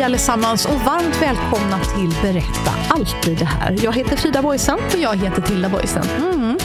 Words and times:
Hej 0.00 0.04
allesammans 0.06 0.66
och 0.66 0.80
varmt 0.80 1.22
välkomna 1.22 1.78
till 1.78 2.14
Berätta 2.22 2.70
alltid 2.88 3.38
det 3.38 3.44
här. 3.44 3.76
Jag 3.82 3.92
heter 3.92 4.16
Frida 4.16 4.42
Boysen. 4.42 4.74
Och 4.74 4.98
jag 5.02 5.16
heter 5.16 5.42
Tilda 5.42 5.68
Boysen. 5.68 6.02
Mm. 6.02 6.56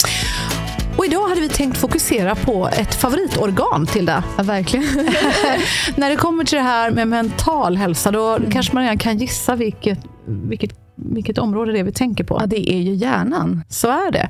Och 0.98 1.06
idag 1.06 1.28
hade 1.30 1.42
vi 1.42 1.50
tänkt 1.50 1.78
fokusera 1.78 2.36
på 2.36 2.68
ett 2.68 2.96
favoritorgan, 2.96 3.86
Tilda. 3.86 4.24
Ja, 4.38 4.44
verkligen. 4.44 4.86
När 5.96 6.10
det 6.10 6.16
kommer 6.16 6.44
till 6.44 6.56
det 6.58 6.64
här 6.64 6.92
med 6.92 7.08
mental 7.08 7.78
hälsa, 7.78 8.12
då 8.12 8.36
Mm. 8.36 8.52
kanske 8.52 8.74
man 8.74 8.84
redan 8.84 8.98
kan 8.98 9.18
gissa 9.18 9.56
vilket, 9.56 10.00
vilket, 10.28 10.72
vilket 10.96 11.38
område 11.38 11.72
det 11.72 11.80
är 11.80 11.84
vi 11.84 11.92
tänker 11.92 12.24
på. 12.24 12.38
Ja, 12.42 12.46
det 12.46 12.72
är 12.74 12.82
ju 12.82 12.94
hjärnan. 12.94 13.64
Så 13.70 13.88
är 13.88 14.12
det. 14.12 14.30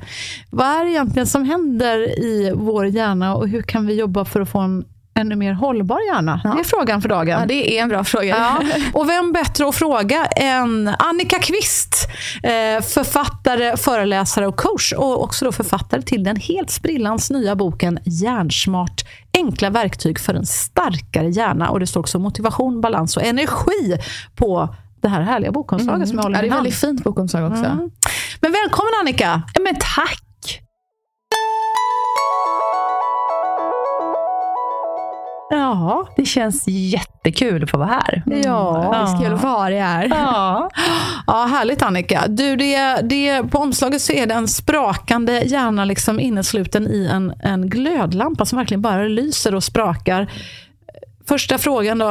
Vad 0.49 0.67
är 0.67 0.85
det 0.85 0.91
egentligen 0.91 1.27
som 1.27 1.43
händer 1.45 2.19
i 2.23 2.51
vår 2.55 2.85
hjärna 2.85 3.35
och 3.35 3.47
hur 3.49 3.61
kan 3.61 3.87
vi 3.87 3.93
jobba 3.93 4.25
för 4.25 4.41
att 4.41 4.49
få 4.49 4.59
en 4.59 4.85
ännu 5.19 5.35
mer 5.35 5.53
hållbar 5.53 5.99
hjärna? 6.13 6.41
Det 6.55 6.59
är 6.59 6.63
frågan 6.63 7.01
för 7.01 7.09
dagen. 7.09 7.39
Ja, 7.39 7.45
det 7.45 7.77
är 7.77 7.81
en 7.83 7.89
bra 7.89 8.03
fråga. 8.03 8.25
Ja, 8.27 8.61
och 8.99 9.09
vem 9.09 9.31
bättre 9.31 9.67
att 9.67 9.75
fråga 9.75 10.25
än 10.25 10.95
Annika 10.99 11.39
Kvist, 11.39 12.07
eh, 12.43 12.83
författare, 12.83 13.77
föreläsare 13.77 14.47
och 14.47 14.55
coach 14.55 14.93
och 14.93 15.23
också 15.23 15.45
då 15.45 15.51
författare 15.51 16.01
till 16.01 16.23
den 16.23 16.35
helt 16.35 16.69
sprillans 16.69 17.31
nya 17.31 17.55
boken 17.55 17.99
Hjärnsmart, 18.05 19.01
enkla 19.37 19.69
verktyg 19.69 20.19
för 20.19 20.33
en 20.33 20.45
starkare 20.45 21.29
hjärna. 21.29 21.69
Och 21.69 21.79
det 21.79 21.87
står 21.87 21.99
också 21.99 22.19
motivation, 22.19 22.81
balans 22.81 23.17
och 23.17 23.23
energi 23.23 23.97
på 24.35 24.75
det 25.01 25.07
här 25.07 25.21
härliga 25.21 25.51
bokomslaget 25.51 26.07
som 26.07 26.17
jag 26.17 26.23
håller 26.23 26.37
Ja, 26.37 26.41
det 26.41 26.47
är 26.47 26.51
hand. 26.51 26.63
väldigt 26.63 26.79
fint 26.79 27.03
bokomslag 27.03 27.51
också. 27.51 27.65
Mm. 27.65 27.91
Men 28.41 28.51
välkommen 28.51 28.91
Annika! 29.01 29.41
Ja, 29.53 29.61
men 29.61 29.75
tack! 29.75 30.21
Ja, 35.49 36.07
Det 36.15 36.25
känns 36.25 36.63
jättekul 36.67 37.63
att 37.63 37.69
få 37.69 37.77
vara 37.77 37.87
här. 37.87 38.23
ja. 38.25 38.89
Det 38.91 39.11
är 39.11 39.23
kul 39.23 39.33
att 39.33 39.41
få 39.41 39.47
ha 39.47 39.69
dig 39.69 39.79
här. 39.79 40.07
Ja. 40.09 40.69
Ja, 41.27 41.45
härligt 41.45 41.81
Annika. 41.81 42.23
Du, 42.27 42.55
det, 42.55 43.01
det, 43.01 43.43
på 43.43 43.57
omslaget 43.57 44.01
så 44.01 44.13
är 44.13 44.25
det 44.25 44.33
en 44.33 44.47
sprakande 44.47 45.41
hjärna 45.45 45.85
liksom 45.85 46.19
innesluten 46.19 46.87
i 46.87 47.07
en, 47.11 47.33
en 47.43 47.69
glödlampa 47.69 48.45
som 48.45 48.57
verkligen 48.57 48.81
bara 48.81 49.03
lyser 49.03 49.55
och 49.55 49.63
sprakar. 49.63 50.31
Första 51.27 51.57
frågan 51.57 51.97
då, 51.97 52.09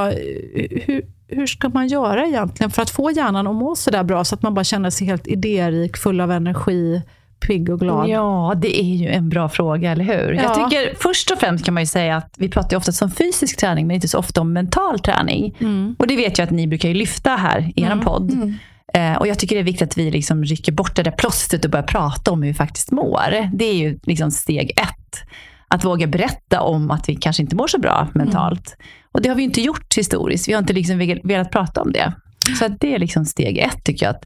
hur, 0.85 1.03
hur 1.29 1.47
ska 1.47 1.69
man 1.69 1.87
göra 1.89 2.27
egentligen 2.27 2.71
för 2.71 2.83
att 2.83 2.91
få 2.91 3.11
hjärnan 3.11 3.47
att 3.47 3.55
må 3.55 3.77
så 3.77 3.91
där 3.91 4.05
bra 4.05 4.25
så 4.25 4.35
att 4.35 4.43
man 4.43 4.55
bara 4.55 4.65
känner 4.65 4.91
sig 4.91 5.07
helt 5.07 5.27
idérik, 5.27 5.97
full 5.97 6.21
av 6.21 6.31
energi, 6.33 7.03
pigg 7.47 7.71
och 7.71 7.81
glad? 7.81 8.09
ja, 8.09 8.55
det 8.57 8.81
är 8.81 8.95
ju 8.95 9.09
en 9.09 9.29
bra 9.29 9.49
fråga, 9.49 9.93
eller 9.93 10.05
hur? 10.05 10.33
Ja. 10.33 10.43
Jag 10.43 10.55
tycker 10.55 10.95
först 11.01 11.31
och 11.31 11.39
främst 11.39 11.65
kan 11.65 11.75
man 11.75 11.83
ju 11.83 11.87
säga 11.87 12.17
att 12.17 12.35
vi 12.39 12.49
pratar 12.49 12.71
ju 12.71 12.77
ofta 12.77 13.05
om 13.05 13.11
fysisk 13.11 13.57
träning, 13.61 13.87
men 13.87 13.95
inte 13.95 14.09
så 14.09 14.19
ofta 14.19 14.41
om 14.41 14.53
mental 14.53 14.99
träning. 14.99 15.57
Mm. 15.61 15.97
Och 15.99 16.07
det 16.07 16.17
vet 16.17 16.39
jag 16.39 16.45
att 16.47 16.51
ni 16.53 16.67
brukar 16.67 16.89
lyfta 16.89 17.31
här 17.31 17.73
i 17.77 17.83
er 17.83 17.97
podd. 18.05 18.55
Eh, 18.95 19.15
och 19.15 19.27
jag 19.27 19.39
tycker 19.39 19.57
det 19.57 19.61
är 19.61 19.65
viktigt 19.65 19.89
att 19.89 19.99
vi 19.99 20.11
liksom 20.11 20.45
rycker 20.45 20.73
bort 20.73 20.97
det 20.97 21.03
där 21.03 21.11
plåstret 21.11 21.65
och 21.65 21.71
börjar 21.71 21.87
prata 21.87 22.31
om 22.31 22.43
hur 22.43 22.49
vi 22.49 22.55
faktiskt 22.55 22.91
mår. 22.91 23.51
Det 23.53 23.65
är 23.65 23.75
ju 23.75 23.99
liksom 24.03 24.31
steg 24.31 24.71
ett. 24.71 25.23
Att 25.69 25.85
våga 25.85 26.07
berätta 26.07 26.61
om 26.61 26.91
att 26.91 27.09
vi 27.09 27.17
kanske 27.17 27.43
inte 27.43 27.57
mår 27.57 27.67
så 27.67 27.79
bra 27.79 28.09
mentalt. 28.15 28.77
Och 29.13 29.23
det 29.23 29.29
har 29.29 29.37
vi 29.37 29.43
inte 29.43 29.61
gjort 29.61 29.97
historiskt. 29.97 30.49
Vi 30.49 30.53
har 30.53 30.59
inte 30.59 30.73
liksom 30.73 31.19
velat- 31.25 31.51
prata 31.51 31.83
om 31.83 31.93
det. 31.93 32.13
Så 32.59 32.69
det 32.81 32.95
är 32.95 32.99
liksom 32.99 33.25
steg 33.25 33.59
ett 33.59 33.85
tycker 33.85 34.07
jag. 34.07 34.15
Att 34.15 34.25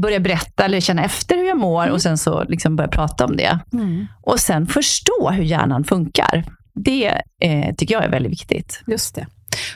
börja 0.00 0.20
berätta 0.20 0.64
eller 0.64 0.80
känna 0.80 1.04
efter 1.04 1.36
hur 1.36 1.44
jag 1.44 1.58
mår 1.58 1.88
och 1.88 2.02
sen 2.02 2.18
så 2.18 2.44
liksom 2.44 2.76
börja 2.76 2.88
prata 2.88 3.24
om 3.24 3.36
det. 3.36 3.58
Mm. 3.72 4.06
Och 4.22 4.40
sen 4.40 4.66
förstå 4.66 5.30
hur 5.30 5.44
hjärnan 5.44 5.84
funkar. 5.84 6.44
Det 6.74 7.22
eh, 7.42 7.74
tycker 7.74 7.94
jag 7.94 8.04
är 8.04 8.10
väldigt 8.10 8.32
viktigt. 8.32 8.82
Just 8.86 9.14
det. 9.14 9.26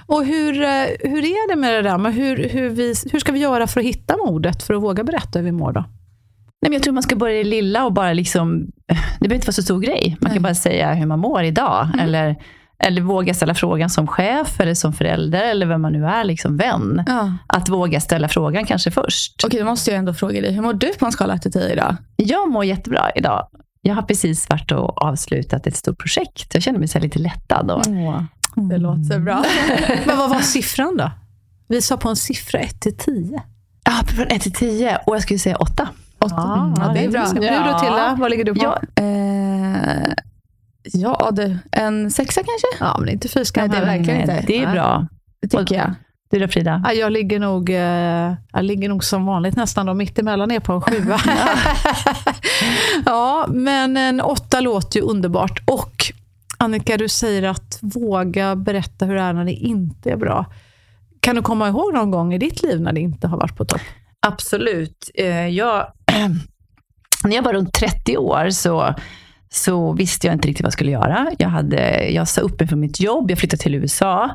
Och 0.06 0.24
hur, 0.24 0.62
eh, 0.62 0.86
hur 1.00 1.24
är 1.24 1.50
det 1.50 1.56
med 1.56 1.74
det 1.74 1.82
där? 1.82 1.98
Men 1.98 2.12
hur, 2.12 2.48
hur, 2.48 2.68
vi, 2.68 2.94
hur 3.12 3.18
ska 3.18 3.32
vi 3.32 3.38
göra 3.38 3.66
för 3.66 3.80
att 3.80 3.86
hitta 3.86 4.16
modet 4.16 4.62
för 4.62 4.74
att 4.74 4.82
våga 4.82 5.04
berätta 5.04 5.38
hur 5.38 5.44
vi 5.44 5.52
mår 5.52 5.72
då? 5.72 5.80
Nej, 6.62 6.70
men 6.70 6.72
jag 6.72 6.82
tror 6.82 6.94
man 6.94 7.02
ska 7.02 7.16
börja 7.16 7.40
i 7.40 7.42
det 7.42 7.48
lilla 7.48 7.84
och 7.84 7.92
bara 7.92 8.12
liksom, 8.12 8.66
det 8.86 8.94
behöver 9.20 9.34
inte 9.34 9.46
vara 9.46 9.52
så 9.52 9.62
stor 9.62 9.80
grej. 9.80 10.16
Man 10.20 10.32
kan 10.32 10.42
bara 10.42 10.54
säga 10.54 10.94
hur 10.94 11.06
man 11.06 11.18
mår 11.18 11.42
idag. 11.42 11.88
Eller, 12.00 12.36
eller 12.80 13.00
våga 13.02 13.34
ställa 13.34 13.54
frågan 13.54 13.90
som 13.90 14.06
chef, 14.06 14.60
eller 14.60 14.74
som 14.74 14.92
förälder, 14.92 15.42
eller 15.42 15.66
vem 15.66 15.82
man 15.82 15.92
nu 15.92 16.06
är, 16.06 16.24
liksom 16.24 16.56
vän. 16.56 17.04
Ja. 17.06 17.32
Att 17.46 17.68
våga 17.68 18.00
ställa 18.00 18.28
frågan 18.28 18.66
kanske 18.66 18.90
först. 18.90 19.44
Okej, 19.46 19.60
då 19.60 19.66
måste 19.66 19.90
jag 19.90 19.98
ändå 19.98 20.14
fråga 20.14 20.40
dig. 20.40 20.52
Hur 20.52 20.62
mår 20.62 20.72
du 20.74 20.92
på 20.94 21.06
en 21.06 21.12
skala 21.12 21.34
1 21.34 21.42
till 21.42 21.52
10 21.52 21.72
idag? 21.72 21.96
Jag 22.16 22.50
mår 22.50 22.64
jättebra 22.64 23.10
idag. 23.14 23.46
Jag 23.82 23.94
har 23.94 24.02
precis 24.02 24.48
varit 24.48 24.72
och 24.72 25.02
avslutat 25.02 25.66
ett 25.66 25.76
stort 25.76 25.98
projekt. 25.98 26.54
Jag 26.54 26.62
känner 26.62 26.78
mig 26.78 26.88
så 26.88 26.98
lite 26.98 27.18
lättad. 27.18 27.70
Och, 27.70 27.82
Det 28.70 28.78
låter 28.78 29.18
bra. 29.18 29.44
Men 30.06 30.18
vad 30.18 30.30
var 30.30 30.40
siffran 30.40 30.96
då? 30.96 31.10
Vi 31.68 31.82
sa 31.82 31.96
på 31.96 32.08
en 32.08 32.16
siffra 32.16 32.58
1 32.58 32.80
till 32.80 32.96
10. 32.96 33.42
ja, 33.84 33.92
från 34.06 34.26
1 34.26 34.42
till 34.42 34.52
10 34.52 34.98
och 35.06 35.14
jag 35.14 35.22
skulle 35.22 35.38
säga 35.38 35.56
8. 35.56 35.88
Åtta. 36.18 36.74
ja, 36.76 36.90
det 36.94 37.04
är 37.04 37.10
bra. 37.10 37.24
Du 37.34 37.40
då 37.40 37.78
Tilda, 37.78 38.16
vad 38.20 38.30
ligger 38.30 38.44
du 38.44 38.54
på? 38.54 38.64
Ja, 38.64 39.02
Eh, 39.02 40.12
ja, 40.92 41.30
du. 41.32 41.58
En 41.72 42.10
sexa 42.10 42.40
kanske? 42.40 42.84
Ja, 42.84 42.96
men 43.00 43.08
inte 43.08 43.28
fy 43.28 43.44
skam 43.44 43.68
Nej, 43.68 43.80
det 43.80 43.86
är 43.86 43.96
verkligen 43.96 44.20
inte. 44.20 44.44
det 44.46 44.58
är 44.58 44.64
Nej. 44.64 44.74
bra. 44.74 45.06
Det 45.42 45.48
tycker 45.48 45.74
jag. 45.76 45.94
Du 46.30 46.38
då 46.38 46.48
Frida? 46.48 46.82
Ja, 46.84 46.92
jag, 46.92 47.12
ligger 47.12 47.40
nog, 47.40 47.70
eh, 47.70 48.34
jag 48.52 48.64
ligger 48.64 48.88
nog 48.88 49.04
som 49.04 49.26
vanligt 49.26 49.56
nästan 49.56 49.86
då, 49.86 49.94
mittemellan 49.94 50.50
är 50.50 50.60
på 50.60 50.72
en 50.72 50.80
sjua. 50.80 51.20
ja, 53.06 53.46
men 53.48 53.96
en 53.96 54.20
åtta 54.20 54.60
låter 54.60 55.00
ju 55.00 55.06
underbart. 55.06 55.62
Och 55.66 55.92
Annika, 56.58 56.96
du 56.96 57.08
säger 57.08 57.42
att 57.42 57.78
våga 57.82 58.56
berätta 58.56 59.04
hur 59.04 59.14
det 59.14 59.20
är 59.20 59.32
när 59.32 59.44
det 59.44 59.52
inte 59.52 60.10
är 60.10 60.16
bra. 60.16 60.46
Kan 61.20 61.36
du 61.36 61.42
komma 61.42 61.68
ihåg 61.68 61.94
någon 61.94 62.10
gång 62.10 62.34
i 62.34 62.38
ditt 62.38 62.62
liv 62.62 62.80
när 62.80 62.92
det 62.92 63.00
inte 63.00 63.28
har 63.28 63.38
varit 63.38 63.56
på 63.56 63.64
topp? 63.64 63.80
Absolut. 64.26 65.10
Eh, 65.14 65.48
Jag, 65.48 65.86
när 67.24 67.36
jag 67.36 67.42
var 67.42 67.52
runt 67.52 67.72
30 67.74 68.16
år 68.16 68.50
så, 68.50 68.94
så 69.52 69.92
visste 69.92 70.26
jag 70.26 70.34
inte 70.34 70.48
riktigt 70.48 70.64
vad 70.64 70.68
jag 70.68 70.72
skulle 70.72 70.90
göra. 70.90 71.30
Jag, 71.38 71.48
hade, 71.48 72.08
jag 72.08 72.28
sa 72.28 72.40
upp 72.40 72.60
mig 72.60 72.68
från 72.68 72.80
mitt 72.80 73.00
jobb, 73.00 73.30
jag 73.30 73.38
flyttade 73.38 73.62
till 73.62 73.74
USA. 73.74 74.30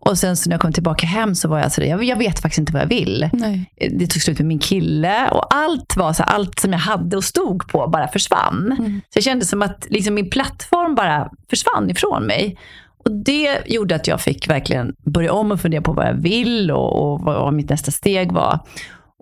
Och 0.00 0.18
sen 0.18 0.36
så 0.36 0.48
när 0.48 0.54
jag 0.54 0.60
kom 0.60 0.72
tillbaka 0.72 1.06
hem 1.06 1.34
så 1.34 1.48
var 1.48 1.58
jag 1.58 1.72
sådär, 1.72 1.88
jag, 1.88 2.04
jag 2.04 2.16
vet 2.16 2.40
faktiskt 2.40 2.58
inte 2.58 2.72
vad 2.72 2.82
jag 2.82 2.88
vill. 2.88 3.30
Nej. 3.32 3.72
Det 3.98 4.06
tog 4.06 4.22
slut 4.22 4.38
med 4.38 4.46
min 4.46 4.58
kille 4.58 5.28
och 5.28 5.54
allt 5.54 5.96
var 5.96 6.12
så 6.12 6.22
allt 6.22 6.58
som 6.58 6.72
jag 6.72 6.78
hade 6.78 7.16
och 7.16 7.24
stod 7.24 7.68
på 7.68 7.86
bara 7.88 8.08
försvann. 8.08 8.74
Så 9.08 9.16
jag 9.16 9.24
kände 9.24 9.44
som 9.44 9.62
att 9.62 9.86
liksom 9.90 10.14
min 10.14 10.30
plattform 10.30 10.94
bara 10.94 11.30
försvann 11.50 11.90
ifrån 11.90 12.26
mig. 12.26 12.58
Och 13.04 13.12
det 13.12 13.58
gjorde 13.66 13.94
att 13.94 14.06
jag 14.06 14.20
fick 14.20 14.48
verkligen 14.48 14.94
börja 15.04 15.32
om 15.32 15.52
och 15.52 15.60
fundera 15.60 15.82
på 15.82 15.92
vad 15.92 16.06
jag 16.06 16.14
vill 16.14 16.70
och, 16.70 17.12
och 17.12 17.20
vad 17.20 17.54
mitt 17.54 17.70
nästa 17.70 17.90
steg 17.90 18.32
var. 18.32 18.58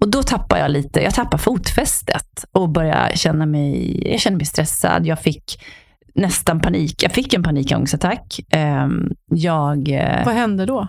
Och 0.00 0.10
då 0.10 0.22
tappade 0.22 0.60
jag 0.60 0.70
lite, 0.70 1.00
jag 1.00 1.14
tappade 1.14 1.43
fotfästet 1.43 2.44
och 2.52 2.69
började 2.69 3.16
känna 3.16 3.46
mig, 3.46 4.00
jag 4.10 4.20
kände 4.20 4.37
mig 4.37 4.46
stressad. 4.46 5.06
Jag 5.06 5.20
fick 5.20 5.62
nästan 6.14 6.60
panik, 6.60 7.02
jag 7.02 7.12
fick 7.12 7.34
en 7.34 7.43
panikångestattack. 7.43 8.40
Ehm, 8.50 9.08
Jag, 9.31 9.88
eh, 9.88 10.25
Vad 10.25 10.34
hände 10.34 10.66
då? 10.66 10.81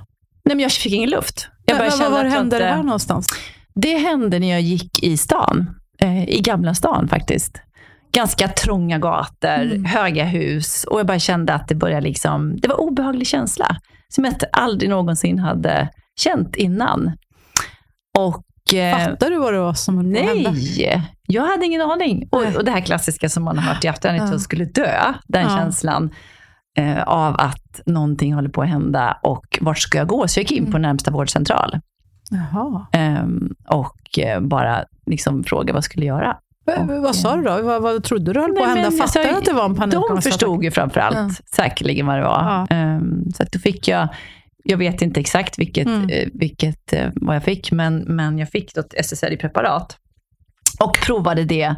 nej 0.45 0.55
men 0.55 0.59
jag 0.59 0.71
fick 0.71 0.93
ingen 0.93 1.09
luft. 1.09 1.49
Jag 1.65 1.77
Men, 1.77 1.91
känna 1.91 2.09
var 2.09 2.23
hände 2.25 2.59
det 2.59 2.65
här 2.65 2.83
någonstans? 2.83 3.27
det 3.75 3.97
hände 3.97 4.39
när 4.39 4.51
jag 4.51 4.61
gick 4.61 5.03
i 5.03 5.17
stan. 5.17 5.69
Eh, 6.01 6.29
I 6.29 6.41
Gamla 6.41 6.73
stan 6.75 7.07
faktiskt. 7.07 7.61
ganska 8.13 8.47
trånga 8.47 8.99
gator, 8.99 9.49
Mm. 9.61 9.85
höga 9.85 10.23
hus. 10.23 10.83
Och 10.83 10.99
jag 10.99 11.07
bara 11.07 11.19
kände 11.19 11.53
att 11.53 11.67
det 11.67 11.75
började 11.75 12.01
liksom, 12.01 12.55
det 12.61 12.67
var 12.67 12.79
obehaglig 12.81 13.27
känsla. 13.27 13.77
Som 14.09 14.25
jag 14.25 14.33
aldrig 14.51 14.89
någonsin 14.89 15.39
hade 15.39 15.89
känt 16.19 16.55
innan. 16.55 17.11
Och... 18.17 18.43
eh, 18.73 18.97
Fattar 19.05 19.29
du 19.29 19.37
vad 19.39 19.53
det 19.53 19.59
var 19.59 19.73
som 19.73 19.97
höll 19.97 20.13
på 20.13 20.19
att 20.19 20.25
hända? 20.35 20.51
Nej, 20.51 21.11
jag 21.27 21.47
hade 21.47 21.65
ingen 21.65 21.81
aning. 21.81 22.27
Och, 22.31 22.43
och 22.55 22.65
det 22.65 22.71
här 22.71 22.81
klassiska 22.81 23.29
som 23.29 23.43
man 23.43 23.57
har 23.57 23.73
hört 23.73 23.85
i 23.85 23.87
efterhand, 23.87 24.21
att 24.21 24.27
Ja. 24.27 24.33
jag 24.33 24.41
skulle 24.41 24.65
dö. 24.65 25.13
Den 25.27 25.41
Ja. 25.43 25.57
känslan 25.57 26.09
eh, 26.77 27.03
av 27.03 27.35
att 27.39 27.81
någonting 27.85 28.33
håller 28.33 28.49
på 28.49 28.61
att 28.61 28.69
hända 28.69 29.17
och 29.23 29.57
vart 29.61 29.79
ska 29.79 29.97
jag 29.97 30.07
gå? 30.07 30.27
Så 30.27 30.39
jag 30.39 30.43
gick 30.43 30.51
in 30.51 30.57
Mm. 30.59 30.71
på 30.71 30.77
närmsta 30.77 31.11
vårdcentral 31.11 31.79
ehm, 32.91 33.49
och 33.69 34.19
eh, 34.19 34.39
bara 34.41 34.83
liksom 35.05 35.43
frågade 35.43 35.71
vad 35.73 35.77
jag 35.77 35.83
skulle 35.83 36.05
göra. 36.05 36.37
V- 36.65 36.99
vad 36.99 37.15
sa 37.15 37.35
du 37.35 37.43
då? 37.43 37.61
Vad, 37.61 37.81
vad 37.81 38.03
trodde 38.03 38.33
du 38.33 38.39
höll 38.39 38.53
på 38.53 38.63
att 38.63 38.67
Nej, 38.69 38.75
hända? 38.83 38.89
men 38.89 38.99
Fattade 39.07 39.19
alltså, 39.29 39.33
du 39.33 39.37
att 39.39 39.45
det 39.45 39.53
var 39.53 39.65
en 39.65 39.71
De 39.73 39.77
panikångestattack? 39.79 40.23
förstod 40.23 40.63
ju 40.63 40.71
framförallt 40.71 41.15
Ja. 41.17 41.29
säkerligen 41.55 42.05
vad 42.07 42.17
det 42.17 42.23
var. 42.23 42.65
Ja. 42.69 42.75
Ehm, 42.75 43.31
så 43.35 43.43
att 43.43 43.51
då 43.51 43.59
fick 43.59 43.87
jag, 43.87 44.07
jag 44.67 44.77
vet 44.77 45.01
inte 45.01 45.19
exakt 45.19 45.59
vilket, 45.59 45.87
Mm. 45.87 46.09
eh, 46.09 46.27
vilket 46.33 46.93
eh, 46.93 47.09
vad 47.15 47.35
jag 47.35 47.43
fick, 47.43 47.71
men, 47.71 47.97
men 47.97 48.37
jag 48.37 48.49
fick 48.49 48.77
ett 48.77 48.93
SSRI-preparat. 49.05 49.97
Och 50.79 50.97
provade 51.05 51.43
det, 51.43 51.75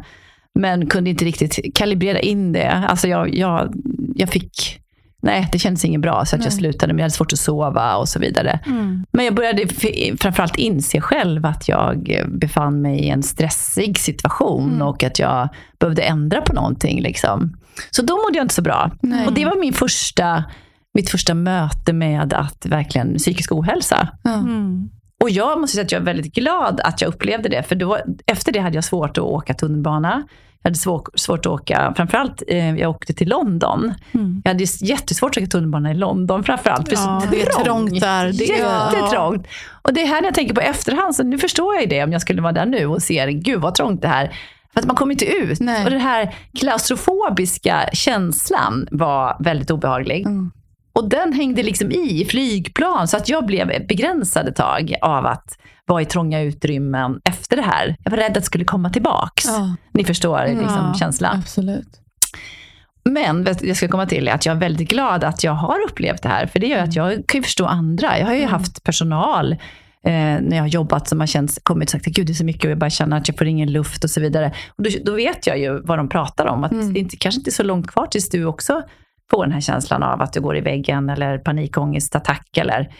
men 0.54 0.86
kunde 0.86 1.10
inte 1.10 1.24
riktigt 1.24 1.74
kalibrera 1.74 2.20
in 2.20 2.52
det. 2.52 2.70
Alltså 2.70 3.08
jag, 3.08 3.34
jag, 3.34 3.74
jag 4.14 4.28
fick, 4.28 4.80
nej 5.22 5.48
det 5.52 5.58
kändes 5.58 5.84
inget 5.84 6.00
bra, 6.00 6.24
så 6.24 6.36
att 6.36 6.44
jag 6.44 6.52
slutade, 6.52 6.92
men 6.92 6.98
jag 6.98 7.04
hade 7.04 7.14
svårt 7.14 7.32
att 7.32 7.38
sova 7.38 7.96
och 7.96 8.08
så 8.08 8.18
vidare. 8.18 8.60
Mm. 8.66 9.04
Men 9.12 9.24
jag 9.24 9.34
började 9.34 9.66
framförallt 10.20 10.56
inse 10.56 11.00
själv 11.00 11.46
att 11.46 11.68
jag 11.68 12.24
befann 12.28 12.82
mig 12.82 12.98
i 13.00 13.08
en 13.08 13.22
stressig 13.22 13.98
situation 13.98 14.68
Mm. 14.70 14.82
och 14.86 15.02
att 15.04 15.18
jag 15.18 15.48
behövde 15.80 16.02
ändra 16.02 16.40
på 16.40 16.52
någonting. 16.52 17.00
Liksom. 17.02 17.56
Så 17.90 18.02
då 18.02 18.16
mådde 18.16 18.36
jag 18.38 18.44
inte 18.44 18.54
så 18.54 18.62
bra. 18.62 18.90
Nej. 19.02 19.26
Och 19.26 19.32
det 19.32 19.44
var 19.44 19.60
min 19.60 19.72
första, 19.72 20.44
mitt 21.00 21.10
första 21.10 21.34
möte 21.34 21.92
med 21.92 22.32
att 22.32 22.66
verkligen 22.66 23.16
psykisk 23.18 23.52
ohälsa. 23.52 24.08
Mm. 24.24 24.88
Och 25.22 25.30
jag 25.30 25.60
måste 25.60 25.74
säga 25.74 25.84
att 25.84 25.92
jag 25.92 26.00
är 26.00 26.04
väldigt 26.04 26.34
glad 26.34 26.80
att 26.84 27.00
jag 27.00 27.08
upplevde 27.08 27.48
det. 27.48 27.62
För 27.62 27.74
då, 27.74 27.98
efter 28.26 28.52
det 28.52 28.58
hade 28.58 28.74
jag 28.74 28.84
svårt 28.84 29.18
att 29.18 29.24
åka 29.24 29.54
tunnelbana. 29.54 30.22
Jag 30.62 30.68
hade 30.70 30.78
svår, 30.78 31.02
svårt 31.14 31.38
att 31.38 31.46
åka, 31.46 31.92
framförallt 31.96 32.42
eh, 32.48 32.76
jag 32.76 32.90
åkte 32.90 33.12
till 33.12 33.28
London. 33.28 33.94
Mm. 34.14 34.42
Jag 34.44 34.50
hade 34.50 34.64
jättesvårt 34.80 35.30
att 35.30 35.36
åka 35.36 35.46
tunnelbana 35.46 35.90
i 35.90 35.94
London 35.94 36.44
framförallt. 36.44 36.88
För 36.88 36.96
Ja, 36.96 37.20
så 37.24 37.30
det 37.30 37.42
är 37.42 37.64
trångt 37.64 38.00
där. 38.00 38.32
Det 38.32 38.50
är- 38.60 38.92
Jättetrångt. 38.94 39.46
Och 39.82 39.94
det 39.94 40.02
är 40.02 40.06
här 40.06 40.20
när 40.20 40.28
jag 40.28 40.34
tänker 40.34 40.54
på 40.54 40.60
efterhand, 40.60 41.16
så 41.16 41.22
nu 41.22 41.38
förstår 41.38 41.74
jag 41.74 41.82
ju 41.82 41.88
det 41.88 42.04
om 42.04 42.12
jag 42.12 42.20
skulle 42.20 42.42
vara 42.42 42.52
där 42.52 42.66
nu 42.66 42.86
och 42.86 43.02
ser, 43.02 43.28
gud 43.28 43.60
vad 43.60 43.74
trångt 43.74 44.02
det 44.02 44.08
här. 44.08 44.32
För 44.72 44.80
att 44.80 44.86
man 44.86 44.96
kommer 44.96 45.12
inte 45.12 45.24
ut. 45.24 45.60
Nej. 45.60 45.84
Och 45.84 45.90
den 45.90 46.00
här 46.00 46.34
klaustrofobiska 46.58 47.88
känslan 47.92 48.88
var 48.90 49.36
väldigt 49.40 49.70
obehaglig. 49.70 50.26
Mm. 50.26 50.50
Och 50.92 51.08
den 51.08 51.32
hängde 51.32 51.62
liksom 51.62 51.90
i, 51.92 52.24
flygplan, 52.30 53.08
så 53.08 53.16
att 53.16 53.28
jag 53.28 53.46
blev 53.46 53.86
begränsad 53.88 54.48
ett 54.48 54.56
tag 54.56 54.94
av 55.02 55.26
att 55.26 55.58
vara 55.86 56.02
i 56.02 56.04
trånga 56.04 56.40
utrymmen 56.40 57.20
efter 57.24 57.56
det 57.56 57.62
här. 57.62 57.96
Jag 58.04 58.10
var 58.10 58.18
rädd 58.18 58.28
att 58.28 58.34
det 58.34 58.42
skulle 58.42 58.64
komma 58.64 58.90
tillbaks. 58.90 59.44
Ja, 59.46 59.74
Ni 59.94 60.04
förstår 60.04 60.44
liksom, 60.46 60.64
Ja, 60.92 60.94
känslan. 60.98 61.38
absolut. 61.38 61.88
Men 63.04 63.46
jag 63.62 63.76
ska 63.76 63.88
komma 63.88 64.06
till 64.06 64.28
att 64.28 64.46
jag 64.46 64.56
är 64.56 64.60
väldigt 64.60 64.88
glad 64.88 65.24
att 65.24 65.44
jag 65.44 65.52
har 65.52 65.76
upplevt 65.90 66.22
det 66.22 66.28
här. 66.28 66.46
För 66.46 66.58
det 66.58 66.66
gör 66.66 66.78
att 66.82 66.96
jag 66.96 67.26
kan 67.26 67.38
ju 67.38 67.42
förstå 67.42 67.66
andra. 67.66 68.18
Jag 68.18 68.26
har 68.26 68.34
ju 68.34 68.46
haft 68.46 68.84
personal 68.84 69.52
eh, 69.52 69.58
när 70.12 70.56
jag 70.56 70.62
har 70.62 70.68
jobbat 70.68 71.08
som 71.08 71.20
har 71.20 71.26
känts, 71.26 71.58
kommit 71.62 71.88
och 71.88 71.90
sagt 71.90 72.06
att 72.08 72.14
det 72.14 72.32
är 72.32 72.34
så 72.34 72.44
mycket 72.44 72.64
och 72.64 72.70
jag 72.70 72.78
bara 72.78 72.90
känner 72.90 73.16
att 73.16 73.28
jag 73.28 73.38
får 73.38 73.46
ingen 73.46 73.72
luft 73.72 74.04
och 74.04 74.10
så 74.10 74.20
vidare. 74.20 74.52
Och 74.76 74.82
då, 74.84 74.90
då 75.04 75.12
vet 75.12 75.46
jag 75.46 75.58
ju 75.58 75.80
vad 75.82 75.98
de 75.98 76.08
pratar 76.08 76.46
om. 76.46 76.64
Att 76.64 76.72
Mm. 76.72 76.92
det 76.92 77.00
inte, 77.00 77.16
kanske 77.16 77.38
inte 77.40 77.50
är 77.50 77.52
så 77.52 77.62
långt 77.62 77.86
kvar 77.90 78.06
tills 78.06 78.28
du 78.28 78.44
också 78.44 78.82
får 79.30 79.44
den 79.44 79.52
här 79.52 79.60
känslan 79.60 80.02
av 80.02 80.22
att 80.22 80.32
du 80.32 80.40
går 80.40 80.56
i 80.56 80.60
väggen 80.60 81.10
eller 81.10 81.38
panikångestattack. 81.38 82.56
Eller 82.56 82.92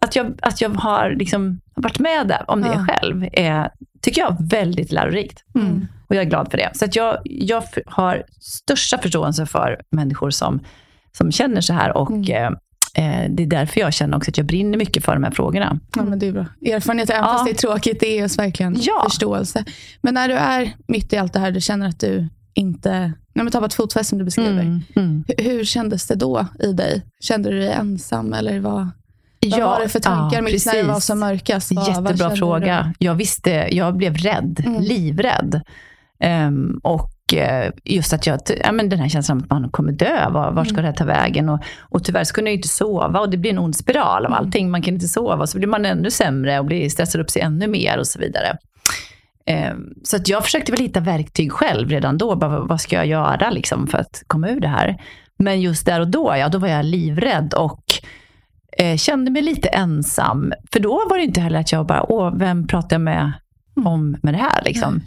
att 0.00 0.16
jag, 0.16 0.38
att 0.42 0.60
jag 0.60 0.70
har 0.70 1.10
liksom 1.18 1.60
varit 1.74 1.98
med 1.98 2.28
där, 2.28 2.44
om 2.48 2.60
det 2.62 2.68
Ja. 2.74 2.86
själv, 2.88 3.28
är, 3.32 3.70
tycker 4.02 4.20
jag 4.20 4.32
är 4.32 4.48
väldigt 4.48 4.92
lärorikt. 4.92 5.44
Mm. 5.54 5.86
Och 6.08 6.14
jag 6.16 6.22
är 6.24 6.28
glad 6.28 6.50
för 6.50 6.58
det. 6.58 6.70
Så 6.74 6.84
att 6.84 6.96
jag, 6.96 7.18
jag 7.24 7.62
har 7.86 8.22
största 8.40 8.98
förståelse 8.98 9.46
för 9.46 9.80
människor 9.90 10.30
som, 10.30 10.60
som 11.18 11.32
känner 11.32 11.60
så 11.60 11.72
här. 11.72 11.96
Och 11.96 12.10
Mm. 12.10 12.54
eh, 12.94 13.22
eh, 13.24 13.30
det 13.30 13.42
är 13.42 13.46
därför 13.46 13.80
jag 13.80 13.92
känner 13.94 14.16
också 14.16 14.30
att 14.30 14.36
jag 14.38 14.46
brinner 14.46 14.78
mycket 14.78 15.04
för 15.04 15.14
de 15.14 15.24
här 15.24 15.30
frågorna. 15.30 15.80
Ja, 15.96 16.02
men 16.02 16.18
det 16.18 16.26
är 16.26 16.32
bra. 16.32 16.46
Erfarenhet, 16.66 17.10
även 17.10 17.22
Ja. 17.22 17.32
fast 17.32 17.44
det 17.44 17.50
är 17.50 17.54
tråkigt, 17.54 18.00
det 18.00 18.06
är 18.06 18.20
just 18.20 18.38
verkligen 18.38 18.76
Ja. 18.78 19.02
förståelse. 19.04 19.64
Men 20.00 20.14
när 20.14 20.28
du 20.28 20.34
är 20.34 20.72
mitt 20.88 21.12
i 21.12 21.16
allt 21.16 21.32
det 21.32 21.40
här, 21.40 21.50
du 21.50 21.60
känner 21.60 21.88
att 21.88 22.00
du 22.00 22.28
inte 22.54 23.12
nej, 23.38 23.44
men 23.44 23.52
tappat 23.52 23.74
fotfäste 23.74 24.04
som 24.08 24.18
du 24.18 24.24
beskriver. 24.24 24.50
Mm, 24.62 24.82
mm. 24.96 25.24
Hur, 25.28 25.44
hur 25.44 25.64
kändes 25.64 26.06
det 26.06 26.14
då 26.14 26.46
i 26.60 26.72
dig? 26.72 27.02
Kände 27.20 27.50
du 27.50 27.58
dig 27.58 27.72
ensam? 27.72 28.32
Eller 28.32 28.60
vad, 28.60 28.74
vad 28.74 28.88
Ja, 29.40 29.66
var 29.66 29.80
det 29.80 29.88
för 29.88 30.00
tankar 30.00 30.36
ja, 30.38 30.42
mitt 30.42 30.66
när 30.66 30.74
det 30.74 30.82
var 30.82 31.00
som 31.00 31.18
mörkast? 31.20 31.72
Vad, 31.72 31.84
vad 31.86 31.88
Jättebra 31.94 32.16
kände 32.16 32.36
fråga. 32.36 32.92
Jag 32.98 33.14
visste, 33.14 33.50
jag 33.70 33.96
blev 33.96 34.16
rädd, 34.16 34.62
Mm. 34.66 34.82
livrädd. 34.82 35.60
Ehm, 36.20 36.80
och 36.82 37.34
eh, 37.34 37.72
just 37.84 38.12
att 38.12 38.26
jag, 38.26 38.40
ja, 38.64 38.72
men 38.72 38.88
den 38.88 38.98
här 38.98 39.08
känslan 39.08 39.38
att 39.38 39.50
man 39.50 39.70
kommer 39.70 39.92
dö, 39.92 40.28
var, 40.30 40.52
var 40.52 40.64
ska 40.64 40.72
Mm. 40.72 40.82
det 40.82 40.88
här 40.88 40.96
ta 40.96 41.04
vägen? 41.04 41.48
Och, 41.48 41.60
och 41.80 42.04
tyvärr 42.04 42.24
så 42.24 42.34
kunde 42.34 42.50
jag 42.50 42.56
inte 42.58 42.68
sova 42.68 43.20
och 43.20 43.30
det 43.30 43.36
blir 43.36 43.50
en 43.50 43.58
ond 43.58 43.76
spiral 43.76 44.24
Mm. 44.26 44.32
av 44.32 44.38
allting. 44.38 44.70
Man 44.70 44.82
kan 44.82 44.94
inte 44.94 45.08
sova, 45.08 45.46
så 45.46 45.58
blir 45.58 45.68
man 45.68 45.86
ännu 45.86 46.10
sämre 46.10 46.58
och 46.58 46.64
blir 46.64 46.88
stressad 46.90 47.20
upp 47.20 47.30
sig 47.30 47.42
ännu 47.42 47.66
mer 47.66 47.98
och 47.98 48.06
så 48.06 48.18
vidare. 48.18 48.56
Ehm, 49.48 49.94
så 50.04 50.16
att 50.16 50.28
jag 50.28 50.44
försökte 50.44 50.72
väl 50.72 50.80
hitta 50.80 51.00
verktyg 51.00 51.52
själv 51.52 51.88
redan 51.88 52.18
då. 52.18 52.36
Bara, 52.36 52.60
vad 52.60 52.80
ska 52.80 52.96
jag 52.96 53.06
göra 53.06 53.50
liksom, 53.50 53.86
för 53.86 53.98
att 53.98 54.22
komma 54.26 54.48
ur 54.48 54.60
det 54.60 54.68
här? 54.68 55.02
Men 55.38 55.60
just 55.60 55.86
där 55.86 56.00
och 56.00 56.08
då, 56.08 56.34
ja, 56.38 56.48
då 56.48 56.58
var 56.58 56.68
jag 56.68 56.84
livrädd 56.84 57.54
och 57.54 57.82
eh, 58.78 58.96
kände 58.96 59.30
mig 59.30 59.42
lite 59.42 59.68
ensam. 59.68 60.52
För 60.72 60.80
då 60.80 61.06
var 61.10 61.18
det 61.18 61.24
inte 61.24 61.40
heller 61.40 61.60
att 61.60 61.72
jag 61.72 61.86
bara, 61.86 62.12
åh, 62.12 62.34
vem 62.36 62.66
pratar 62.66 62.94
jag 62.96 63.00
med 63.00 63.32
om 63.84 64.16
med 64.22 64.34
det 64.34 64.38
här? 64.38 64.62
Liksom? 64.64 65.00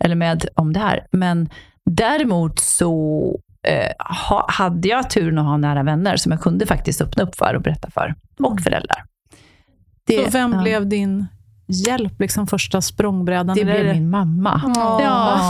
Eller 0.00 0.14
med 0.14 0.46
om 0.54 0.72
det 0.72 0.80
här. 0.80 1.06
Men 1.12 1.48
däremot 1.90 2.58
så 2.58 3.40
eh, 3.66 4.06
ha, 4.28 4.46
hade 4.50 4.88
jag 4.88 5.10
turen 5.10 5.38
att 5.38 5.44
ha 5.44 5.56
nära 5.56 5.82
vänner 5.82 6.16
som 6.16 6.32
jag 6.32 6.40
kunde 6.40 6.66
faktiskt 6.66 7.00
öppna 7.00 7.22
upp 7.22 7.34
för 7.36 7.54
och 7.54 7.62
berätta 7.62 7.90
för. 7.90 8.14
Och 8.38 8.60
föräldrar. 8.60 9.04
Så 10.10 10.30
vem 10.30 10.52
ja, 10.52 10.62
blev 10.62 10.88
din 10.88 11.26
hjälp, 11.66 12.20
liksom 12.20 12.46
första 12.46 12.80
språngbrädan? 12.80 13.56
det 13.56 13.64
blev 13.64 13.94
min 13.94 14.10
mamma. 14.10 14.60
Åh, 14.76 15.00
Ja, 15.02 15.40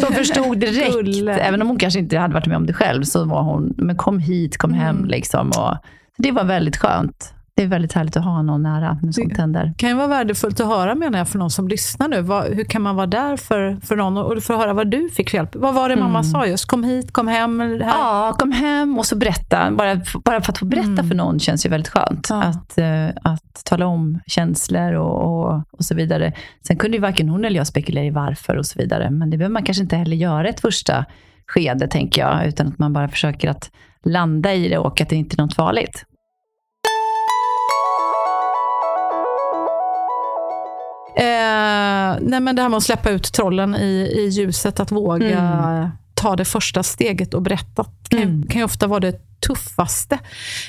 som 0.00 0.12
förstod 0.14 0.58
direkt. 0.58 0.92
Gulle. 0.92 1.34
Även 1.34 1.62
om 1.62 1.68
hon 1.68 1.78
kanske 1.78 1.98
inte 2.00 2.18
hade 2.18 2.34
varit 2.34 2.46
med 2.46 2.56
om 2.56 2.66
det 2.66 2.72
själv, 2.72 3.02
så 3.02 3.24
var 3.24 3.42
hon, 3.42 3.74
men 3.76 3.96
kom 3.96 4.18
hit, 4.18 4.58
kom 4.58 4.72
hem. 4.72 4.96
Mm. 4.96 5.08
Liksom, 5.08 5.48
och, 5.48 5.76
det 6.18 6.32
var 6.32 6.44
väldigt 6.44 6.76
skönt. 6.76 7.34
Det 7.56 7.62
är 7.62 7.66
väldigt 7.66 7.92
härligt 7.92 8.16
att 8.16 8.24
ha 8.24 8.42
någon 8.42 8.62
nära 8.62 8.98
händer. 9.38 9.64
Det 9.64 9.74
kan 9.76 9.88
ju 9.88 9.94
vara 9.96 10.06
värdefullt 10.06 10.60
att 10.60 10.66
höra 10.66 10.94
menar 10.94 11.18
jag 11.18 11.28
för 11.28 11.38
någon 11.38 11.50
som 11.50 11.68
lyssnar 11.68 12.08
nu. 12.08 12.20
Vad, 12.22 12.44
hur 12.44 12.64
kan 12.64 12.82
man 12.82 12.96
vara 12.96 13.06
där 13.06 13.36
för, 13.36 13.78
för 13.82 13.96
någon 13.96 14.16
och 14.16 14.42
få 14.42 14.56
höra 14.56 14.72
vad 14.72 14.90
du 14.90 15.08
fick 15.08 15.30
för 15.30 15.36
hjälp? 15.38 15.56
Vad 15.56 15.74
var 15.74 15.88
det 15.88 15.96
mamma 15.96 16.22
sa 16.22 16.46
just? 16.46 16.64
Kom 16.66 16.84
hit, 16.84 17.12
kom 17.12 17.28
hem. 17.28 17.60
Här. 17.60 17.78
Ja, 17.78 18.36
kom 18.38 18.52
hem 18.52 18.98
och 18.98 19.06
så 19.06 19.16
berätta. 19.16 19.70
Bara, 19.70 20.00
bara 20.24 20.40
för 20.40 20.52
att 20.52 20.58
få 20.58 20.64
berätta 20.64 20.88
Mm. 20.88 21.08
för 21.08 21.14
någon 21.14 21.38
känns 21.38 21.66
ju 21.66 21.70
väldigt 21.70 21.88
skönt. 21.88 22.26
Ja. 22.30 22.42
Att, 22.42 22.78
eh, 22.78 23.08
att 23.22 23.64
tala 23.64 23.86
om 23.86 24.20
känslor 24.26 24.92
och, 24.92 25.22
och, 25.22 25.62
och 25.72 25.84
så 25.84 25.94
vidare. 25.94 26.32
Sen 26.66 26.76
kunde 26.76 26.96
ju 26.96 27.00
varken 27.00 27.28
hon 27.28 27.44
eller 27.44 27.56
jag 27.56 27.66
spekulera 27.66 28.04
i 28.04 28.10
varför 28.10 28.56
och 28.56 28.66
så 28.66 28.78
vidare. 28.78 29.10
Men 29.10 29.30
det 29.30 29.36
behöver 29.38 29.52
man 29.52 29.62
kanske 29.62 29.82
inte 29.82 29.96
heller 29.96 30.16
göra 30.16 30.48
ett 30.48 30.60
första 30.60 31.04
skede, 31.46 31.88
tänker 31.88 32.20
jag. 32.20 32.46
Utan 32.46 32.66
att 32.66 32.78
man 32.78 32.92
bara 32.92 33.08
försöker 33.08 33.50
att 33.50 33.70
landa 34.04 34.54
i 34.54 34.68
det 34.68 34.78
och 34.78 35.00
att 35.00 35.08
det 35.08 35.16
inte 35.16 35.36
är 35.36 35.42
något 35.42 35.54
farligt. 35.54 36.04
Eh, 41.16 42.18
nej 42.20 42.40
men 42.40 42.56
det 42.56 42.62
här 42.62 42.68
med 42.68 42.76
att 42.76 42.82
släppa 42.82 43.10
ut 43.10 43.32
trollen 43.32 43.74
i, 43.76 44.12
i 44.18 44.28
ljuset, 44.28 44.80
att 44.80 44.92
våga 44.92 45.38
Mm. 45.38 45.88
ta 46.14 46.36
det 46.36 46.44
första 46.44 46.82
steget 46.82 47.34
och 47.34 47.42
berätta, 47.42 47.84
kan, 48.08 48.18
Mm. 48.22 48.42
kan 48.46 48.58
ju 48.58 48.64
ofta 48.64 48.86
vara 48.86 49.00
det 49.00 49.40
tuffaste. 49.40 50.18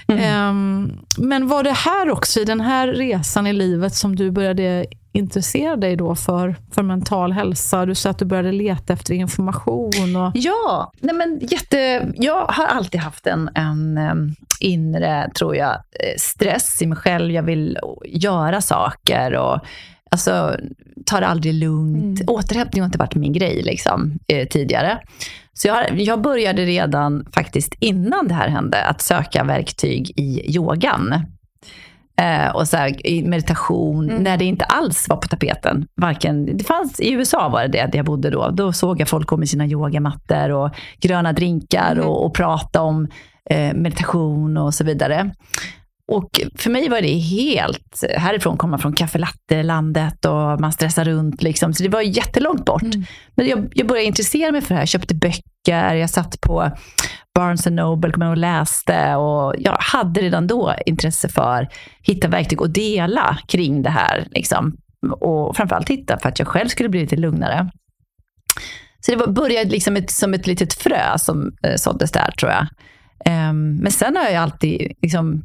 Mm. 0.08 0.24
Ehm, 0.24 0.92
men 1.18 1.48
var 1.48 1.64
det 1.64 1.72
här 1.72 2.10
också, 2.10 2.40
i 2.40 2.46
den 2.46 2.62
här 2.62 2.88
resan 2.88 3.48
i 3.48 3.54
livet, 3.54 3.96
som 3.96 4.16
du 4.16 4.32
började 4.32 4.86
intressera 5.12 5.76
dig 5.76 5.96
då 5.96 6.16
för, 6.16 6.56
för 6.72 6.84
mental 6.84 7.32
hälsa? 7.32 7.86
Du 7.86 7.96
sa 7.96 8.10
att 8.10 8.20
du 8.20 8.26
började 8.26 8.52
leta 8.52 8.94
efter 8.94 9.14
information. 9.14 10.16
Och, 10.16 10.32
Ja, 10.36 10.92
nej 11.00 11.16
men 11.16 11.40
jätte, 11.42 12.12
jag 12.16 12.46
har 12.46 12.66
alltid 12.66 13.02
haft 13.02 13.28
en, 13.28 13.50
en 13.56 14.00
inre, 14.60 15.32
tror 15.36 15.56
jag, 15.56 15.72
eh, 15.74 16.18
stress 16.18 16.82
i 16.82 16.88
mig 16.88 16.98
själv. 16.98 17.32
Jag 17.32 17.44
vill 17.44 17.78
göra 18.06 18.62
saker 18.62 19.34
och 19.36 19.60
alltså, 20.14 20.56
tar 21.06 21.22
det 21.22 21.28
aldrig 21.28 21.54
lugnt. 21.54 22.22
Återhämtning 22.28 22.82
har 22.82 22.86
inte 22.86 22.98
varit 22.98 23.16
min 23.16 23.34
grej 23.34 23.62
liksom, 23.64 24.20
eh, 24.28 24.48
tidigare. 24.48 25.00
Så 25.54 25.68
jag, 25.68 26.00
jag 26.00 26.22
började 26.22 26.66
redan 26.66 27.26
faktiskt 27.36 27.76
innan 27.80 28.28
det 28.28 28.34
här 28.34 28.48
hände 28.50 28.84
att 28.86 29.02
söka 29.02 29.44
verktyg 29.44 30.12
i 30.20 30.56
yogan. 30.56 31.14
eh, 32.22 32.56
och 32.56 32.68
så 32.68 32.78
här, 32.78 33.08
i 33.08 33.28
meditation 33.28 34.10
Mm. 34.10 34.24
när 34.24 34.38
det 34.38 34.46
inte 34.46 34.66
alls 34.66 35.10
var 35.10 35.18
på 35.18 35.28
tapeten. 35.28 35.88
Varken, 36.02 36.58
det 36.58 36.64
fanns, 36.64 37.00
I 37.00 37.12
USA 37.12 37.50
var 37.50 37.62
det 37.62 37.68
det, 37.68 37.86
där 37.92 37.98
jag 38.00 38.06
bodde 38.06 38.30
då. 38.30 38.50
Då 38.50 38.74
såg 38.74 39.02
jag 39.02 39.08
folk 39.08 39.28
gå 39.28 39.38
med 39.38 39.50
sina 39.50 39.66
yogamattor 39.68 40.52
och 40.52 40.70
gröna 41.02 41.34
drinkar 41.34 41.92
Mm. 41.92 42.06
och, 42.08 42.26
och 42.26 42.36
prata 42.36 42.82
om 42.82 43.08
eh, 43.50 43.74
meditation 43.74 44.58
och 44.58 44.74
så 44.74 44.84
vidare. 44.84 45.32
Och 46.12 46.42
för 46.56 46.70
mig 46.70 46.90
var 46.90 47.02
det 47.02 47.18
helt, 47.18 48.04
härifrån 48.18 48.58
kommer 48.58 48.72
man 48.72 48.80
från 48.80 48.94
kaffelatte-landet 48.94 50.26
och 50.26 50.62
man 50.62 50.72
stressar 50.72 51.06
runt. 51.06 51.44
Liksom, 51.44 51.74
så 51.74 51.84
det 51.84 51.90
var 51.90 52.02
jättelångt 52.02 52.66
bort. 52.66 52.82
Mm. 52.82 53.04
Men 53.36 53.48
jag, 53.48 53.72
jag 53.76 53.88
började 53.88 54.08
intressera 54.08 54.52
mig 54.52 54.62
för 54.62 54.70
det 54.70 54.76
här. 54.76 54.82
Jag 54.82 54.88
köpte 54.88 55.16
böcker, 55.16 55.94
jag 55.94 56.10
satt 56.10 56.42
på 56.42 56.72
Barnes 57.36 57.66
Noble 57.66 58.12
kom 58.12 58.22
jag 58.22 58.32
och 58.32 58.38
läste. 58.38 59.16
Och 59.16 59.56
jag 59.58 59.78
hade 59.80 60.22
redan 60.22 60.48
då 60.48 60.76
intresse 60.86 61.30
för 61.30 61.62
att 61.62 61.74
hitta 62.02 62.28
verktyg 62.28 62.62
och 62.62 62.70
dela 62.70 63.38
kring 63.48 63.82
det 63.82 63.90
här. 63.90 64.28
Liksom. 64.32 64.78
Och 65.20 65.56
framförallt 65.56 65.90
hitta 65.90 66.20
för 66.20 66.30
att 66.30 66.40
jag 66.40 66.48
själv 66.48 66.68
skulle 66.68 66.90
bli 66.90 67.00
lite 67.00 67.16
lugnare. 67.16 67.70
Så 69.00 69.12
det 69.12 69.18
var, 69.18 69.28
började 69.28 69.70
liksom 69.70 69.96
ett, 69.96 70.12
som 70.12 70.34
ett 70.34 70.48
litet 70.48 70.74
frö 70.74 71.18
som 71.18 71.52
eh, 71.64 71.76
såddes 71.76 72.12
där 72.12 72.32
tror 72.32 72.52
jag. 72.52 72.68
Ehm, 73.26 73.76
men 73.76 73.92
sen 73.92 74.16
har 74.16 74.24
jag 74.24 74.44
alltid 74.44 74.94
liksom, 75.02 75.44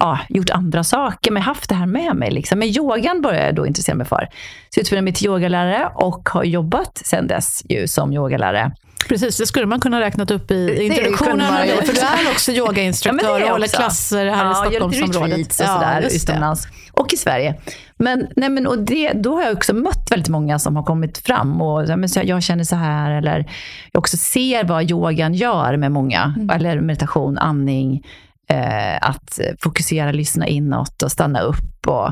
ja, 0.00 0.18
gjort 0.28 0.50
andra 0.50 0.84
saker, 0.84 1.30
men 1.30 1.42
haft 1.42 1.68
det 1.68 1.74
här 1.74 1.86
med 1.86 2.16
mig. 2.16 2.30
Liksom. 2.30 2.58
Men 2.58 2.68
yogan 2.68 3.22
började 3.22 3.46
jag 3.46 3.54
då 3.54 3.66
intressera 3.66 3.96
mig 3.96 4.06
för. 4.06 4.28
Så 4.70 4.78
jag 4.78 4.82
utbildade 4.82 5.04
mig 5.04 5.12
till 5.12 5.26
yogalärare 5.26 5.90
och 5.94 6.28
har 6.28 6.44
jobbat 6.44 7.02
sen 7.04 7.26
dess 7.26 7.62
ju 7.68 7.88
som 7.88 8.12
yogalärare. 8.12 8.72
Precis, 9.08 9.36
det 9.36 9.46
skulle 9.46 9.66
man 9.66 9.80
kunna 9.80 10.00
räknat 10.00 10.30
upp 10.30 10.50
i 10.50 10.82
introduktionen. 10.82 11.40
ha 11.40 11.66
gjort. 11.66 11.86
För 11.86 11.94
du 11.94 12.00
är 12.00 12.30
också 12.32 12.52
Ja, 12.52 12.66
yogainstruktör 12.66 13.28
är 13.28 13.34
och 13.34 13.40
jag 13.40 13.52
håller 13.52 13.66
klasser 13.66 14.26
här 14.26 14.26
i 14.26 14.30
ja, 14.30 14.64
lite 14.64 14.76
Stockholmsområdet. 14.76 15.38
retreats 15.38 15.60
och 15.60 15.66
sådär 15.66 16.00
det. 16.00 16.16
utomlands. 16.16 16.68
Och 16.92 17.12
i 17.12 17.16
Sverige. 17.16 17.54
Men, 17.96 18.26
nej, 18.36 18.48
men, 18.48 18.66
och 18.66 18.78
det, 18.78 19.12
då 19.12 19.34
har 19.34 19.42
jag 19.42 19.56
också 19.56 19.74
mött 19.74 20.10
väldigt 20.10 20.28
många 20.28 20.58
som 20.58 20.76
har 20.76 20.82
kommit 20.82 21.18
fram 21.18 21.62
och 21.62 21.84
ja, 21.88 21.96
men, 21.96 22.08
så 22.08 22.20
jag 22.24 22.42
känner 22.42 22.64
så 22.64 22.76
här. 22.76 23.10
Eller 23.10 23.50
jag 23.92 23.98
också 24.00 24.16
ser 24.16 24.64
vad 24.64 24.90
yogan 24.90 25.34
gör 25.34 25.76
med 25.76 25.92
många. 25.92 26.34
Mm. 26.36 26.50
Eller 26.50 26.80
meditation, 26.80 27.38
andning. 27.38 28.02
Eh, 28.50 28.96
att 29.08 29.40
fokusera, 29.62 30.12
lyssna 30.12 30.46
inåt 30.46 31.02
och 31.02 31.12
stanna 31.12 31.40
upp. 31.40 31.86
och 31.86 32.10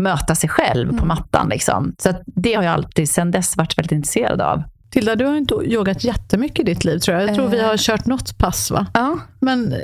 möta 0.00 0.34
sig 0.34 0.48
själv 0.50 0.88
Mm. 0.88 1.00
på 1.00 1.06
mattan. 1.06 1.48
Liksom. 1.48 1.94
Så 1.98 2.12
det 2.26 2.54
har 2.54 2.62
jag 2.62 2.72
alltid 2.72 3.10
sedan 3.10 3.30
dess 3.30 3.56
varit 3.56 3.78
väldigt 3.78 3.92
intresserad 3.92 4.40
av. 4.40 4.62
Tilda, 4.92 5.16
du 5.16 5.24
har 5.26 5.36
inte 5.36 5.54
yogat 5.54 6.04
jättemycket 6.04 6.58
i 6.60 6.62
ditt 6.62 6.84
liv 6.84 6.98
tror 6.98 7.18
jag. 7.18 7.28
Jag 7.28 7.34
tror 7.34 7.48
vi 7.48 7.58
Eh. 7.60 7.66
har 7.66 7.76
kört 7.76 8.06
något 8.06 8.38
pass 8.38 8.70
va? 8.70 8.86
Ja. 8.94 9.18
Men 9.40 9.72
eh, 9.72 9.78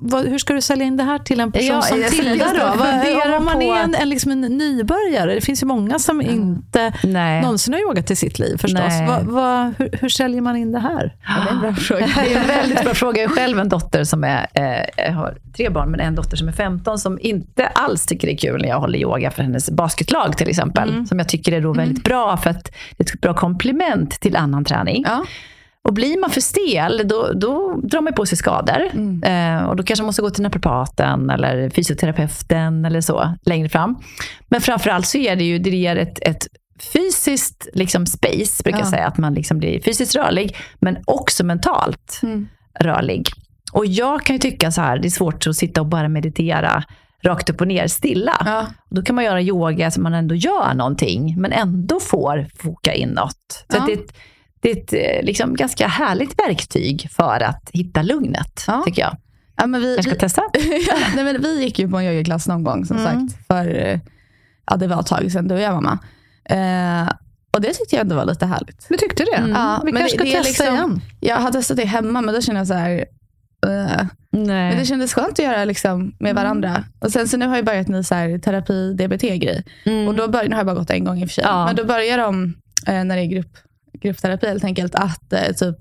vad, 0.00 0.26
hur 0.26 0.38
ska 0.38 0.54
du 0.54 0.60
sälja 0.60 0.84
in 0.84 0.96
det 0.96 1.02
här 1.02 1.18
till 1.18 1.40
en 1.40 1.52
person 1.52 1.66
Ja, 1.68 1.82
som 1.82 2.02
Tilda 2.10 2.44
då? 2.58 2.66
Vad, 2.78 3.36
om 3.38 3.44
man 3.44 3.54
på- 3.54 3.60
är 3.62 3.82
en, 3.84 3.94
en, 3.94 4.08
liksom 4.08 4.30
en 4.32 4.40
nybörjare, 4.40 5.34
det 5.34 5.40
finns 5.40 5.62
ju 5.62 5.66
många 5.66 5.98
som 5.98 6.20
inte 6.22 6.92
Nej. 7.04 7.42
någonsin 7.42 7.74
har 7.74 7.80
yogat 7.80 8.10
i 8.10 8.16
sitt 8.16 8.38
liv 8.38 8.56
förstås. 8.58 8.82
Vad, 9.08 9.22
vad, 9.24 9.72
hur, 9.78 9.90
hur 10.00 10.08
säljer 10.08 10.40
man 10.40 10.56
in 10.56 10.72
det 10.72 10.78
här? 10.78 11.16
Ja, 11.26 11.44
det 11.44 11.50
är 11.50 11.54
en 11.54 11.60
bra 11.60 11.72
fråga. 11.74 12.06
Det 12.16 12.32
är 12.34 12.40
en 12.40 12.46
väldigt 12.48 12.82
bra 12.84 12.94
fråga. 12.94 13.22
Jag 13.22 13.28
har 13.28 13.36
själv 13.36 13.58
en 13.58 13.68
dotter 13.68 14.04
som 14.04 14.24
är, 14.24 14.46
eh, 14.96 15.12
har 15.14 15.38
tre 15.56 15.68
barn, 15.68 15.90
men 15.90 16.00
en 16.00 16.14
dotter 16.14 16.36
som 16.36 16.48
är 16.48 16.52
15 16.52 16.98
som 16.98 17.18
inte 17.20 17.66
alls 17.66 18.06
tycker 18.06 18.26
det 18.26 18.34
är 18.34 18.36
kul 18.36 18.60
när 18.62 18.68
jag 18.68 18.80
håller 18.80 18.98
yoga 18.98 19.30
för 19.30 19.42
hennes 19.42 19.70
basketlag 19.70 20.36
till 20.36 20.48
exempel. 20.48 21.06
Som 21.06 21.18
jag 21.18 21.28
tycker 21.28 21.52
är 21.52 21.60
då 21.60 21.72
väldigt 21.72 22.04
bra 22.04 22.36
för 22.36 22.50
att 22.50 22.64
det 22.96 23.10
är 23.10 23.14
ett 23.14 23.20
bra 23.20 23.34
komplement 23.34 24.10
till 24.20 24.29
annan 24.36 24.64
träning. 24.64 25.02
Ja. 25.06 25.24
Och 25.82 25.94
blir 25.94 26.20
man 26.20 26.30
för 26.30 26.40
stel, 26.40 27.02
då, 27.08 27.32
då 27.32 27.80
drar 27.82 28.00
man 28.00 28.12
på 28.12 28.26
sig 28.26 28.38
skador. 28.38 28.80
Eh, 29.24 29.62
och 29.64 29.76
då 29.76 29.82
kanske 29.82 30.02
man 30.02 30.06
måste 30.06 30.22
gå 30.22 30.30
till 30.30 30.42
naprapaten 30.42 31.30
eller 31.30 31.70
fysioterapeuten 31.70 32.84
eller 32.84 33.00
så 33.00 33.34
längre 33.46 33.68
fram. 33.68 33.98
Men 34.48 34.60
framförallt 34.60 35.06
så 35.06 35.18
ger 35.18 35.36
det 35.36 35.44
ju 35.44 35.58
det 35.58 35.70
ger 35.70 35.96
ett, 35.96 36.18
ett 36.28 36.46
fysiskt 36.92 37.68
liksom 37.74 38.06
space, 38.06 38.62
brukar 38.62 38.78
jag 38.78 38.86
Ja. 38.86 38.90
säga. 38.90 39.06
Att 39.06 39.18
man 39.18 39.34
liksom 39.34 39.58
blir 39.58 39.80
fysiskt 39.80 40.14
rörlig, 40.14 40.56
men 40.80 40.96
också 41.06 41.44
mentalt 41.44 42.20
Mm. 42.22 42.48
rörlig. 42.80 43.28
Och 43.72 43.86
jag 43.86 44.22
kan 44.24 44.36
ju 44.36 44.40
tycka 44.40 44.70
så 44.70 44.80
här, 44.80 44.98
det 44.98 45.08
är 45.08 45.10
svårt 45.10 45.46
att 45.46 45.56
sitta 45.56 45.80
och 45.80 45.86
bara 45.86 46.08
meditera 46.08 46.82
rakt 47.22 47.50
upp 47.50 47.60
och 47.60 47.68
ner 47.68 47.86
stilla. 47.86 48.42
Ja. 48.44 48.66
Då 48.90 49.02
kan 49.02 49.14
man 49.14 49.24
göra 49.24 49.42
yoga 49.42 49.90
så 49.90 50.00
man 50.00 50.14
ändå 50.14 50.34
gör 50.34 50.74
någonting, 50.74 51.34
men 51.40 51.52
ändå 51.52 52.00
får 52.00 52.46
foka 52.58 52.94
inåt. 52.94 53.36
Så 53.70 53.76
Ja. 53.76 53.78
att 53.80 53.86
det 53.86 53.92
är 53.92 53.96
ett, 53.96 54.12
det 54.60 54.70
är 54.70 54.76
ett 54.76 54.92
eh, 55.18 55.26
liksom 55.26 55.54
ganska 55.54 55.86
härligt 55.88 56.38
verktyg 56.38 57.08
för 57.10 57.40
att 57.42 57.70
hitta 57.72 58.02
lugnet, 58.02 58.64
Ja. 58.66 58.82
tycker 58.86 59.02
jag. 59.02 59.16
Ja, 59.56 59.66
men 59.66 59.80
vi, 59.80 59.94
Jag 59.94 60.04
ska 60.04 60.12
vi, 60.14 60.18
testa. 60.18 60.42
nej, 61.14 61.24
men 61.24 61.42
vi 61.42 61.62
gick 61.62 61.78
ju 61.78 61.88
på 61.90 61.98
en 61.98 62.04
yogaklass 62.04 62.48
någon 62.48 62.64
gång 62.64 62.84
som 62.86 62.98
sagt. 62.98 63.46
För, 63.46 63.74
eh, 63.86 63.98
ja, 64.66 64.76
det 64.76 64.86
var 64.86 65.00
ett 65.00 65.06
tag 65.06 65.32
sedan, 65.32 65.48
du 65.48 65.54
och 65.54 65.60
jag 65.60 65.74
mamma. 65.74 65.98
Eh, 66.44 67.12
och 67.52 67.60
det 67.60 67.72
tyckte 67.72 67.96
jag 67.96 68.00
ändå 68.00 68.16
var 68.16 68.24
lite 68.24 68.46
härligt. 68.46 68.86
Du 68.88 68.96
tyckte 68.96 69.24
det? 69.24 69.48
Ja, 69.54 69.82
vi 69.84 69.92
men 69.92 70.00
kanske 70.02 70.16
ska 70.18 70.24
det- 70.24 70.30
testa 70.42 70.48
liksom- 70.64 70.74
igen. 70.74 71.00
Jag 71.20 71.36
har 71.36 71.52
testat 71.52 71.76
det 71.76 71.84
hemma 71.84 72.20
men 72.20 72.34
då 72.34 72.40
kände 72.40 72.60
jag 72.60 72.66
så 72.68 72.74
här. 72.74 73.04
Eh, 73.66 74.06
men 74.32 74.78
det 74.78 74.84
kändes 74.84 75.14
skönt 75.14 75.28
att 75.30 75.38
göra 75.38 75.64
liksom 75.64 76.12
med 76.18 76.34
varandra. 76.34 76.84
Och 76.98 77.12
sen 77.12 77.28
så 77.28 77.36
nu 77.36 77.46
har 77.46 77.56
jag 77.56 77.64
börjat 77.64 77.88
ny 77.88 78.02
så 78.02 78.14
här, 78.14 78.38
terapi 78.38 78.92
DBT-grej. 78.92 79.64
Och 80.08 80.14
då 80.14 80.28
bör, 80.28 80.42
nu 80.44 80.50
har 80.50 80.56
jag 80.56 80.66
bara 80.66 80.74
gått 80.76 80.90
en 80.90 81.04
gång 81.04 81.18
i 81.20 81.24
och 81.24 81.28
för 81.28 81.34
sig. 81.34 81.44
Ja. 81.46 81.66
Men 81.66 81.76
då 81.76 81.84
börjar 81.84 82.18
de, 82.18 82.54
eh, 82.86 83.04
när 83.04 83.16
det 83.16 83.22
är 83.22 83.26
grupp, 83.26 83.56
gruppterapi 84.00 84.46
helt 84.46 84.64
enkelt, 84.64 84.94
att 84.94 85.32
eh, 85.32 85.52
typ 85.52 85.76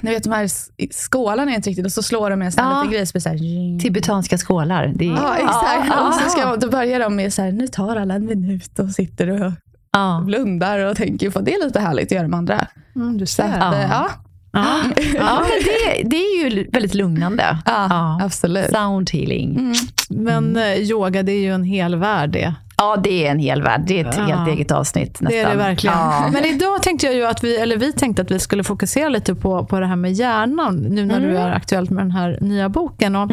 ni 0.00 0.10
vet 0.10 0.22
de 0.24 0.32
här 0.32 0.48
skålarna 0.92 1.52
är 1.52 1.56
inte 1.56 1.70
riktigt 1.70 1.86
och 1.86 1.92
så 1.92 2.02
slår 2.02 2.30
de 2.30 2.38
med 2.38 2.46
en 2.46 2.52
sån 2.52 2.64
Ja. 2.64 2.82
liten 2.82 2.92
grej 2.92 3.06
så 3.06 3.28
här, 3.28 3.78
Tibetanska 3.80 4.38
skålar. 4.38 4.92
Det 4.94 5.04
är, 5.04 5.10
Ja, 5.10 5.36
exakt. 5.36 5.86
Ja, 5.88 6.08
och 6.08 6.14
så 6.14 6.28
ska, 6.30 6.56
då 6.56 6.68
börjar 6.70 7.00
de 7.00 7.16
med 7.16 7.32
så 7.32 7.42
här, 7.42 7.52
nu 7.52 7.68
tar 7.68 7.96
alla 7.96 8.14
en 8.14 8.26
minut 8.26 8.78
och 8.78 8.88
sitter 8.90 9.30
och 9.42 9.52
Ja. 9.92 10.22
blundar 10.26 10.78
och 10.78 10.96
tänker 10.96 11.30
på 11.30 11.40
det 11.40 11.54
är 11.54 11.64
lite 11.64 11.80
härligt 11.80 12.06
att 12.06 12.12
göra 12.16 12.28
med 12.28 12.38
andra. 12.38 12.66
Mm, 12.96 13.18
du 13.18 13.26
Så 13.26 13.34
ser. 13.34 13.58
att, 13.58 13.90
Ja. 13.90 14.08
Eh, 14.56 14.62
ja. 14.62 14.82
Ja. 14.96 15.04
ja, 15.18 15.40
men 15.40 15.50
det, 15.64 16.08
det 16.08 16.16
är 16.16 16.44
ju 16.50 16.68
väldigt 16.72 16.94
lugnande. 16.94 17.58
Ja, 17.66 18.18
absolut. 18.22 18.70
Sound 18.70 19.10
healing. 19.10 19.74
Men 20.08 20.56
eh, 20.56 20.74
yoga, 20.74 21.22
det 21.22 21.32
är 21.32 21.40
ju 21.40 21.54
en 21.54 21.64
hel 21.64 21.96
värld 21.96 22.30
det. 22.30 22.54
Ja, 22.76 22.96
det 22.96 23.26
är 23.26 23.30
en 23.30 23.38
hel 23.38 23.62
värld. 23.62 23.84
Det 23.86 24.00
är 24.00 24.08
ett 24.08 24.14
Ja. 24.18 24.22
helt 24.24 24.48
eget 24.48 24.70
avsnitt 24.70 25.20
nästan. 25.20 25.26
Det 25.26 25.38
är 25.38 25.50
det 25.50 25.56
verkligen. 25.56 25.96
Ja. 25.98 26.28
Men 26.32 26.44
idag 26.44 26.82
tänkte 26.82 27.06
jag 27.06 27.14
ju 27.14 27.24
att 27.26 27.44
vi, 27.44 27.56
eller 27.56 27.76
vi 27.76 27.92
tänkte 27.92 28.22
att 28.22 28.30
vi 28.30 28.38
skulle 28.38 28.64
fokusera 28.64 29.08
lite 29.08 29.34
på, 29.34 29.64
på 29.66 29.80
det 29.80 29.86
här 29.86 29.96
med 29.96 30.12
hjärnan, 30.12 30.76
nu 30.76 31.04
när 31.06 31.20
du 31.20 31.36
är 31.38 31.50
aktuellt 31.50 31.90
med 31.90 32.04
den 32.04 32.10
här 32.10 32.38
nya 32.40 32.68
boken. 32.68 33.16
Och 33.16 33.30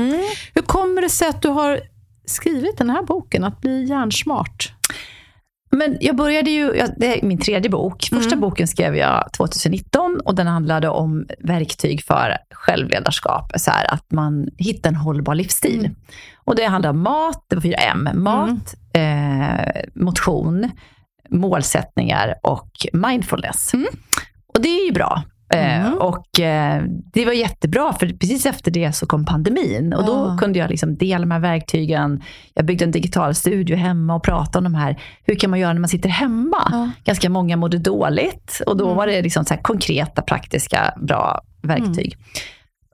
Hur 0.55 0.61
kommer 0.61 1.01
det 1.01 1.09
sig 1.09 1.27
att 1.27 1.41
du 1.41 1.47
har 1.49 1.79
skrivit 2.25 2.77
den 2.77 2.89
här 2.89 3.03
boken, 3.03 3.43
Att 3.43 3.61
bli 3.61 3.83
hjärnsmart? 3.85 4.73
Men 5.71 5.97
jag 5.99 6.15
började 6.15 6.49
ju, 6.49 6.87
det 6.97 7.19
är 7.19 7.25
min 7.25 7.37
tredje 7.37 7.69
bok. 7.69 8.07
Första 8.11 8.35
boken 8.35 8.67
skrev 8.67 8.95
jag 8.95 9.33
2019 9.33 10.19
och 10.25 10.35
den 10.35 10.47
handlade 10.47 10.89
om 10.89 11.25
verktyg 11.39 12.03
för 12.03 12.37
självledarskap. 12.51 13.51
Så 13.55 13.71
här, 13.71 13.93
att 13.93 14.11
man 14.11 14.49
hittar 14.57 14.89
en 14.89 14.95
hållbar 14.95 15.35
livsstil. 15.35 15.89
Och 16.37 16.55
det 16.55 16.65
handlar 16.65 16.89
om 16.89 16.99
mat, 17.01 17.45
det 17.47 17.55
var 17.55 17.61
fyra 17.61 17.77
M. 17.77 18.09
Mat, 18.13 18.75
eh, 18.93 19.81
motion, 19.95 20.69
målsättningar 21.29 22.35
och 22.43 22.71
mindfulness. 22.93 23.71
Och 24.53 24.61
det 24.61 24.69
är 24.69 24.85
ju 24.85 24.91
bra. 24.91 25.23
Eh, 25.53 25.93
och 25.93 26.39
eh, 26.39 26.83
Det 27.13 27.25
var 27.25 27.33
jättebra, 27.33 27.93
för 27.93 28.07
precis 28.07 28.45
efter 28.45 28.71
det 28.71 28.93
så 28.93 29.05
kom 29.05 29.25
pandemin. 29.25 29.93
Och 29.93 30.05
Då 30.05 30.13
Ah. 30.15 30.37
kunde 30.37 30.59
jag 30.59 30.69
liksom 30.69 30.95
dela 30.97 31.19
de 31.19 31.31
här 31.31 31.39
verktygen. 31.39 32.21
Jag 32.53 32.65
byggde 32.65 32.85
en 32.85 32.91
digital 32.91 33.35
studio 33.35 33.75
hemma 33.77 34.15
och 34.15 34.23
pratade 34.23 34.57
om 34.57 34.63
de 34.73 34.75
här. 34.79 35.01
Hur 35.25 35.35
kan 35.35 35.49
man 35.49 35.59
göra 35.59 35.73
när 35.73 35.79
man 35.79 35.89
sitter 35.89 36.09
hemma? 36.09 36.67
Ja. 36.71 36.89
Ganska 37.03 37.29
många 37.29 37.57
mådde 37.57 37.77
dåligt. 37.77 38.61
Och 38.67 38.77
Då 38.77 38.93
var 38.93 39.07
det 39.07 39.21
liksom 39.21 39.45
så 39.45 39.57
konkreta, 39.57 40.21
praktiska, 40.21 40.93
bra 41.01 41.41
verktyg. 41.63 42.17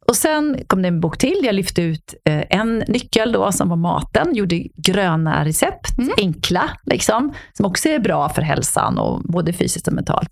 Och 0.08 0.16
Sen 0.16 0.58
kom 0.68 0.82
det 0.82 0.88
en 0.88 1.00
bok 1.00 1.18
till. 1.18 1.40
Jag 1.44 1.56
lyfte 1.56 1.82
ut 1.82 2.14
eh, 2.30 2.44
en 2.50 2.84
nyckel 2.88 3.32
då, 3.32 3.52
som 3.52 3.70
var 3.70 3.76
maten. 3.76 4.36
Gjorde 4.36 4.64
gröna 4.76 5.46
recept, 5.46 5.88
enkla, 6.18 6.70
liksom, 6.86 7.34
som 7.54 7.66
också 7.66 7.90
är 7.90 8.00
bra 8.00 8.30
för 8.30 8.42
hälsan, 8.42 8.98
och 8.98 9.22
både 9.24 9.54
fysiskt 9.54 9.88
och 9.88 9.94
mentalt. 9.94 10.30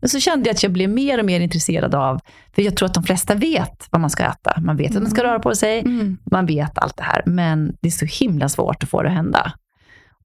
Men 0.00 0.08
så 0.08 0.20
kände 0.20 0.48
jag 0.48 0.54
att 0.54 0.62
jag 0.62 0.72
blev 0.72 0.90
mer 0.90 1.18
och 1.18 1.24
mer 1.24 1.40
intresserad 1.40 1.94
av, 1.94 2.20
för 2.54 2.62
jag 2.62 2.76
tror 2.76 2.86
att 2.86 2.94
de 2.94 3.02
flesta 3.02 3.34
vet 3.34 3.88
vad 3.90 4.00
man 4.00 4.10
ska 4.10 4.24
äta. 4.24 4.60
Man 4.60 4.76
vet 4.76 4.96
att 4.96 5.02
man 5.02 5.10
ska 5.10 5.24
röra 5.24 5.38
på 5.38 5.54
sig, 5.54 5.82
man 6.30 6.46
vet 6.46 6.78
allt 6.78 6.96
det 6.96 7.02
här. 7.02 7.22
Men 7.26 7.76
det 7.80 7.88
är 7.88 7.92
så 7.92 8.06
himla 8.24 8.48
svårt 8.48 8.82
att 8.82 8.88
få 8.88 9.02
det 9.02 9.08
att 9.08 9.14
hända. 9.14 9.52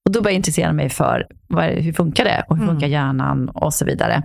Och 0.06 0.12
då 0.12 0.22
började 0.22 0.34
jag 0.34 0.39
intressera 0.39 0.74
mig 0.74 0.89
för 0.89 1.27
vad, 1.48 1.65
hur 1.65 1.94
funkar 1.94 2.24
det 2.24 2.44
och 2.50 2.58
hur 2.58 2.68
funkar 2.68 2.88
hjärnan 2.88 3.50
och 3.50 3.74
så 3.74 3.86
vidare. 3.86 4.24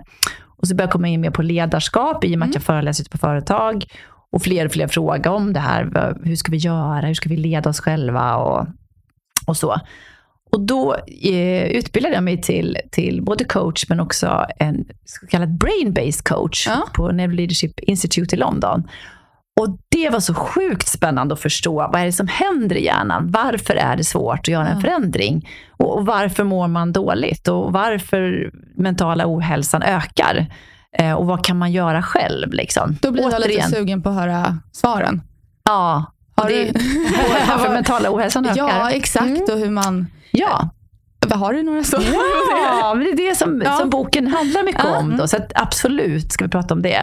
Och 0.57 0.67
så 0.67 0.75
började 0.75 0.87
jag 0.87 0.91
komma 0.91 1.07
in 1.07 1.21
mer 1.21 1.31
på 1.31 1.41
ledarskap 1.41 2.23
i 2.23 2.35
och 2.35 2.39
med 2.39 2.47
att 2.49 2.55
jag 2.55 2.63
föreläser 2.63 3.03
ute 3.03 3.09
på 3.09 3.17
företag. 3.17 3.85
Och 4.31 4.41
fler 4.41 4.65
och 4.65 4.71
fler 4.71 4.87
frågar 4.87 5.31
om 5.31 5.53
det 5.53 5.59
här. 5.59 6.15
Hur 6.23 6.35
ska 6.35 6.51
vi 6.51 6.57
göra? 6.57 7.07
Hur 7.07 7.13
ska 7.13 7.29
vi 7.29 7.37
leda 7.37 7.69
oss 7.69 7.79
själva? 7.79 8.35
Och, 8.35 8.67
och 9.47 9.57
så. 9.57 9.75
Och 10.51 10.61
då 10.61 10.95
eh, 11.23 11.63
utbildade 11.67 12.15
jag 12.15 12.23
mig 12.23 12.41
till, 12.41 12.77
till 12.91 13.21
både 13.23 13.43
coach 13.43 13.85
men 13.89 13.99
också 13.99 14.45
en 14.59 14.85
så 15.05 15.27
kallad 15.27 15.49
brain-based 15.49 16.23
coach 16.29 16.67
Ja. 16.67 16.87
på 16.93 17.11
Neuroleadership 17.11 17.79
Institute 17.79 18.35
i 18.35 18.39
London. 18.39 18.83
Och 19.59 19.77
det 19.89 20.09
var 20.09 20.19
så 20.19 20.33
sjukt 20.33 20.87
spännande 20.87 21.33
att 21.33 21.39
förstå. 21.39 21.73
Vad 21.75 21.95
är 21.95 22.05
det 22.05 22.11
som 22.11 22.27
händer 22.27 22.75
i 22.75 22.85
hjärnan? 22.85 23.31
Varför 23.31 23.75
är 23.75 23.95
det 23.95 24.03
svårt 24.03 24.39
att 24.39 24.47
göra 24.47 24.67
en 24.67 24.81
förändring? 24.81 25.49
Och, 25.77 25.97
och 25.97 26.05
varför 26.05 26.43
mår 26.43 26.67
man 26.67 26.93
dåligt? 26.93 27.47
Och 27.47 27.73
varför 27.73 28.51
mentala 28.77 29.23
ohälsan 29.27 29.83
ökar? 29.83 30.45
Eh, 30.97 31.13
och 31.13 31.25
vad 31.25 31.45
kan 31.45 31.57
man 31.57 31.71
göra 31.71 32.01
själv? 32.03 32.53
Liksom? 32.53 32.97
Då 33.01 33.11
blir 33.11 33.23
jag 33.23 33.31
lite 33.31 33.43
Återigen. 33.49 33.69
sugen 33.69 34.01
på 34.01 34.09
att 34.09 34.15
höra 34.15 34.57
svaren. 34.71 35.21
Ja, 35.63 36.05
Har 36.35 36.49
det, 36.49 36.63
du- 36.63 36.79
varför 37.47 37.69
mentala 37.73 38.09
ohälsan 38.15 38.45
ökar. 38.45 38.57
Ja, 38.57 38.91
exakt. 38.91 39.49
Och 39.49 39.59
hur 39.59 39.69
man... 39.69 40.07
Ja. 40.31 40.69
Har 41.33 41.53
du 41.53 41.63
några 41.63 41.83
svar? 41.83 42.03
Ja, 42.81 42.93
men 42.95 43.05
det 43.05 43.11
är 43.11 43.29
det 43.29 43.35
som, 43.35 43.61
Ja. 43.65 43.71
som 43.77 43.89
boken 43.89 44.27
handlar 44.27 44.63
mycket 44.63 44.81
Ja. 44.83 44.97
om. 44.97 45.17
Då, 45.17 45.27
så 45.27 45.37
absolut 45.55 46.31
ska 46.31 46.45
vi 46.45 46.51
prata 46.51 46.73
om 46.73 46.81
det. 46.81 46.95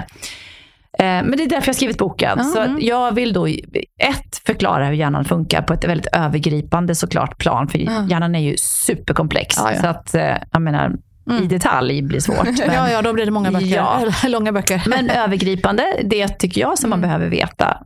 Eh, 0.99 1.05
Men 1.05 1.31
det 1.37 1.43
är 1.43 1.49
därför 1.49 1.55
jag 1.57 1.67
har 1.67 1.73
skrivit 1.73 1.99
boken. 1.99 2.45
Så 2.45 2.61
att 2.61 2.83
jag 2.83 3.13
vill 3.15 3.33
då 3.33 3.47
ett, 3.47 4.43
förklara 4.47 4.87
hur 4.87 4.93
hjärnan 4.95 5.25
funkar 5.25 5.63
på 5.63 5.73
ett 5.75 5.85
väldigt 5.85 6.07
övergripande 6.13 6.95
såklart 6.95 7.39
plan. 7.39 7.69
För 7.69 7.79
hjärnan 7.79 8.35
är 8.35 8.41
ju 8.41 8.57
superkomplex. 8.57 9.57
Ja, 9.59 9.73
ja. 9.75 9.81
Så 9.81 9.87
att, 9.87 10.15
eh, 10.15 10.37
jag 10.53 10.63
menar, 10.63 10.93
i 11.31 11.47
detalj 11.47 12.03
blir 12.03 12.21
svårt. 12.21 12.45
Men, 12.45 12.75
Ja, 12.75 12.91
ja, 12.91 13.03
då 13.03 13.13
blir 13.13 13.25
det 13.25 13.31
många 13.31 13.51
böcker. 13.51 13.77
Ja. 13.77 14.05
Långa 14.29 14.53
böcker. 14.53 14.83
men 14.87 15.11
övergripande, 15.25 15.85
det 16.05 16.29
tycker 16.29 16.61
jag 16.61 16.79
som 16.79 16.91
man 16.91 17.01
behöver 17.01 17.29
veta. 17.29 17.79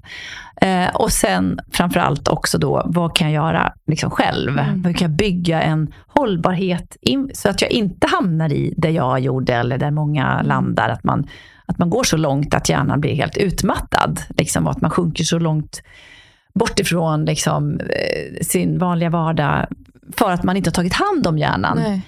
Eh, 0.61 0.95
och 0.95 1.13
sen 1.13 1.61
framförallt 1.73 2.29
också 2.29 2.59
då, 2.59 2.83
vad 2.87 3.17
kan 3.17 3.33
jag 3.33 3.45
göra 3.45 3.73
liksom 3.87 4.11
själv? 4.11 4.59
Hur 4.59 4.93
kan 4.93 5.11
jag 5.11 5.17
bygga 5.17 5.63
en 5.63 5.95
hållbarhet 6.07 6.97
in, 7.01 7.31
så 7.35 7.49
att 7.49 7.63
jag 7.63 7.71
inte 7.71 8.07
hamnar 8.07 8.53
i 8.53 8.75
det 8.77 8.91
jag 8.91 9.21
gjorde 9.21 9.55
eller 9.55 9.79
där 9.79 9.91
många 9.91 10.43
landar. 10.43 10.89
Att 10.89 11.05
man, 11.05 11.27
att 11.67 11.79
man 11.79 11.91
går 11.91 12.05
så 12.05 12.17
långt 12.17 12.55
att 12.55 12.69
hjärnan 12.69 13.01
blir 13.01 13.15
helt 13.15 13.37
utmattad. 13.37 14.21
Liksom, 14.37 14.67
och 14.67 14.71
att 14.73 14.81
man 14.81 14.91
sjunker 14.91 15.25
så 15.25 15.39
långt 15.39 15.83
bort 16.55 16.81
ifrån 16.81 17.25
liksom, 17.25 17.81
eh, 17.81 18.43
sin 18.43 18.79
vanliga 18.79 19.11
vardag 19.11 19.67
för 20.17 20.31
att 20.31 20.43
man 20.43 20.57
inte 20.57 20.69
har 20.71 20.73
tagit 20.73 20.95
hand 20.95 21.27
om 21.27 21.39
hjärnan. 21.39 21.79
Nej. 21.79 22.03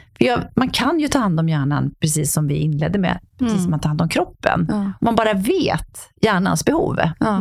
Man 0.57 0.69
kan 0.71 1.01
ju 1.01 1.09
ta 1.09 1.19
hand 1.19 1.41
om 1.41 1.49
hjärnan 1.49 1.91
precis 2.01 2.33
som 2.33 2.47
vi 2.49 2.55
inledde 2.55 2.99
med, 2.99 3.19
precis 3.39 3.63
som 3.63 3.71
man 3.71 3.81
tar 3.81 3.89
hand 3.89 4.03
om 4.03 4.09
kroppen. 4.09 4.67
Ja. 4.71 4.93
Man 5.01 5.15
bara 5.15 5.33
vet 5.35 5.99
hjärnans 6.21 6.65
behov. 6.65 7.01
Ja. 7.21 7.41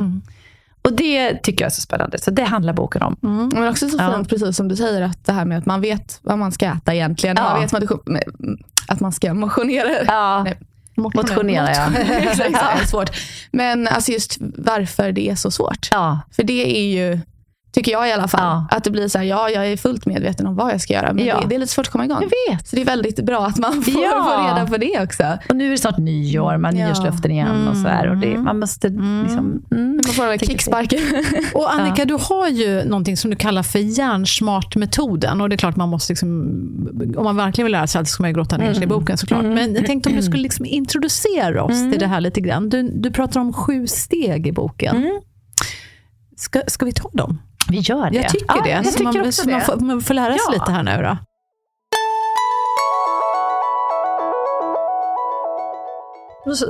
Och 0.81 0.93
det 0.93 1.33
tycker 1.43 1.63
jag 1.65 1.67
är 1.71 1.75
så 1.75 1.81
spännande. 1.81 2.19
Så 2.19 2.31
det 2.31 2.43
handlar 2.43 2.73
boken 2.73 3.01
om. 3.01 3.15
Men 3.53 3.67
också 3.67 3.89
så 3.89 3.97
Ja. 3.99 4.13
fint, 4.15 4.29
precis 4.29 4.55
som 4.57 4.67
du 4.67 4.75
säger, 4.75 5.01
att 5.01 5.25
det 5.25 5.33
här 5.33 5.45
med 5.45 5.57
att 5.57 5.65
man 5.65 5.81
vet 5.81 6.19
vad 6.21 6.39
man 6.39 6.51
ska 6.51 6.65
äta 6.65 6.93
egentligen. 6.95 7.35
Ja. 7.39 7.43
Man 7.43 7.61
vet 7.61 7.91
att 8.87 8.99
man- 8.99 9.11
ska 9.11 9.33
motionera. 9.33 10.03
Ja, 10.07 10.43
Nej. 10.43 10.59
motionera 10.95 11.69
ja. 11.75 11.87
Exakt, 12.01 12.81
är 12.81 12.85
svårt. 12.87 13.09
Men 13.51 13.87
alltså 13.87 14.11
just 14.11 14.37
varför 14.57 15.11
det 15.11 15.29
är 15.29 15.35
så 15.35 15.51
svårt. 15.51 15.87
ja. 15.91 16.19
För 16.31 16.43
det 16.43 16.77
är 16.77 16.87
ju, 16.91 17.19
tycker 17.71 17.91
jag 17.91 18.09
i 18.09 18.11
alla 18.11 18.27
fall, 18.27 18.41
Ja. 18.41 18.67
att 18.77 18.83
det 18.83 18.91
blir 18.91 19.07
så 19.07 19.17
här, 19.17 19.25
ja 19.25 19.49
jag 19.49 19.67
är 19.67 19.77
fullt 19.77 20.05
medveten 20.05 20.47
om 20.47 20.55
vad 20.55 20.71
jag 20.73 20.81
ska 20.81 20.93
göra, 20.93 21.13
men 21.13 21.25
Ja. 21.25 21.39
det, 21.41 21.47
det 21.47 21.55
är 21.55 21.59
lite 21.59 21.71
svårt 21.71 21.85
att 21.85 21.91
komma 21.91 22.05
igång. 22.05 22.17
Jag 22.21 22.53
vet. 22.55 22.67
Så 22.67 22.75
det 22.75 22.81
är 22.81 22.85
väldigt 22.85 23.25
bra 23.25 23.45
att 23.45 23.57
man 23.57 23.83
får, 23.83 24.03
Ja. 24.03 24.09
får 24.09 24.43
reda 24.55 24.67
på 24.67 24.77
det 24.77 25.03
också. 25.03 25.37
Och 25.49 25.55
nu 25.55 25.67
är 25.67 25.71
det 25.71 25.77
snart 25.77 25.97
nyår, 25.97 26.57
man 26.57 26.77
Ja. 26.77 26.85
nyårslöften 26.85 27.31
igen 27.31 27.67
och 27.67 27.77
så 27.77 27.87
här. 27.87 28.09
Och 28.09 28.17
det, 28.17 28.37
man 28.37 28.59
måste 28.59 28.89
liksom... 28.89 29.63
Mm. 29.71 29.91
Man 30.05 30.13
får 30.13 30.37
kicksparken. 30.37 30.99
Och 31.53 31.73
Annika, 31.73 32.05
du 32.05 32.13
har 32.21 32.47
ju 32.47 32.83
någonting 32.85 33.17
som 33.17 33.29
du 33.31 33.35
kallar 33.37 33.63
för 33.63 33.79
hjärnsmart-metoden. 33.79 35.41
Och 35.41 35.49
det 35.49 35.55
är 35.55 35.57
klart 35.57 35.75
man 35.75 35.89
måste, 35.89 36.11
liksom, 36.13 36.29
om 37.17 37.23
man 37.23 37.35
verkligen 37.35 37.65
vill 37.65 37.71
lära 37.71 37.87
sig 37.87 37.99
allt 37.99 38.07
så 38.07 38.11
ska 38.13 38.23
man 38.23 38.29
ju 38.29 38.35
grotta 38.35 38.57
ner 38.57 38.73
sig 38.73 38.83
i 38.83 38.87
boken 38.87 39.17
såklart. 39.17 39.43
Men 39.43 39.75
jag 39.75 39.85
tänkte 39.85 40.09
om 40.09 40.15
du 40.15 40.21
skulle 40.29 40.43
liksom 40.43 40.65
introducera 40.65 41.63
oss 41.63 41.79
till 41.91 41.99
det 41.99 42.07
här 42.07 42.21
lite 42.21 42.41
grann. 42.41 42.69
Du, 42.69 42.89
du 42.93 43.11
pratar 43.11 43.39
om 43.39 43.53
sju 43.53 43.87
steg 43.87 44.47
i 44.47 44.51
boken. 44.51 45.21
Ska, 46.37 46.61
ska 46.67 46.85
vi 46.85 46.91
ta 46.91 47.09
dem? 47.13 47.41
Vi 47.69 47.79
gör 47.79 48.09
det. 48.09 48.17
Jag 48.17 48.29
tycker 48.29 48.45
ja, 48.55 48.61
det. 48.63 48.69
Jag 48.69 48.85
så 48.85 48.91
tycker 48.91 49.03
man, 49.03 49.19
också 49.19 49.31
så 49.31 49.49
man, 49.49 49.61
får, 49.61 49.77
man 49.77 50.01
får 50.01 50.13
lära 50.13 50.33
sig 50.33 50.41
Ja. 50.47 50.53
lite 50.53 50.71
här 50.71 50.83
nu 50.83 51.03
då. 51.03 51.17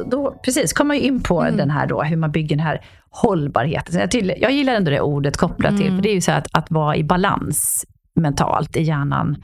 Då, 0.05 0.39
precis, 0.43 0.73
kommer 0.73 0.87
man 0.87 0.97
ju 0.97 1.03
in 1.03 1.23
på 1.23 1.43
den 1.43 1.69
här 1.69 1.87
då, 1.87 2.03
hur 2.03 2.17
man 2.17 2.31
bygger 2.31 2.55
den 2.55 2.65
här 2.65 2.85
hållbarheten. 3.09 3.99
Jag, 3.99 4.11
till, 4.11 4.33
jag 4.37 4.51
gillar 4.51 4.73
ändå 4.73 4.91
det 4.91 5.01
ordet 5.01 5.37
kopplat 5.37 5.77
till, 5.77 5.95
för 5.95 6.01
det 6.01 6.09
är 6.09 6.13
ju 6.13 6.21
så 6.21 6.31
att, 6.31 6.47
att 6.51 6.71
vara 6.71 6.95
i 6.95 7.03
balans 7.03 7.85
mentalt 8.15 8.75
i 8.77 8.81
hjärnan. 8.83 9.43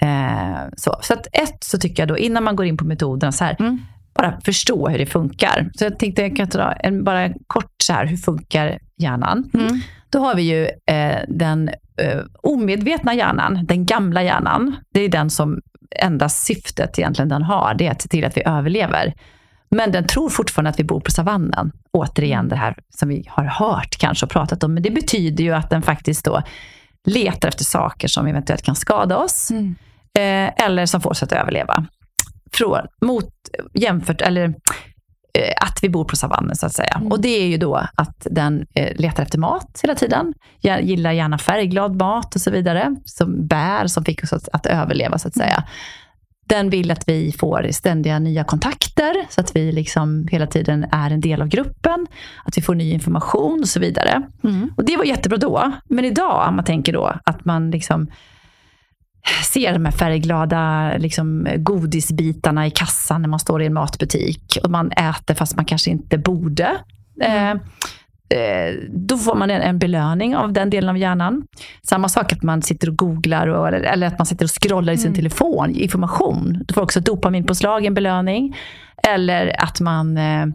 Eh, 0.00 0.68
så 0.76 0.98
så 1.02 1.14
att 1.14 1.26
ett, 1.32 1.64
så 1.64 1.78
tycker 1.78 2.02
jag 2.02 2.08
då, 2.08 2.18
innan 2.18 2.44
man 2.44 2.56
går 2.56 2.66
in 2.66 2.76
på 2.76 2.84
metoderna, 2.84 3.32
så 3.32 3.44
här, 3.44 3.56
bara 4.14 4.40
förstå 4.40 4.88
hur 4.88 4.98
det 4.98 5.06
funkar. 5.06 5.70
Så 5.74 5.84
jag 5.84 5.98
tänkte 5.98 6.22
jag 6.22 6.36
kan 6.36 6.48
ta 6.48 6.72
en, 6.72 7.04
bara 7.04 7.30
kort 7.46 7.72
så 7.82 7.92
här, 7.92 8.06
hur 8.06 8.16
funkar 8.16 8.78
hjärnan? 8.98 9.50
Då 10.10 10.18
har 10.18 10.34
vi 10.34 10.42
ju 10.42 10.64
eh, 10.64 11.18
den 11.28 11.68
eh, 12.00 12.20
omedvetna 12.42 13.14
hjärnan, 13.14 13.66
den 13.66 13.86
gamla 13.86 14.22
hjärnan. 14.22 14.76
Det 14.92 15.00
är 15.00 15.08
den 15.08 15.30
som 15.30 15.60
enda 15.96 16.28
syftet 16.28 16.98
egentligen 16.98 17.28
den 17.28 17.42
har, 17.42 17.74
det 17.74 17.86
är 17.86 17.90
att 17.90 18.02
se 18.02 18.08
till 18.08 18.24
att 18.24 18.36
vi 18.36 18.42
överlever. 18.46 19.14
Men 19.70 19.92
den 19.92 20.06
tror 20.06 20.28
fortfarande 20.28 20.70
att 20.70 20.78
vi 20.78 20.84
bor 20.84 21.00
på 21.00 21.10
savannen. 21.10 21.72
Återigen 21.92 22.48
det 22.48 22.56
här 22.56 22.76
som 22.90 23.08
vi 23.08 23.24
har 23.28 23.44
hört 23.44 23.96
kanske 23.98 24.26
och 24.26 24.32
pratat 24.32 24.64
om. 24.64 24.74
Men 24.74 24.82
det 24.82 24.90
betyder 24.90 25.44
ju 25.44 25.52
att 25.52 25.70
den 25.70 25.82
faktiskt 25.82 26.24
då 26.24 26.42
letar 27.04 27.48
efter 27.48 27.64
saker 27.64 28.08
som 28.08 28.26
eventuellt 28.26 28.62
kan 28.62 28.74
skada 28.74 29.16
oss. 29.16 29.50
Eh, 30.18 30.64
eller 30.66 30.86
som 30.86 31.00
får 31.00 31.10
oss 31.10 31.22
att 31.22 31.32
överleva. 31.32 31.86
Från, 32.54 32.86
mot, 33.00 33.30
jämfört, 33.72 34.20
eller 34.20 34.44
eh, 35.38 35.54
att 35.60 35.78
vi 35.82 35.88
bor 35.88 36.04
på 36.04 36.16
savannen 36.16 36.56
så 36.56 36.66
att 36.66 36.72
säga. 36.74 37.02
Och 37.10 37.20
det 37.20 37.42
är 37.42 37.46
ju 37.46 37.56
då 37.56 37.86
att 37.94 38.26
den 38.30 38.66
eh, 38.74 38.96
letar 38.96 39.22
efter 39.22 39.38
mat 39.38 39.80
hela 39.82 39.94
tiden. 39.94 40.34
Jag 40.60 40.82
gillar 40.82 41.12
gärna 41.12 41.38
färgglad 41.38 41.96
mat 41.96 42.34
och 42.34 42.40
så 42.40 42.50
vidare. 42.50 42.96
Som 43.04 43.46
bär, 43.46 43.86
som 43.86 44.04
fick 44.04 44.22
oss 44.22 44.32
att, 44.32 44.48
att 44.52 44.66
överleva 44.66 45.18
så 45.18 45.28
att 45.28 45.34
säga. 45.34 45.64
Den 46.46 46.70
vill 46.70 46.90
att 46.90 47.08
vi 47.08 47.32
får 47.32 47.68
ständiga 47.72 48.18
nya 48.18 48.44
kontakter, 48.44 49.14
så 49.28 49.40
att 49.40 49.56
vi 49.56 49.72
liksom 49.72 50.28
hela 50.30 50.46
tiden 50.46 50.86
är 50.92 51.10
en 51.10 51.20
del 51.20 51.42
av 51.42 51.48
gruppen. 51.48 52.06
Att 52.44 52.58
vi 52.58 52.62
får 52.62 52.74
ny 52.74 52.90
information 52.92 53.60
och 53.60 53.68
så 53.68 53.80
vidare. 53.80 54.22
Och 54.76 54.84
det 54.84 54.96
var 54.96 55.04
jättebra 55.04 55.38
då. 55.38 55.72
Men 55.88 56.04
idag, 56.04 56.48
om 56.48 56.56
man 56.56 56.64
tänker 56.64 56.92
då 56.92 57.14
att 57.24 57.44
man 57.44 57.70
liksom 57.70 58.08
ser 59.44 59.72
de 59.72 59.84
här 59.84 59.92
färgglada 59.92 60.92
liksom, 60.98 61.48
godisbitarna 61.56 62.66
i 62.66 62.70
kassan 62.70 63.22
när 63.22 63.28
man 63.28 63.40
står 63.40 63.62
i 63.62 63.66
en 63.66 63.74
matbutik. 63.74 64.58
Och 64.64 64.70
man 64.70 64.92
äter 64.92 65.34
fast 65.34 65.56
man 65.56 65.64
kanske 65.64 65.90
inte 65.90 66.18
borde. 66.18 66.76
Eh, 67.22 67.50
eh, 68.38 68.74
då 68.88 69.18
får 69.18 69.34
man 69.34 69.50
en, 69.50 69.62
en 69.62 69.78
belöning 69.78 70.36
av 70.36 70.52
den 70.52 70.70
delen 70.70 70.90
av 70.90 70.98
hjärnan. 70.98 71.46
Samma 71.82 72.08
sak 72.08 72.32
att 72.32 72.42
man 72.42 72.62
sitter 72.62 72.88
och 72.88 72.96
googlar 72.96 73.46
och, 73.46 73.68
eller, 73.68 73.80
eller 73.80 74.06
att 74.06 74.18
man 74.18 74.26
sitter 74.26 74.44
och 74.44 74.62
scrollar 74.62 74.92
i 74.92 74.98
sin 74.98 75.14
telefon, 75.14 75.74
information. 75.74 76.64
Du 76.66 76.74
får 76.74 76.82
också 76.82 77.00
dopaminpåslag, 77.00 77.84
en 77.84 77.94
belöning. 77.94 78.56
Eller 79.08 79.62
att 79.62 79.80
man 79.80 80.16
eh, 80.16 80.46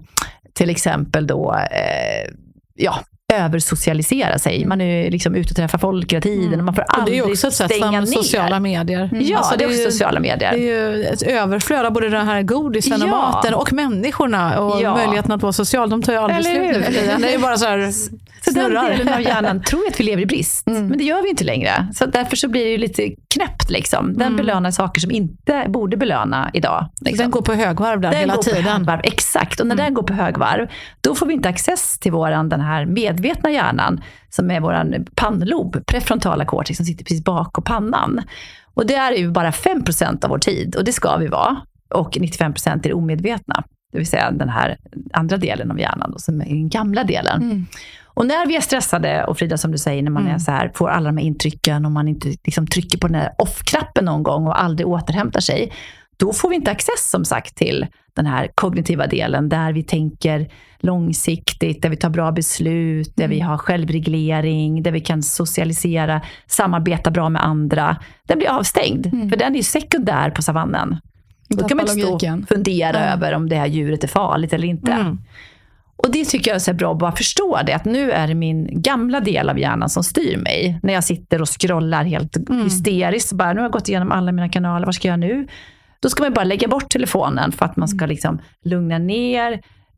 till 0.53 0.69
exempel 0.69 1.27
då, 1.27 1.55
eh, 1.55 2.33
ja, 2.75 2.99
översocialisera 3.33 4.39
sig. 4.39 4.65
Man 4.65 4.81
är 4.81 5.11
liksom 5.11 5.35
ute 5.35 5.49
och 5.51 5.55
träffar 5.55 5.77
folk 5.77 6.13
hela 6.13 6.21
tiden 6.21 6.59
och 6.59 6.65
man 6.65 6.75
får 6.75 6.81
Och 6.81 6.87
det 6.89 6.95
är 6.97 6.99
aldrig 6.99 7.17
ju 7.17 7.23
också 7.31 7.47
ett 7.47 7.53
sätt 7.53 7.71
stänga 7.75 8.05
som 8.05 8.15
ner. 8.15 8.23
sociala 8.23 8.59
medier. 8.59 9.09
Ja, 9.13 9.37
Alltså, 9.37 9.55
det 9.57 9.63
är 9.63 9.69
ju- 9.69 9.91
sociala 9.91 10.19
medier. 10.19 10.51
Det 10.51 10.57
är 10.69 10.95
ju 10.97 11.03
ett 11.05 11.21
överflöd 11.21 11.85
av 11.85 11.93
både 11.93 12.09
den 12.09 12.25
här 12.27 12.41
godisen 12.41 13.01
och 13.01 13.07
Ja. 13.07 13.11
maten 13.11 13.53
och 13.53 13.73
människorna. 13.73 14.59
Och 14.59 14.81
Ja. 14.81 14.95
möjligheten 14.95 15.31
att 15.31 15.41
vara 15.41 15.53
social. 15.53 15.89
De 15.89 16.01
tar 16.01 16.13
ju 16.13 16.19
aldrig 16.19 16.43
slut 16.45 16.61
nu. 16.89 17.17
Det 17.21 17.33
är 17.33 17.39
bara 17.39 17.57
så 17.57 17.65
här 17.65 17.91
Så 18.41 18.51
den 18.51 18.73
delen 18.73 19.13
av 19.13 19.21
hjärnan 19.21 19.61
tror 19.69 19.87
att 19.87 19.99
vi 19.99 20.03
lever 20.03 20.21
i 20.21 20.25
brist, 20.25 20.67
men 20.67 20.97
det 20.97 21.03
gör 21.03 21.21
vi 21.23 21.29
inte 21.29 21.43
längre. 21.43 21.87
Så 21.93 22.05
därför 22.05 22.35
så 22.35 22.47
blir 22.47 22.65
det 22.65 22.77
lite 22.77 23.09
knäppt. 23.33 23.69
Liksom. 23.69 24.13
Den 24.17 24.35
belönar 24.35 24.71
saker 24.71 25.01
som 25.01 25.11
inte 25.11 25.65
borde 25.67 25.97
belöna 25.97 26.51
idag. 26.53 26.89
Liksom. 27.01 27.23
Den 27.23 27.31
går 27.31 27.41
på 27.41 27.53
högvarv 27.53 28.01
där 28.01 28.11
Den 28.11 28.19
hela 28.19 28.33
går 28.33 28.43
på 28.43 28.49
tiden. 28.49 28.63
högvarv, 28.63 28.99
exakt. 29.03 29.59
Och 29.59 29.67
när 29.67 29.75
den 29.75 29.93
går 29.93 30.03
på 30.03 30.13
högvarv, 30.13 30.67
då 31.01 31.15
får 31.15 31.25
vi 31.25 31.33
inte 31.33 31.49
access 31.49 31.99
till 31.99 32.11
våran, 32.11 32.49
den 32.49 32.61
här 32.61 32.85
medvetna 32.85 33.51
hjärnan, 33.51 34.01
som 34.29 34.51
är 34.51 34.59
vår 34.59 35.05
pannlob, 35.15 35.85
prefrontala 35.85 36.45
cortex, 36.45 36.77
som 36.77 36.85
sitter 36.85 37.05
precis 37.05 37.23
bakom 37.23 37.63
pannan. 37.63 38.21
Och 38.73 38.85
det 38.87 38.95
är 38.95 39.11
ju 39.11 39.31
bara 39.31 39.51
5% 39.51 40.23
av 40.23 40.29
vår 40.29 40.37
tid, 40.37 40.75
och 40.75 40.83
det 40.83 40.93
ska 40.93 41.17
vi 41.17 41.27
vara. 41.27 41.57
Och 41.93 42.11
95% 42.11 42.69
är 42.69 42.79
det 42.79 42.93
omedvetna, 42.93 43.63
det 43.91 43.97
vill 43.97 44.07
säga 44.07 44.31
den 44.31 44.49
här 44.49 44.77
andra 45.13 45.37
delen 45.37 45.71
av 45.71 45.79
hjärnan, 45.79 46.11
då, 46.11 46.19
som 46.19 46.41
är 46.41 46.45
den 46.45 46.69
gamla 46.69 47.03
delen. 47.03 47.67
Och 48.13 48.25
när 48.25 48.47
vi 48.47 48.55
är 48.55 48.61
stressade, 48.61 49.25
och 49.25 49.37
Frida 49.37 49.57
som 49.57 49.71
du 49.71 49.77
säger, 49.77 50.03
när 50.03 50.11
man 50.11 50.27
är 50.27 50.37
så 50.37 50.51
här, 50.51 50.71
får 50.75 50.89
alla 50.89 51.09
de 51.09 51.17
här 51.17 51.25
intrycken 51.25 51.85
och 51.85 51.91
man 51.91 52.07
inte 52.07 52.27
liksom 52.27 52.67
trycker 52.67 52.97
på 52.97 53.07
den 53.07 53.15
här 53.15 53.31
off-knappen 53.37 54.05
någon 54.05 54.23
gång 54.23 54.47
och 54.47 54.61
aldrig 54.61 54.87
återhämtar 54.87 55.39
sig, 55.39 55.71
då 56.17 56.33
får 56.33 56.49
vi 56.49 56.55
inte 56.55 56.71
access 56.71 57.09
som 57.11 57.25
sagt 57.25 57.55
till 57.55 57.87
den 58.13 58.25
här 58.25 58.49
kognitiva 58.55 59.07
delen 59.07 59.49
där 59.49 59.73
vi 59.73 59.83
tänker 59.83 60.51
långsiktigt, 60.79 61.81
där 61.81 61.89
vi 61.89 61.97
tar 61.97 62.09
bra 62.09 62.31
beslut, 62.31 63.13
där 63.15 63.27
vi 63.27 63.39
har 63.39 63.57
självreglering, 63.57 64.83
där 64.83 64.91
vi 64.91 65.01
kan 65.01 65.23
socialisera, 65.23 66.21
samarbeta 66.47 67.11
bra 67.11 67.29
med 67.29 67.45
andra. 67.45 67.97
Den 68.27 68.37
blir 68.37 68.49
avstängd, 68.49 69.29
för 69.29 69.37
den 69.37 69.55
är 69.55 69.61
sekundär 69.61 70.29
på 70.29 70.41
savannen. 70.41 70.97
Då 71.49 71.67
kan 71.67 71.77
man 71.77 71.87
inte 71.87 72.01
stå 72.01 72.13
och 72.13 72.47
fundera 72.47 73.13
över 73.13 73.33
om 73.33 73.49
det 73.49 73.55
här 73.55 73.67
djuret 73.67 74.03
är 74.03 74.07
farligt 74.07 74.53
eller 74.53 74.67
inte. 74.67 75.17
Och 76.03 76.11
det 76.11 76.25
tycker 76.25 76.51
jag 76.51 76.67
är 76.69 76.73
bra 76.73 76.91
att 76.91 76.97
bara 76.99 77.11
förstå 77.11 77.59
det, 77.65 77.73
att 77.73 77.85
nu 77.85 78.11
är 78.11 78.27
det 78.27 78.35
min 78.35 78.81
gamla 78.81 79.19
del 79.19 79.49
av 79.49 79.59
hjärnan 79.59 79.89
som 79.89 80.03
styr 80.03 80.37
mig. 80.37 80.79
När 80.83 80.93
jag 80.93 81.03
sitter 81.03 81.41
och 81.41 81.49
scrollar 81.61 82.03
helt 82.03 82.35
Mm. 82.49 82.63
hysteriskt. 82.63 83.31
Bara, 83.31 83.53
nu 83.53 83.59
har 83.59 83.65
jag 83.65 83.71
gått 83.71 83.89
igenom 83.89 84.11
alla 84.11 84.31
mina 84.31 84.49
kanaler, 84.49 84.85
vad 84.85 84.95
ska 84.95 85.07
jag 85.07 85.19
göra 85.23 85.33
nu? 85.35 85.47
Då 85.99 86.09
ska 86.09 86.23
man 86.23 86.33
bara 86.33 86.43
lägga 86.45 86.67
bort 86.67 86.89
telefonen 86.89 87.51
för 87.51 87.65
att 87.65 87.77
man 87.77 87.87
Mm. 87.89 87.97
ska 87.97 88.05
liksom 88.05 88.39
lugna 88.65 88.97
ner, 88.97 89.51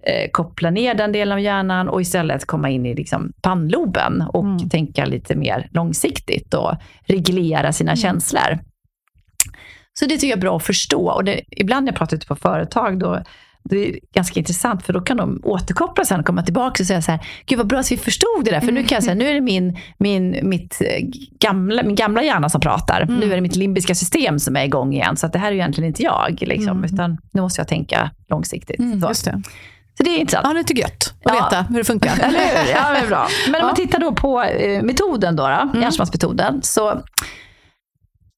eh, 0.04 0.30
koppla 0.32 0.70
ner 0.70 0.94
den 0.96 1.12
delen 1.12 1.32
av 1.34 1.40
hjärnan 1.40 1.90
och 1.90 2.02
istället 2.02 2.46
komma 2.46 2.70
in 2.70 2.86
i 2.86 2.94
liksom 2.96 3.32
pannloben 3.42 4.22
och 4.22 4.44
Mm. 4.44 4.70
tänka 4.70 5.06
lite 5.06 5.36
mer 5.36 5.68
långsiktigt 5.72 6.54
och 6.54 6.74
reglera 7.06 7.74
sina 7.74 7.96
känslor. 7.96 8.60
Så 9.94 10.06
det 10.06 10.12
tycker 10.18 10.28
jag 10.28 10.38
är 10.38 10.42
bra 10.42 10.58
att 10.58 10.64
förstå. 10.64 11.10
Och 11.12 11.24
det, 11.24 11.42
ibland 11.52 11.86
när 11.86 11.92
jag 11.92 11.98
pratar 11.98 12.18
ute 12.18 12.28
på 12.28 12.36
företag, 12.36 13.00
då, 13.00 13.24
det 13.64 13.90
är 13.90 14.00
ganska 14.14 14.40
intressant, 14.40 14.86
för 14.86 14.94
då 14.94 15.02
kan 15.02 15.18
de 15.18 15.40
återkoppla 15.44 16.06
sen 16.06 16.20
och 16.20 16.26
komma 16.26 16.44
tillbaka 16.44 16.84
och 16.84 16.88
säga 16.88 17.02
så 17.02 17.12
här, 17.12 17.20
gud 17.46 17.58
vad 17.58 17.68
bra 17.68 17.80
att 17.80 17.92
vi 17.92 17.98
förstod 17.98 18.46
det 18.46 18.52
där, 18.52 18.60
för 18.60 18.72
nu 18.72 18.84
kan 18.84 18.96
jag 18.96 19.04
säga, 19.04 19.16
nu 19.16 19.28
är 19.30 19.34
det 19.34 19.42
min, 19.42 19.78
min, 19.98 20.40
mitt 20.44 20.82
eh, 20.82 21.08
gamla, 21.40 21.84
min 21.84 21.96
gamla 21.96 22.24
hjärna 22.24 22.50
som 22.50 22.62
pratar. 22.62 23.06
Nu 23.10 23.32
är 23.32 23.36
det 23.36 23.42
mitt 23.42 23.56
limbiska 23.56 23.96
system 23.96 24.40
som 24.40 24.56
är 24.56 24.64
igång 24.66 24.94
igen, 24.94 25.18
så 25.18 25.26
att 25.26 25.34
det 25.34 25.40
här 25.40 25.48
är 25.52 25.56
egentligen 25.56 25.88
inte 25.88 26.04
jag, 26.04 26.38
liksom, 26.42 26.84
utan 26.84 27.18
nu 27.32 27.42
måste 27.42 27.62
jag 27.62 27.68
tänka 27.68 28.12
långsiktigt. 28.30 28.82
så. 29.02 29.08
Just 29.10 29.26
det. 29.26 29.42
så 29.98 30.04
det 30.04 30.10
är 30.10 30.18
intressant. 30.20 30.48
Ja, 30.48 30.54
det 30.54 30.58
är 30.60 30.62
lite 30.62 30.74
gött 30.80 31.14
att 31.26 31.36
Ja. 31.36 31.44
veta 31.44 31.62
hur 31.70 31.78
det 31.78 31.84
funkar. 31.84 32.12
Eller 32.24 32.40
hur? 32.64 32.72
Ja, 32.72 32.86
men 32.94 33.10
bra. 33.10 33.28
Men 33.52 33.62
om 33.62 33.68
man 33.68 33.76
tittar 33.76 34.00
då 34.00 34.12
på 34.14 34.42
eh, 34.44 34.84
metoden, 34.84 35.36
då, 35.36 35.70
då, 35.74 35.80
hjärnsvansmetoden, 35.80 36.60
så, 36.64 37.02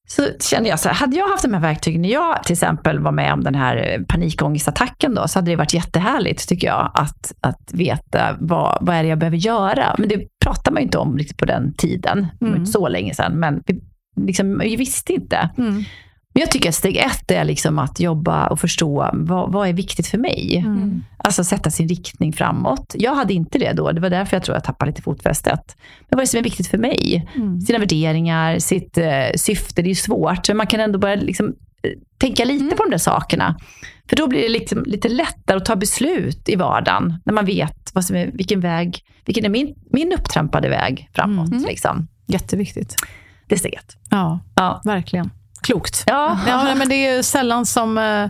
så 0.06 0.22
känner 0.40 0.70
jag 0.70 0.80
så 0.80 0.88
här, 0.88 0.96
hade 0.96 1.16
jag 1.16 1.28
haft 1.28 1.42
de 1.42 1.54
här 1.54 1.60
verktygen 1.60 2.02
när 2.02 2.08
jag 2.08 2.42
till 2.44 2.52
exempel 2.52 2.98
var 2.98 3.12
med 3.12 3.32
om 3.32 3.44
den 3.44 3.54
här 3.54 4.04
panikångestattacken 4.08 5.14
då, 5.14 5.28
så 5.28 5.38
hade 5.38 5.50
det 5.50 5.56
varit 5.56 5.74
jättehärligt 5.74 6.48
tycker 6.48 6.66
jag, 6.66 6.90
att, 6.94 7.32
att 7.40 7.70
veta 7.72 8.36
vad, 8.40 8.78
vad 8.80 8.96
är 8.96 9.02
det 9.02 9.08
jag 9.08 9.18
behöver 9.18 9.36
göra. 9.36 9.94
Men 9.98 10.08
det 10.08 10.26
pratar 10.44 10.72
man 10.72 10.80
ju 10.80 10.84
inte 10.84 10.98
om 10.98 11.18
riktigt 11.18 11.36
på 11.36 11.44
den 11.44 11.74
tiden, 11.74 12.26
var 12.38 12.56
inte 12.56 12.72
så 12.72 12.88
länge 12.88 13.14
sedan, 13.14 13.32
men 13.32 13.62
vi, 13.66 13.80
liksom, 14.20 14.58
vi 14.58 14.76
visste 14.76 15.12
inte. 15.12 15.50
Mm. 15.58 15.84
Men 16.34 16.40
jag 16.40 16.50
tycker 16.50 16.68
att 16.68 16.74
steg 16.74 16.96
ett 16.96 17.30
är 17.30 17.44
liksom 17.44 17.78
att 17.78 18.00
jobba 18.00 18.46
och 18.46 18.60
förstå 18.60 19.10
vad, 19.12 19.52
vad 19.52 19.68
är 19.68 19.72
viktigt 19.72 20.06
för 20.06 20.18
mig. 20.18 20.56
Mm. 20.66 21.04
Alltså 21.16 21.44
sätta 21.44 21.70
sin 21.70 21.88
riktning 21.88 22.32
framåt. 22.32 22.94
Jag 22.98 23.14
hade 23.14 23.34
inte 23.34 23.58
det 23.58 23.72
då. 23.72 23.92
Det 23.92 24.00
var 24.00 24.10
därför 24.10 24.36
jag 24.36 24.44
tror 24.44 24.56
jag 24.56 24.64
tappade 24.64 24.90
lite 24.90 25.02
fotfästet. 25.02 25.76
Men 26.08 26.16
vad 26.16 26.18
är 26.18 26.22
det 26.22 26.26
som 26.26 26.38
är 26.38 26.44
viktigt 26.44 26.66
för 26.66 26.78
mig? 26.78 27.28
Mm. 27.36 27.60
Sina 27.60 27.78
värderingar, 27.78 28.58
sitt 28.58 28.98
eh, 28.98 29.06
syfte. 29.36 29.82
Det 29.82 29.86
är 29.86 29.88
ju 29.88 29.94
svårt. 29.94 30.48
Men 30.48 30.56
man 30.56 30.66
kan 30.66 30.80
ändå 30.80 30.98
börja 30.98 31.14
liksom, 31.16 31.46
eh, 31.46 31.90
tänka 32.18 32.44
lite 32.44 32.76
på 32.76 32.82
de 32.82 32.90
där 32.90 32.98
sakerna. 32.98 33.56
För 34.08 34.16
då 34.16 34.26
blir 34.26 34.42
det 34.42 34.48
liksom 34.48 34.82
lite 34.86 35.08
lättare 35.08 35.56
att 35.56 35.64
ta 35.64 35.76
beslut 35.76 36.48
i 36.48 36.56
vardagen. 36.56 37.14
När 37.24 37.32
man 37.32 37.44
vet 37.46 37.90
vad 37.94 38.04
som 38.04 38.16
är, 38.16 38.30
vilken 38.34 38.60
väg, 38.60 39.00
vilken 39.24 39.44
är 39.44 39.48
min, 39.48 39.74
min 39.92 40.12
upptrampade 40.12 40.68
väg 40.68 41.10
framåt. 41.14 41.50
Liksom. 41.68 42.08
Jätteviktigt. 42.26 42.96
Det 43.48 43.54
är 43.54 43.58
steg 43.58 43.74
ett. 43.74 43.96
Ja, 44.10 44.40
Ja. 44.54 44.80
verkligen. 44.84 45.30
Klokt. 45.64 46.04
Ja. 46.06 46.38
Ja, 46.46 46.74
men 46.74 46.88
det 46.88 46.94
är 46.94 47.16
ju 47.16 47.22
sällan 47.22 47.66
som 47.66 47.98
eh, 47.98 48.26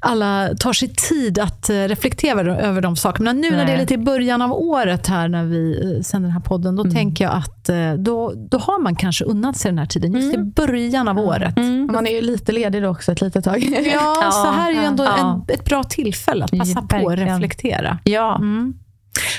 alla 0.00 0.48
tar 0.60 0.72
sig 0.72 0.88
tid 0.88 1.38
att 1.38 1.70
eh, 1.70 1.74
reflektera 1.74 2.56
över, 2.56 2.80
de 2.80 2.96
sakerna. 2.96 3.24
Men 3.32 3.40
nu 3.40 3.50
när 3.50 3.56
Nej. 3.56 3.66
det 3.66 3.72
är 3.72 3.78
lite 3.78 3.94
i 3.94 3.98
början 3.98 4.42
av 4.42 4.52
året 4.52 5.06
här 5.06 5.28
när 5.28 5.44
vi 5.44 5.94
eh, 5.96 6.02
sänder 6.02 6.26
den 6.28 6.32
här 6.34 6.40
podden, 6.40 6.76
då 6.76 6.82
Mm. 6.82 6.94
tänker 6.94 7.24
jag 7.24 7.34
att 7.34 7.70
då, 7.98 8.32
då 8.50 8.58
har 8.58 8.82
man 8.82 8.96
kanske 8.96 9.24
unnat 9.24 9.56
sig 9.56 9.70
den 9.70 9.78
här 9.78 9.86
tiden 9.86 10.12
just 10.12 10.34
i 10.34 10.38
början 10.38 11.08
av 11.08 11.18
året. 11.18 11.56
Man 11.92 12.06
är 12.06 12.10
ju 12.10 12.20
lite 12.22 12.52
ledig 12.52 12.82
då 12.82 12.88
också 12.88 13.12
ett 13.12 13.20
litet 13.20 13.44
tag. 13.44 13.62
Ja, 13.94 14.16
Ja, 14.22 14.30
så 14.30 14.50
här 14.50 14.70
är 14.70 14.74
ju 14.74 14.84
ändå 14.84 15.04
ja. 15.04 15.44
en, 15.48 15.54
ett 15.54 15.64
bra 15.64 15.82
tillfälle 15.84 16.44
att 16.44 16.50
passa 16.58 16.86
Ja, 16.90 16.98
på 17.00 17.08
att 17.10 17.18
reflektera. 17.18 17.98
ja. 18.04 18.40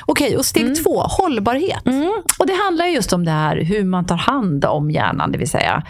Okej, 0.05 0.37
och 0.37 0.45
steg 0.45 0.83
två, 0.83 1.01
hållbarhet. 1.01 1.85
Mm. 1.85 2.11
Och 2.39 2.47
det 2.47 2.53
handlar 2.65 2.85
just 2.85 3.13
om 3.13 3.25
det 3.25 3.31
här 3.31 3.57
hur 3.63 3.83
man 3.83 4.05
tar 4.05 4.15
hand 4.17 4.65
om 4.65 4.91
hjärnan, 4.91 5.31
det 5.31 5.37
vill 5.37 5.49
säga 5.49 5.83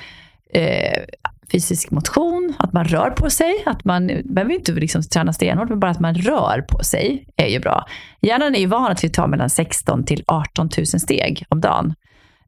eh, 0.53 1.03
fysisk 1.51 1.91
motion, 1.91 2.53
att 2.59 2.73
man 2.73 2.85
rör 2.85 3.09
på 3.09 3.29
sig. 3.29 3.63
Att 3.65 3.85
man 3.85 4.07
behöver 4.25 4.53
inte 4.53 4.71
liksom 4.71 5.03
träna 5.03 5.33
stenhårt, 5.33 5.69
men 5.69 5.79
bara 5.79 5.91
att 5.91 5.99
man 5.99 6.15
rör 6.15 6.61
på 6.61 6.83
sig 6.83 7.25
är 7.35 7.47
ju 7.47 7.59
bra. 7.59 7.85
Hjärnan 8.21 8.55
är 8.55 8.59
ju 8.59 8.65
van 8.65 8.91
att 8.91 9.03
vi 9.03 9.09
tar 9.09 9.27
mellan 9.27 9.49
16 9.49 10.05
till 10.05 10.23
18 10.27 10.69
000 10.77 10.85
steg 10.87 11.45
om 11.49 11.61
dagen. 11.61 11.93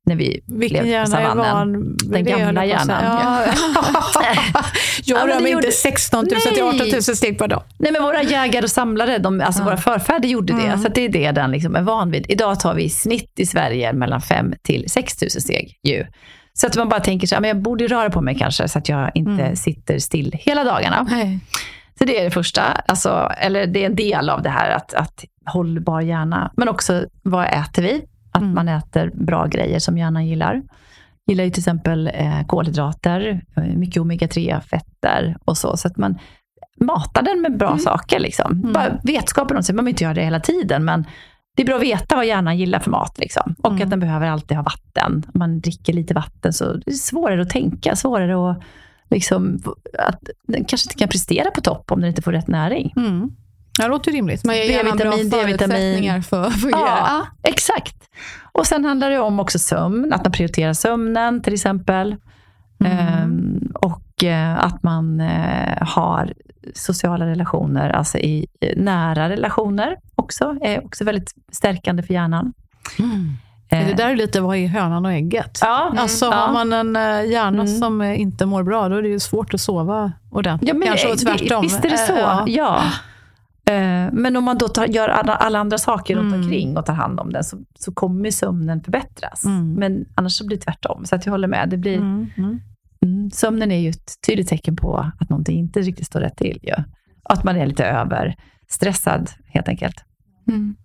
När 0.06 0.16
vi 0.16 0.42
Vilken 0.48 0.86
levde 0.86 1.04
på 1.06 1.12
savannen. 1.12 1.38
van? 1.54 1.98
Den 1.98 2.24
gamla 2.26 2.66
hjärnan. 2.66 3.04
Ja. 3.04 3.46
Ja, 4.14 4.64
Jag 5.06 5.18
rör 5.18 5.28
det 5.28 5.34
mig 5.34 5.38
inte 5.38 5.50
gjorde- 5.52 5.72
16 5.72 6.26
000 6.32 6.42
till 6.42 6.64
18 6.64 6.88
000 6.92 7.02
steg 7.02 7.38
per 7.40 7.48
dag. 7.48 7.64
Nej, 7.80 7.92
men 7.92 8.04
våra 8.04 8.24
jägare 8.24 8.64
och 8.64 8.70
samlare, 8.72 9.18
de, 9.18 9.42
alltså 9.42 9.64
våra 9.64 9.78
förfäder 9.78 10.28
gjorde 10.30 10.54
det. 10.54 10.78
Så 10.80 10.88
att 10.88 10.96
det 10.96 11.02
är 11.02 11.10
det 11.10 11.32
den 11.32 11.52
liksom 11.52 11.76
är 11.76 11.82
van 11.82 12.12
vid. 12.12 12.26
Idag 12.30 12.60
tar 12.60 12.74
vi 12.74 12.84
i 12.84 12.90
snitt 12.90 13.34
i 13.40 13.46
Sverige 13.46 13.94
mellan 13.94 14.22
5 14.22 14.54
till 14.64 14.90
6 14.90 15.22
000 15.22 15.30
steg. 15.30 15.80
Ju. 15.84 16.06
Så 16.60 16.68
att 16.68 16.76
man 16.76 16.90
bara 16.90 17.00
tänker 17.00 17.28
så 17.28 17.36
här, 17.36 17.42
men 17.42 17.48
jag 17.48 17.62
borde 17.62 17.88
röra 17.88 18.10
på 18.10 18.22
mig 18.22 18.36
kanske 18.36 18.68
så 18.68 18.78
att 18.78 18.90
jag 18.90 19.12
inte 19.14 19.56
sitter 19.56 20.00
still 20.00 20.32
hela 20.40 20.64
dagarna. 20.64 21.08
Nej. 21.10 21.40
Så 21.98 22.06
det 22.06 22.20
är 22.20 22.24
det 22.24 22.32
första. 22.32 22.62
Alltså, 22.62 23.32
eller 23.38 23.68
det 23.68 23.82
är 23.82 23.86
en 23.86 23.96
del 23.96 24.30
av 24.30 24.42
det 24.42 24.50
här 24.50 24.70
att, 24.70 24.94
att 24.94 25.26
hållbar 25.46 26.02
hjärna. 26.02 26.52
Men 26.58 26.70
också 26.70 27.06
vad 27.24 27.46
äter 27.46 27.82
vi? 27.82 28.06
Att 28.32 28.44
man 28.44 28.68
äter 28.68 29.12
bra 29.14 29.46
grejer 29.46 29.80
som 29.80 29.98
hjärnan 29.98 30.28
gillar. 30.28 30.62
Gillar 31.28 31.44
ju 31.44 31.50
till 31.50 31.62
exempel 31.62 32.12
eh, 32.14 32.46
kolhydrater, 32.48 33.42
eh, 33.58 33.64
mycket 33.64 34.02
omega-3-fetter 34.02 35.38
och 35.46 35.58
så. 35.58 35.78
Så 35.78 35.88
att 35.88 35.98
man 35.98 36.20
matar 36.80 37.22
den 37.22 37.42
med 37.42 37.58
bra 37.58 37.78
saker. 37.78 38.20
Liksom. 38.20 38.72
Bara 38.74 39.00
vetskapen 39.04 39.58
om 39.58 39.64
sig. 39.64 39.76
Man 39.76 39.86
behöver 39.86 39.90
inte 39.90 40.04
göra 40.04 40.14
det 40.14 40.24
hela 40.24 40.40
tiden, 40.40 40.86
men 40.86 41.06
det 41.58 41.64
är 41.64 41.66
bra 41.66 41.76
att 41.76 41.82
veta 41.82 42.16
vad 42.16 42.26
hjärnan 42.26 42.58
gillar 42.58 42.80
för 42.80 42.92
mat. 42.92 43.18
Liksom. 43.18 43.56
Och 43.62 43.82
att 43.82 43.90
den 43.90 44.00
behöver 44.00 44.28
alltid 44.28 44.58
ha 44.58 44.64
vatten. 44.64 45.24
Om 45.34 45.40
man 45.40 45.60
dricker 45.60 45.94
lite 45.94 46.14
vatten 46.14 46.54
så 46.54 46.74
det 46.74 46.92
är 46.92 46.96
svårare 46.96 47.42
att 47.42 47.50
tänka, 47.50 47.96
svårare 47.96 48.52
att 48.52 48.64
liksom, 49.10 49.60
att 50.00 50.30
den 50.48 50.66
kanske 50.66 50.86
inte 50.86 51.00
kan 51.00 51.08
prestera 51.08 51.52
på 51.52 51.62
topp 51.62 51.92
om 51.92 52.02
den 52.02 52.10
inte 52.10 52.22
får 52.22 52.32
rätt 52.32 52.48
näring. 52.48 52.94
Mm. 52.98 53.32
Det 53.80 53.88
låter 53.88 54.12
rimligt. 54.12 54.46
Man 54.46 54.56
ger 54.56 54.64
hjärnan 54.64 54.98
bra 54.98 55.12
förutsättningar 55.12 56.22
för 56.22 56.44
att 56.44 56.62
fungera. 56.62 56.80
Ja, 56.80 57.28
exakt. 57.44 57.96
Och 58.52 58.68
sen 58.68 58.86
handlar 58.86 59.10
det 59.10 59.20
om 59.20 59.40
också 59.40 59.60
sömn, 59.60 60.14
att 60.14 60.24
man 60.24 60.32
prioriterar 60.32 60.74
sömnen 60.74 61.42
till 61.42 61.54
exempel. 61.54 62.16
Ehm, 62.86 63.72
och 63.74 64.24
eh, 64.24 64.66
att 64.66 64.84
man 64.84 65.20
eh, 65.20 65.78
har 65.82 66.34
sociala 66.76 67.26
relationer, 67.28 67.90
alltså 67.90 68.18
i 68.18 68.48
nära 68.76 69.30
relationer 69.30 69.96
också, 70.16 70.58
är 70.62 70.86
också 70.86 71.04
väldigt 71.04 71.34
stärkande 71.52 72.04
för 72.04 72.14
hjärnan. 72.14 72.54
Det 73.70 73.76
Eh, 73.76 73.96
där 73.96 74.10
är 74.10 74.16
lite 74.16 74.42
vad 74.42 74.58
är 74.58 74.68
hönan 74.68 75.06
och 75.06 75.12
ägget. 75.12 75.60
Ja, 75.62 75.94
Alltså, 75.98 76.26
ja. 76.26 76.32
Har 76.36 76.54
man 76.54 76.74
en 76.74 76.96
eh, 76.96 77.32
hjärna 77.32 77.62
Mm. 77.64 77.68
som 77.68 78.02
inte 78.02 78.46
mår 78.46 78.64
bra, 78.64 78.90
då 78.90 78.96
är 78.96 79.02
det 79.02 79.08
ju 79.10 79.20
svårt 79.20 79.54
att 79.54 79.62
sova 79.62 80.12
ordentligt. 80.32 80.70
Ja, 80.70 80.74
men 80.76 80.88
Kanske 80.88 81.08
det- 81.08 81.14
och 81.14 81.20
tvärtom. 81.20 81.62
Visst 81.62 81.86
är 81.86 81.90
det 81.90 81.98
så. 81.98 82.14
Eh, 82.14 82.20
ja. 82.20 82.44
Ja. 82.48 82.84
Men 84.12 84.36
om 84.38 84.44
man 84.44 84.58
då 84.58 84.68
tar, 84.68 84.86
gör 84.86 85.10
alla, 85.10 85.36
alla 85.36 85.60
andra 85.60 85.78
saker 85.78 86.16
runt 86.16 86.34
Mm. 86.34 86.42
omkring 86.46 86.78
och 86.78 86.86
tar 86.86 86.94
hand 86.94 87.20
om 87.20 87.34
den 87.34 87.44
så, 87.44 87.58
så 87.80 87.94
kommer 87.94 88.32
sömnen 88.32 88.84
förbättras. 88.84 89.46
Mm. 89.46 89.74
Men 89.74 90.06
annars 90.16 90.34
så 90.34 90.46
blir 90.46 90.58
det 90.58 90.64
tvärtom. 90.64 91.06
Så 91.06 91.16
att 91.16 91.26
jag 91.26 91.32
håller 91.34 91.48
med. 91.48 91.70
Det 91.70 91.78
blir, 91.78 91.98
Mm, 91.98 92.62
mm. 93.06 93.32
sömnen 93.32 93.72
är 93.72 93.80
ju 93.80 93.90
ett 93.90 94.14
tydligt 94.28 94.48
tecken 94.48 94.76
på 94.76 94.98
att 95.20 95.30
någonting 95.30 95.60
inte 95.60 95.82
riktigt 95.82 96.06
står 96.08 96.20
rätt 96.20 96.38
till. 96.38 96.60
Ju. 96.64 96.74
Att 97.24 97.44
man 97.44 97.56
är 97.56 97.66
lite 97.66 97.86
överstressad 97.86 99.30
helt 99.48 99.68
enkelt. 99.68 100.04
Mm. 100.48 100.76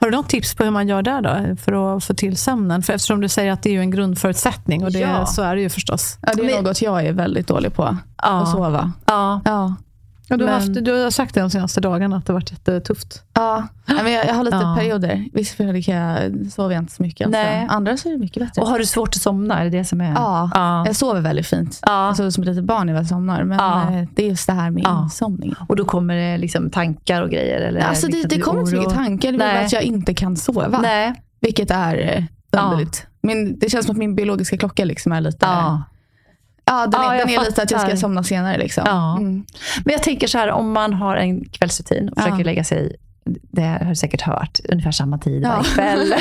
Har 0.00 0.10
du 0.10 0.16
något 0.16 0.28
tips 0.28 0.54
på 0.54 0.64
hur 0.64 0.70
man 0.70 0.88
gör 0.88 1.02
där 1.02 1.22
då, 1.22 1.56
för 1.56 1.96
att 1.96 2.04
få 2.04 2.14
till 2.14 2.36
sömnen? 2.36 2.82
För 2.82 2.92
eftersom 2.92 3.20
du 3.20 3.28
säger 3.28 3.52
att 3.52 3.62
det 3.62 3.68
är 3.70 3.72
ju 3.72 3.80
en 3.80 3.90
grundförutsättning, 3.90 4.84
och 4.84 4.92
det, 4.92 4.98
Ja. 4.98 5.26
så 5.26 5.42
är 5.42 5.56
det 5.56 5.62
ju 5.62 5.68
förstås. 5.68 6.18
Ja, 6.22 6.32
det 6.36 6.42
är 6.42 6.54
Men- 6.54 6.64
något 6.64 6.82
jag 6.82 7.06
är 7.06 7.12
väldigt 7.12 7.46
dålig 7.46 7.74
på. 7.74 7.96
Att 8.16 8.50
sova. 8.50 8.92
Ja. 9.06 9.40
Ja. 9.44 9.74
Ja, 10.32 10.36
du, 10.36 10.44
har 10.44 10.52
Men- 10.52 10.60
haft, 10.60 10.84
du 10.84 11.02
har 11.02 11.10
sagt 11.10 11.34
det 11.34 11.40
de 11.40 11.50
senaste 11.50 11.80
dagarna, 11.80 12.16
att 12.16 12.26
det 12.26 12.32
har 12.32 12.40
varit 12.40 12.50
jättetufft. 12.52 13.22
Ja. 13.34 13.66
Men 13.86 14.12
jag, 14.12 14.26
jag 14.26 14.34
har 14.34 14.44
lite 14.44 14.56
Ja. 14.56 14.76
perioder. 14.78 15.24
Vissa 15.32 15.56
perioder 15.56 15.80
kan 15.82 15.94
jag, 15.94 16.32
sover 16.52 16.74
jag 16.74 16.82
inte 16.82 16.92
så 16.92 17.02
mycket. 17.02 17.26
Alltså. 17.26 17.40
Nej. 17.40 17.66
Andra 17.70 17.96
så 17.96 18.08
är 18.08 18.12
det 18.12 18.18
mycket 18.18 18.42
bättre. 18.42 18.62
Och 18.62 18.68
har 18.68 18.78
du 18.78 18.86
svårt 18.86 19.08
att 19.08 19.22
somna? 19.22 19.58
Är 19.60 19.64
det 19.64 19.70
det 19.78 19.84
som 19.84 20.00
är... 20.00 20.12
Ja, 20.12 20.50
Ja. 20.54 20.86
jag 20.86 20.96
sover 20.96 21.20
väldigt 21.20 21.46
fint. 21.46 21.78
Ja. 21.86 22.06
Jag 22.06 22.16
sover 22.16 22.30
som 22.30 22.42
ett 22.42 22.48
litet 22.48 22.64
barn 22.64 22.86
när 22.86 22.94
jag 22.94 23.06
somnar. 23.06 23.44
Men 23.44 23.58
Ja. 23.58 23.92
eh, 23.92 24.08
det 24.14 24.24
är 24.24 24.28
just 24.28 24.46
det 24.46 24.52
här 24.52 24.70
med 24.70 24.82
Ja. 24.84 25.02
insomningen. 25.02 25.56
Och 25.68 25.76
då 25.76 25.84
kommer 25.84 26.14
det 26.16 26.38
liksom 26.38 26.70
tankar 26.70 27.22
och 27.22 27.30
grejer? 27.30 27.60
Eller 27.60 27.80
Alltså 27.80 28.06
det, 28.06 28.12
liksom 28.12 28.28
det 28.28 28.38
kommer 28.40 28.60
inte 28.60 28.70
så 28.70 28.76
mycket 28.76 28.94
tankar. 28.94 29.32
Det 29.32 29.44
är 29.44 29.52
bara 29.54 29.60
att 29.64 29.72
jag 29.72 29.82
inte 29.82 30.14
kan 30.14 30.36
sova. 30.36 30.78
Nej. 30.82 31.12
Vilket 31.40 31.70
är 31.70 31.96
eh, 32.16 32.24
Ja. 32.50 32.60
underligt. 32.62 33.06
Men 33.22 33.58
det 33.58 33.70
känns 33.70 33.86
som 33.86 33.92
att 33.92 33.98
min 33.98 34.14
biologiska 34.14 34.58
klocka 34.58 34.84
liksom 34.84 35.12
är 35.12 35.20
lite... 35.20 35.46
Ja. 35.46 35.82
Ja, 36.64 36.86
den 36.86 37.00
Ja, 37.02 37.14
är, 37.14 37.18
den 37.18 37.28
är 37.28 37.40
lite 37.44 37.62
att 37.62 37.70
jag 37.70 37.80
ska 37.80 37.96
somna 37.96 38.22
senare. 38.22 38.58
Liksom. 38.58 38.84
Ja. 38.86 39.16
Mm. 39.18 39.44
Men 39.84 39.92
jag 39.92 40.02
tänker 40.02 40.26
så 40.26 40.38
här, 40.38 40.50
om 40.50 40.72
man 40.72 40.92
har 40.94 41.16
en 41.16 41.44
kvällsrutin 41.44 42.08
och 42.08 42.16
försöker 42.16 42.38
Ja. 42.38 42.44
lägga 42.44 42.64
sig, 42.64 42.96
det 43.24 43.62
har 43.62 43.84
du 43.88 43.94
säkert 43.94 44.20
hört, 44.22 44.60
ungefär 44.68 44.90
samma 44.92 45.18
tid 45.18 45.42
varje 45.46 45.64
kväll. 45.74 46.14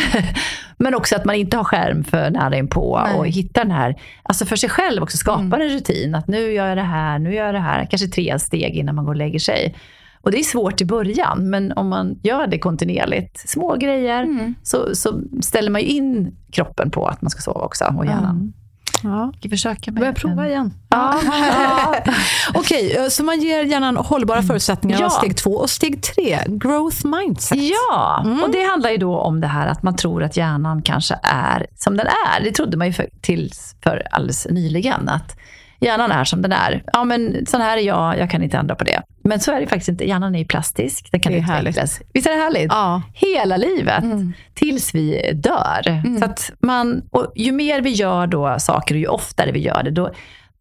Men 0.78 0.96
också 0.96 1.16
att 1.16 1.26
man 1.26 1.36
inte 1.36 1.58
har 1.58 1.64
skärm 1.64 2.04
för 2.04 2.30
nära 2.30 2.58
inpå 2.58 3.02
Nej. 3.06 3.16
och 3.18 3.28
hittar 3.28 3.62
den 3.64 3.72
här, 3.72 3.96
alltså 4.24 4.46
för 4.46 4.56
sig 4.56 4.70
själv 4.70 5.04
också 5.04 5.18
skapar 5.18 5.44
Mm. 5.44 5.62
en 5.62 5.70
rutin. 5.70 6.16
Att 6.16 6.28
nu 6.28 6.52
gör 6.52 6.68
jag 6.68 6.78
det 6.78 6.82
här, 6.84 7.20
nu 7.20 7.34
gör 7.36 7.46
jag 7.46 7.56
det 7.56 7.60
här. 7.60 7.86
Kanske 7.90 8.08
tre 8.08 8.40
steg 8.40 8.76
innan 8.76 8.96
man 8.96 9.06
går 9.06 9.12
och 9.12 9.18
lägger 9.18 9.40
sig. 9.40 9.76
Och 10.22 10.32
det 10.32 10.40
är 10.40 10.44
svårt 10.44 10.82
i 10.82 10.86
början, 10.86 11.50
men 11.50 11.72
om 11.72 11.88
man 11.90 12.20
gör 12.24 12.48
det 12.48 12.60
kontinuerligt, 12.60 13.50
små 13.50 13.76
grejer, 13.76 14.24
Mm. 14.24 14.56
så, 14.64 14.96
så 14.96 15.22
ställer 15.42 15.72
man 15.72 15.82
ju 15.82 15.88
in 15.88 16.36
kroppen 16.52 16.92
på 16.92 17.06
att 17.08 17.22
man 17.22 17.30
ska 17.30 17.42
sova 17.42 17.62
också, 17.62 17.86
och 17.98 18.06
hjärnan. 18.06 18.54
Ja. 19.04 19.34
Ska 19.40 19.50
försöka 19.50 19.92
med 19.92 20.00
Börja 20.02 20.14
prova 20.14 20.44
en- 20.44 20.50
igen. 20.50 20.74
Ja. 20.90 21.20
ja. 21.24 21.96
Okej, 22.54 22.96
eh, 22.98 23.08
så 23.08 23.24
man 23.24 23.42
ger 23.42 23.64
hjärnan 23.64 23.98
hållbara 23.98 24.42
förutsättningar 24.44 25.00
Ja. 25.00 25.06
av 25.06 25.10
steg 25.10 25.38
två. 25.38 25.52
Och 25.52 25.70
steg 25.70 26.04
tre, 26.04 26.40
growth 26.48 27.06
mindset. 27.06 27.58
Ja, 27.62 28.22
Mm. 28.26 28.44
och 28.44 28.52
det 28.52 28.64
handlar 28.64 28.90
ju 28.90 28.98
då 28.98 29.18
om 29.20 29.42
det 29.42 29.48
här 29.48 29.68
att 29.68 29.84
man 29.84 29.96
tror 29.96 30.24
att 30.24 30.38
hjärnan 30.38 30.82
kanske 30.82 31.16
är 31.24 31.66
som 31.78 31.98
den 31.98 32.08
är. 32.08 32.44
Det 32.44 32.52
trodde 32.52 32.78
man 32.78 32.88
ju 32.88 32.94
för, 32.94 33.10
tills 33.22 33.76
för 33.84 34.08
alldeles 34.12 34.48
nyligen, 34.50 35.10
att 35.10 35.38
hjärnan 35.82 36.12
är 36.12 36.24
som 36.24 36.42
den 36.42 36.52
är. 36.52 36.84
Ja, 36.94 37.04
men 37.04 37.46
sån 37.46 37.62
här 37.62 37.78
är 37.78 37.82
jag, 37.82 38.18
jag 38.20 38.30
kan 38.32 38.44
inte 38.44 38.58
ändra 38.58 38.76
på 38.76 38.84
det. 38.84 39.02
Men 39.24 39.40
så 39.40 39.52
är 39.52 39.62
det 39.62 39.68
faktiskt 39.68 39.90
inte. 39.90 40.08
Hjärnan 40.08 40.36
är 40.36 40.40
ju 40.40 40.46
plastisk, 40.46 41.10
den 41.12 41.20
kan 41.20 41.32
Det 41.34 41.40
är 41.40 41.60
utvecklas. 41.60 42.02
Visst 42.14 42.28
är 42.28 42.32
det 42.32 42.42
härligt? 42.42 42.72
Ja. 42.72 43.02
Hela 43.14 43.58
livet, 43.58 44.04
Mm. 44.04 44.34
tills 44.54 44.96
vi 44.96 45.32
dör. 45.34 46.18
Så 46.20 46.26
att 46.26 46.52
man, 46.60 47.02
och 47.10 47.34
ju 47.36 47.52
mer 47.52 47.82
vi 47.82 47.90
gör 47.90 48.28
då 48.28 48.56
saker 48.60 48.96
och 48.96 49.00
ju 49.00 49.08
oftare 49.08 49.52
vi 49.52 49.60
gör 49.60 49.84
det, 49.84 49.92
då, 49.92 50.12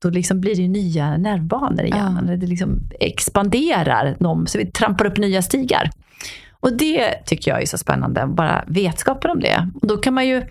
då 0.02 0.11
liksom 0.11 0.40
blir 0.40 0.56
det 0.56 0.68
nya 0.68 1.16
nervbanor 1.16 1.83
i 1.85 1.88
hjärnan. 1.88 2.26
Det 2.40 2.46
liksom 2.46 2.78
expanderar 3.00 4.16
dem, 4.20 4.46
så 4.46 4.59
vi 4.59 4.66
trampar 4.66 5.06
upp 5.06 5.16
nya 5.18 5.42
stigar. 5.42 5.90
Och 6.61 6.72
det 6.72 7.12
tycker 7.26 7.50
jag 7.50 7.62
är 7.62 7.66
så 7.66 7.78
spännande, 7.78 8.26
bara 8.26 8.64
vetskapen 8.66 9.30
om 9.30 9.40
det. 9.40 9.68
Och 9.83 9.88
då 9.88 9.96
kan 9.96 10.14
man 10.14 10.26
ju, 10.26 10.42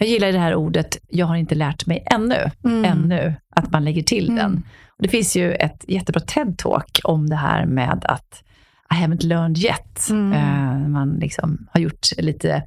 jag 0.00 0.08
gillar 0.08 0.32
det 0.32 0.38
här 0.38 0.54
ordet, 0.54 0.98
jag 1.08 1.26
har 1.26 1.36
inte 1.36 1.54
lärt 1.54 1.86
mig 1.86 2.04
ännu, 2.06 2.50
ännu, 2.86 3.34
att 3.56 3.72
man 3.72 3.84
lägger 3.84 4.02
till 4.02 4.36
den. 4.36 4.62
Och 4.88 5.02
det 5.02 5.08
finns 5.08 5.36
ju 5.36 5.52
ett 5.52 5.84
jättebra 5.88 6.20
TED-talk 6.20 7.00
om 7.04 7.30
det 7.30 7.36
här 7.36 7.66
med 7.66 8.04
att 8.04 8.42
I 8.90 8.94
haven't 8.94 9.26
learned 9.26 9.58
yet. 9.58 10.10
Eh, 10.10 10.88
man 10.88 11.10
liksom 11.20 11.66
har 11.72 11.80
gjort 11.80 12.06
lite 12.18 12.62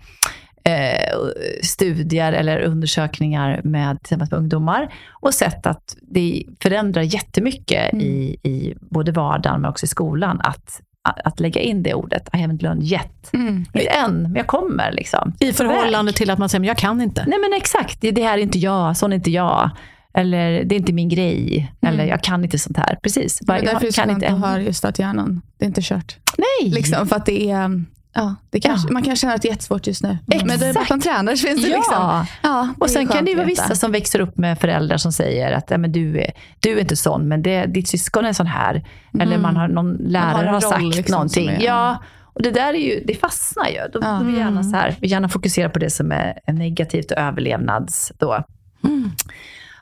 eh, 0.63 1.17
studier 1.63 2.33
eller 2.33 2.59
undersökningar 2.59 3.61
med 3.63 4.03
tillsammans 4.03 4.31
med 4.31 4.37
ungdomar 4.39 4.93
och 5.09 5.33
sett 5.33 5.65
att 5.65 5.97
det 6.01 6.43
förändrar 6.59 7.01
jättemycket 7.01 7.93
i, 7.93 8.37
i 8.43 8.75
både 8.79 9.11
vardagen 9.11 9.61
men 9.61 9.69
också 9.69 9.85
i 9.85 9.89
skolan 9.89 10.41
att, 10.43 10.81
att 11.03 11.39
lägga 11.39 11.61
in 11.61 11.83
det 11.83 11.93
ordet, 11.93 12.29
I 12.33 12.37
haven't 12.37 12.61
learned 12.61 12.83
yet. 12.83 13.33
Mm. 13.33 13.57
Inte 13.73 13.79
än, 13.89 14.21
men 14.21 14.35
jag 14.35 14.47
kommer. 14.47 14.91
Liksom. 14.91 15.33
I 15.39 15.53
förhållande 15.53 16.11
till 16.13 16.29
att 16.29 16.39
man 16.39 16.49
säger, 16.49 16.59
men 16.59 16.67
jag 16.67 16.77
kan 16.77 17.01
inte. 17.01 17.25
Nej 17.27 17.39
men 17.39 17.53
exakt, 17.53 18.01
det, 18.01 18.23
här 18.23 18.37
är 18.37 18.41
inte 18.41 18.59
jag, 18.59 18.97
sån 18.97 19.11
är 19.11 19.15
inte 19.15 19.31
jag. 19.31 19.69
Eller 20.13 20.63
det 20.63 20.75
är 20.75 20.79
inte 20.79 20.93
min 20.93 21.09
grej. 21.09 21.71
Eller 21.81 22.05
jag 22.05 22.21
kan 22.23 22.43
inte 22.43 22.59
sånt 22.59 22.77
här. 22.77 22.97
Precis. 23.01 23.41
Bara, 23.41 23.57
Mm. 23.57 23.65
Det 23.65 23.71
är 23.71 23.73
därför 23.73 23.85
jag 23.85 23.93
kan 23.93 24.09
inte 24.09 24.47
höra 24.47 24.61
just 24.61 24.85
att 24.85 24.99
hjärnan, 24.99 25.41
det 25.57 25.65
är 25.65 25.67
inte 25.67 25.81
kört. 25.83 26.17
Nej! 26.37 26.69
Liksom, 26.71 27.07
för 27.07 27.15
att 27.15 27.25
det 27.25 27.51
är, 27.51 27.83
ja, 28.13 28.35
det 28.49 28.59
kanske, 28.59 28.87
Ja. 28.87 28.93
man 28.93 29.03
kan 29.03 29.15
känna 29.15 29.33
att 29.33 29.41
det 29.41 29.47
är 29.47 29.51
jättesvårt 29.51 29.87
just 29.87 30.03
nu. 30.03 30.17
Men 30.25 30.47
det 30.47 30.53
är 30.53 30.57
bara 30.59 30.65
Exakt. 30.69 30.83
att 30.83 30.89
man 30.89 31.01
tränar 31.01 31.35
så 31.35 31.47
finns 31.47 31.61
det 31.63 31.67
Ja. 31.69 31.77
liksom. 31.77 32.25
Ja, 32.43 32.69
Och 32.79 32.89
sen 32.89 33.07
kan 33.07 33.25
det 33.25 33.31
ju 33.31 33.37
vara 33.37 33.47
vissa 33.47 33.75
som 33.75 33.91
växer 33.91 34.19
upp 34.19 34.37
med 34.37 34.59
föräldrar 34.59 34.97
som 34.97 35.11
säger 35.11 35.51
att 35.51 35.69
men 35.69 35.91
du, 35.91 36.19
är, 36.19 36.31
du 36.59 36.77
är 36.77 36.81
inte 36.81 36.95
sån, 36.95 37.27
men 37.27 37.41
det, 37.43 37.65
ditt 37.65 37.87
syskon 37.87 38.25
är 38.25 38.33
sån 38.33 38.47
här. 38.47 38.85
Eller 39.19 39.37
man 39.37 39.55
har, 39.57 39.67
någon 39.67 39.93
lärare 39.93 40.31
Mm. 40.33 40.45
har 40.45 40.53
har, 40.53 40.59
sagt 40.61 40.83
liksom 40.95 41.11
någonting. 41.13 41.49
är- 41.49 41.61
ja, 41.61 42.03
och 42.23 42.41
det 42.41 42.51
där 42.51 42.73
är 42.73 42.77
ju, 42.77 43.03
det 43.07 43.15
fastnar 43.15 43.67
ju. 43.67 43.79
Då, 43.93 43.99
Ja. 44.01 44.17
då 44.19 44.25
vill 44.25 44.37
gärna, 44.37 44.63
så 44.63 44.75
här, 44.75 44.95
vill 44.99 45.11
gärna 45.11 45.29
fokusera 45.29 45.69
på 45.69 45.79
det 45.79 45.89
som 45.89 46.11
är 46.11 46.39
är 46.45 46.53
negativt 46.53 47.11
och 47.11 47.17
överlevnads. 47.17 48.11
Då. 48.19 48.43
Mm. 48.83 49.11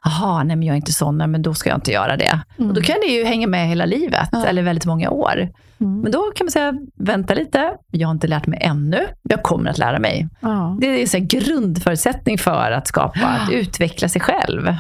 Jaha, 0.05 0.43
nej 0.43 0.55
men 0.55 0.67
jag 0.67 0.73
är 0.73 0.77
inte 0.77 0.93
sån, 0.93 1.17
men 1.17 1.41
då 1.41 1.53
ska 1.53 1.69
jag 1.69 1.77
inte 1.77 1.91
göra 1.91 2.17
det. 2.17 2.39
Och 2.57 2.73
då 2.73 2.81
kan 2.81 2.95
det 3.01 3.07
ju 3.13 3.23
hänga 3.25 3.47
med 3.47 3.67
hela 3.67 3.85
livet, 3.85 4.29
eller 4.47 4.61
väldigt 4.61 4.85
många 4.85 5.09
år. 5.09 5.49
Men 5.77 6.11
då 6.11 6.31
kan 6.35 6.45
man 6.45 6.51
säga, 6.51 6.73
vänta 6.95 7.33
lite, 7.33 7.71
jag 7.91 8.07
har 8.07 8.11
inte 8.13 8.27
lärt 8.27 8.47
mig 8.47 8.59
ännu, 8.61 9.07
jag 9.23 9.43
kommer 9.43 9.69
att 9.69 9.77
lära 9.77 9.99
mig. 9.99 10.27
Ja. 10.39 10.77
Det 10.81 10.87
är 10.87 11.15
en 11.15 11.27
grundförutsättning 11.27 12.37
för 12.37 12.71
att 12.71 12.87
skapa, 12.87 13.19
att 13.27 13.51
utveckla 13.51 14.09
sig 14.09 14.21
själv. 14.21 14.75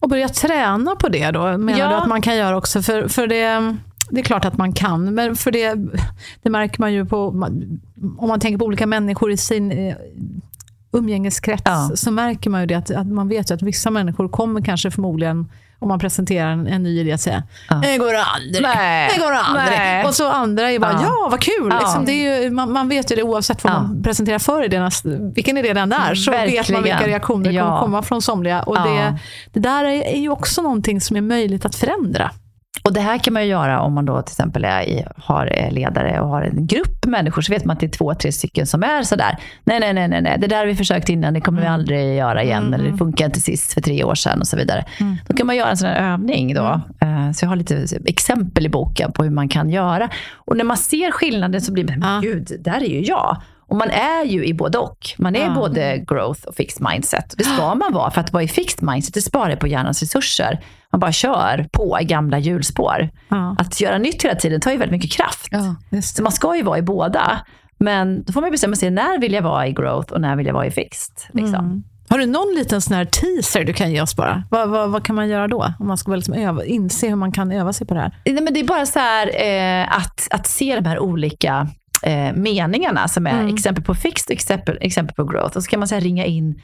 Och 0.00 0.08
börja 0.08 0.28
träna 0.28 0.96
på 0.96 1.08
det 1.08 1.30
då, 1.30 1.58
menar 1.58 1.78
Ja. 1.78 1.88
du 1.88 1.94
att 1.94 2.08
man 2.08 2.22
kan 2.22 2.36
göra 2.36 2.56
också? 2.56 2.82
För, 2.82 3.08
för 3.08 3.26
det, 3.26 3.76
det 4.10 4.20
är 4.20 4.24
klart 4.24 4.44
att 4.44 4.56
man 4.56 4.72
kan, 4.72 5.14
men 5.14 5.36
för 5.36 5.50
det, 5.50 5.74
det 6.42 6.50
märker 6.50 6.80
man 6.80 6.92
ju 6.92 7.04
på, 7.06 7.28
om 8.18 8.28
man 8.28 8.40
tänker 8.40 8.58
på 8.58 8.64
olika 8.64 8.86
människor 8.86 9.30
i 9.32 9.36
sin 9.36 9.70
eh, 9.72 9.94
umgängeskrets, 10.92 11.62
Ja. 11.64 11.90
så 11.94 12.10
märker 12.10 12.50
man 12.50 12.60
ju 12.60 12.66
det 12.66 12.74
att, 12.74 12.90
att 12.90 13.06
man 13.06 13.28
vet 13.28 13.50
ju 13.50 13.54
att 13.54 13.62
vissa 13.62 13.90
människor 13.90 14.28
kommer 14.28 14.60
kanske 14.60 14.90
förmodligen, 14.90 15.50
om 15.78 15.88
man 15.88 15.98
presenterar 15.98 16.50
en, 16.50 16.66
en 16.66 16.82
ny 16.82 17.00
idé, 17.00 17.12
att 17.12 17.20
säga 17.20 17.42
Ja. 17.70 17.76
det 17.76 17.98
går 17.98 18.14
aldrig. 18.14 18.62
Nej. 18.62 19.10
Det 19.14 19.20
går 19.20 19.32
aldrig. 19.32 19.78
Nej. 19.78 20.04
Och 20.06 20.14
så 20.14 20.30
andra 20.30 20.70
är 20.70 20.78
bara, 20.78 20.92
ja, 20.92 21.00
Ja. 21.02 21.28
vad 21.30 21.40
kul. 21.40 21.68
Ja. 21.70 21.78
Liksom, 21.78 22.04
det 22.04 22.12
är 22.12 22.42
ju, 22.42 22.50
man, 22.50 22.72
man 22.72 22.88
vet 22.88 23.12
ju 23.12 23.16
det 23.16 23.22
oavsett 23.22 23.64
vad 23.64 23.72
Ja. 23.72 23.80
man 23.80 24.02
presenterar 24.02 24.38
för 24.38 24.64
idéerna, 24.64 24.90
vilken 25.34 25.56
idé 25.58 25.72
den 25.72 25.92
är, 25.92 26.14
så 26.14 26.30
vet 26.30 26.40
man 26.46 26.48
Verkligen. 26.56 26.82
vilka 26.82 27.06
reaktioner 27.06 27.52
det 27.52 27.58
kommer 27.58 27.74
Ja. 27.74 27.80
komma 27.80 28.02
från 28.02 28.22
somliga. 28.22 28.62
Och 28.62 28.76
Ja. 28.76 28.84
det, 28.84 29.18
det 29.52 29.60
där 29.60 29.84
är, 29.84 30.02
är 30.02 30.18
ju 30.20 30.28
också 30.28 30.62
någonting 30.62 31.00
som 31.00 31.16
är 31.16 31.20
möjligt 31.20 31.64
att 31.64 31.74
förändra. 31.74 32.30
Och 32.82 32.92
det 32.92 33.00
här 33.00 33.18
kan 33.18 33.32
man 33.32 33.42
ju 33.42 33.48
göra 33.48 33.80
om 33.80 33.94
man 33.94 34.04
då 34.04 34.22
till 34.22 34.32
exempel 34.32 34.64
är 34.64 34.82
i, 34.82 35.04
har 35.16 35.70
ledare 35.70 36.20
och 36.20 36.28
har 36.28 36.42
en 36.42 36.66
grupp 36.66 37.06
människor, 37.06 37.42
så 37.42 37.52
vet 37.52 37.64
man 37.64 37.74
att 37.74 37.80
det 37.80 37.86
är 37.86 37.90
två, 37.90 38.14
tre 38.14 38.32
stycken 38.32 38.66
som 38.66 38.82
är 38.82 39.02
sådär. 39.02 39.36
Nej, 39.64 39.80
nej, 39.80 39.92
nej, 39.92 40.08
nej, 40.08 40.22
nej. 40.22 40.36
det 40.40 40.46
där 40.46 40.56
har 40.58 40.66
vi 40.66 40.74
försökt 40.76 41.08
innan, 41.08 41.34
det 41.34 41.40
kommer 41.40 41.60
vi 41.60 41.66
aldrig 41.66 42.16
göra 42.16 42.42
igen, 42.42 42.74
eller 42.74 42.90
det 42.90 42.96
funkar 42.96 43.24
inte 43.24 43.40
sist 43.40 43.72
för 43.74 43.80
tre 43.80 44.04
år 44.04 44.14
sedan 44.14 44.40
och 44.40 44.46
så 44.46 44.56
vidare. 44.56 44.84
Då 45.28 45.34
kan 45.36 45.46
man 45.46 45.56
göra 45.56 45.70
en 45.70 45.76
sån 45.76 45.88
här 45.88 46.12
övning 46.12 46.54
då. 46.54 46.80
Eh, 47.00 47.32
Så 47.32 47.44
jag 47.44 47.48
har 47.48 47.56
lite 47.56 47.86
exempel 48.04 48.66
i 48.66 48.68
boken 48.68 49.12
på 49.12 49.22
hur 49.22 49.30
man 49.30 49.48
kan 49.48 49.70
göra. 49.70 50.08
Och 50.34 50.56
när 50.56 50.64
man 50.64 50.76
ser 50.76 51.10
skillnaden 51.10 51.60
så 51.60 51.72
blir 51.72 51.84
man, 51.84 52.00
Ja. 52.14 52.20
gud, 52.30 52.52
där 52.60 52.76
är 52.82 52.88
ju 52.88 53.00
jag. 53.02 53.36
Och 53.68 53.76
man 53.76 53.90
är 53.90 54.24
ju 54.24 54.44
i 54.46 54.54
både 54.54 54.78
och. 54.78 54.98
Man 55.18 55.36
är 55.36 55.44
Ja. 55.44 55.54
både 55.54 55.98
growth 56.08 56.46
och 56.46 56.54
fixed 56.54 56.88
mindset. 56.90 57.34
Det 57.38 57.44
ska 57.44 57.74
man 57.74 57.92
vara, 57.92 58.10
för 58.10 58.20
att 58.20 58.32
vara 58.32 58.42
i 58.42 58.48
fixed 58.48 58.82
mindset, 58.88 59.14
det 59.14 59.20
sparar 59.22 59.56
på 59.56 59.66
hjärnans 59.66 60.02
resurser. 60.02 60.60
Man 60.92 61.00
bara 61.00 61.12
kör 61.12 61.66
på 61.72 61.98
i 62.00 62.04
gamla 62.04 62.38
hjulspår. 62.38 63.08
Ja. 63.28 63.56
Att 63.58 63.80
göra 63.80 63.98
nytt 63.98 64.24
hela 64.24 64.34
tiden 64.34 64.60
tar 64.60 64.70
ju 64.70 64.76
väldigt 64.76 65.02
mycket 65.02 65.12
kraft. 65.12 65.48
Ja. 65.50 66.00
Så 66.02 66.22
man 66.22 66.32
ska 66.32 66.56
ju 66.56 66.62
vara 66.62 66.78
i 66.78 66.82
båda. 66.82 67.40
Men 67.78 68.24
då 68.24 68.32
får 68.32 68.40
man 68.40 68.50
bestämma 68.50 68.76
sig, 68.76 68.90
när 68.90 69.20
vill 69.20 69.32
jag 69.32 69.42
vara 69.42 69.66
i 69.66 69.72
growth 69.72 70.12
och 70.12 70.20
när 70.20 70.36
vill 70.36 70.46
jag 70.46 70.54
vara 70.54 70.66
i 70.66 70.70
fixed? 70.70 71.14
Liksom. 71.32 71.54
Mm. 71.64 71.82
Har 72.08 72.18
du 72.18 72.26
någon 72.26 72.54
liten 72.54 72.80
sån 72.80 72.96
här 72.96 73.04
teaser 73.04 73.64
du 73.64 73.72
kan 73.72 73.92
ge 73.92 74.00
oss 74.02 74.16
bara? 74.16 74.42
Vad, 74.50 74.68
vad, 74.68 74.90
vad 74.90 75.04
kan 75.04 75.16
man 75.16 75.28
göra 75.28 75.48
då? 75.48 75.72
Om 75.78 75.86
man 75.88 75.98
ska 75.98 76.14
liksom 76.14 76.34
öva, 76.34 76.64
inse 76.64 77.08
hur 77.08 77.16
man 77.16 77.32
kan 77.32 77.52
öva 77.52 77.72
sig 77.72 77.86
på 77.86 77.94
det 77.94 78.00
här. 78.00 78.16
Nej, 78.24 78.40
men 78.42 78.54
det 78.54 78.60
är 78.60 78.64
bara 78.64 78.86
så 78.86 78.98
här, 78.98 79.26
eh, 79.46 79.96
att, 79.96 80.28
att 80.30 80.46
se 80.46 80.74
de 80.80 80.84
här 80.88 80.98
olika 80.98 81.68
eh, 82.02 82.32
meningarna 82.34 83.08
som 83.08 83.26
är 83.26 83.40
Mm. 83.40 83.54
exempel 83.54 83.84
på 83.84 83.94
fixed 83.94 84.26
och 84.26 84.32
exempel, 84.32 84.78
exempel 84.80 85.14
på 85.14 85.24
growth. 85.24 85.56
Och 85.56 85.62
så 85.62 85.70
kan 85.70 85.80
man 85.80 85.88
här 85.90 86.00
ringa 86.00 86.24
in, 86.24 86.60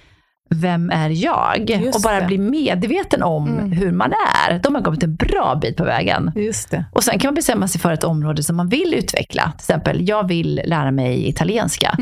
vem 0.55 0.91
är 0.91 1.11
jag? 1.25 1.71
Just 1.71 1.97
och 1.97 2.03
bara 2.03 2.21
det. 2.21 2.27
bli 2.27 2.39
medveten 2.39 3.23
om 3.23 3.59
hur 3.73 3.93
man 3.93 4.13
är. 4.49 4.59
De 4.59 4.75
har 4.75 4.83
kommit 4.83 5.03
en 5.03 5.17
bra 5.17 5.59
bit 5.63 5.77
på 5.77 5.85
vägen. 5.85 6.33
Just 6.35 6.71
det. 6.71 6.85
Och 6.93 7.05
sen 7.05 7.19
kan 7.19 7.29
man 7.29 7.35
bestämma 7.35 7.69
sig 7.69 7.81
för 7.81 7.93
ett 7.93 8.05
område 8.05 8.43
som 8.43 8.57
man 8.57 8.69
vill 8.69 8.95
utveckla. 8.95 9.43
Till 9.43 9.55
exempel, 9.65 10.09
jag 10.09 10.29
vill 10.29 10.61
lära 10.65 10.91
mig 10.91 11.29
italienska. 11.29 11.97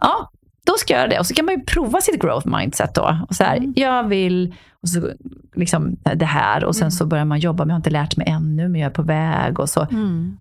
Ja, 0.00 0.30
då 0.66 0.72
ska 0.78 0.92
jag 0.92 0.98
göra 1.00 1.08
det. 1.10 1.18
Och 1.18 1.26
så 1.26 1.34
kan 1.34 1.44
man 1.44 1.54
ju 1.54 1.60
prova 1.64 2.00
sitt 2.00 2.22
growth 2.22 2.46
mindset 2.58 2.94
då. 2.94 3.18
Och 3.28 3.34
så 3.34 3.44
här, 3.44 3.72
jag 3.76 4.04
vill, 4.08 4.54
och 4.82 4.88
så 4.88 5.10
liksom 5.56 5.96
det 6.14 6.24
här. 6.24 6.64
Och 6.64 6.76
sen 6.76 6.92
så 6.92 7.06
börjar 7.06 7.24
man 7.24 7.38
jobba, 7.38 7.64
men 7.64 7.68
jag 7.68 7.74
har 7.74 7.78
inte 7.80 7.90
lärt 7.90 8.16
mig 8.16 8.26
ännu, 8.28 8.68
men 8.68 8.80
jag 8.80 8.90
är 8.90 8.94
på 8.94 9.02
väg. 9.02 9.60
Och 9.60 9.68
så, 9.70 9.86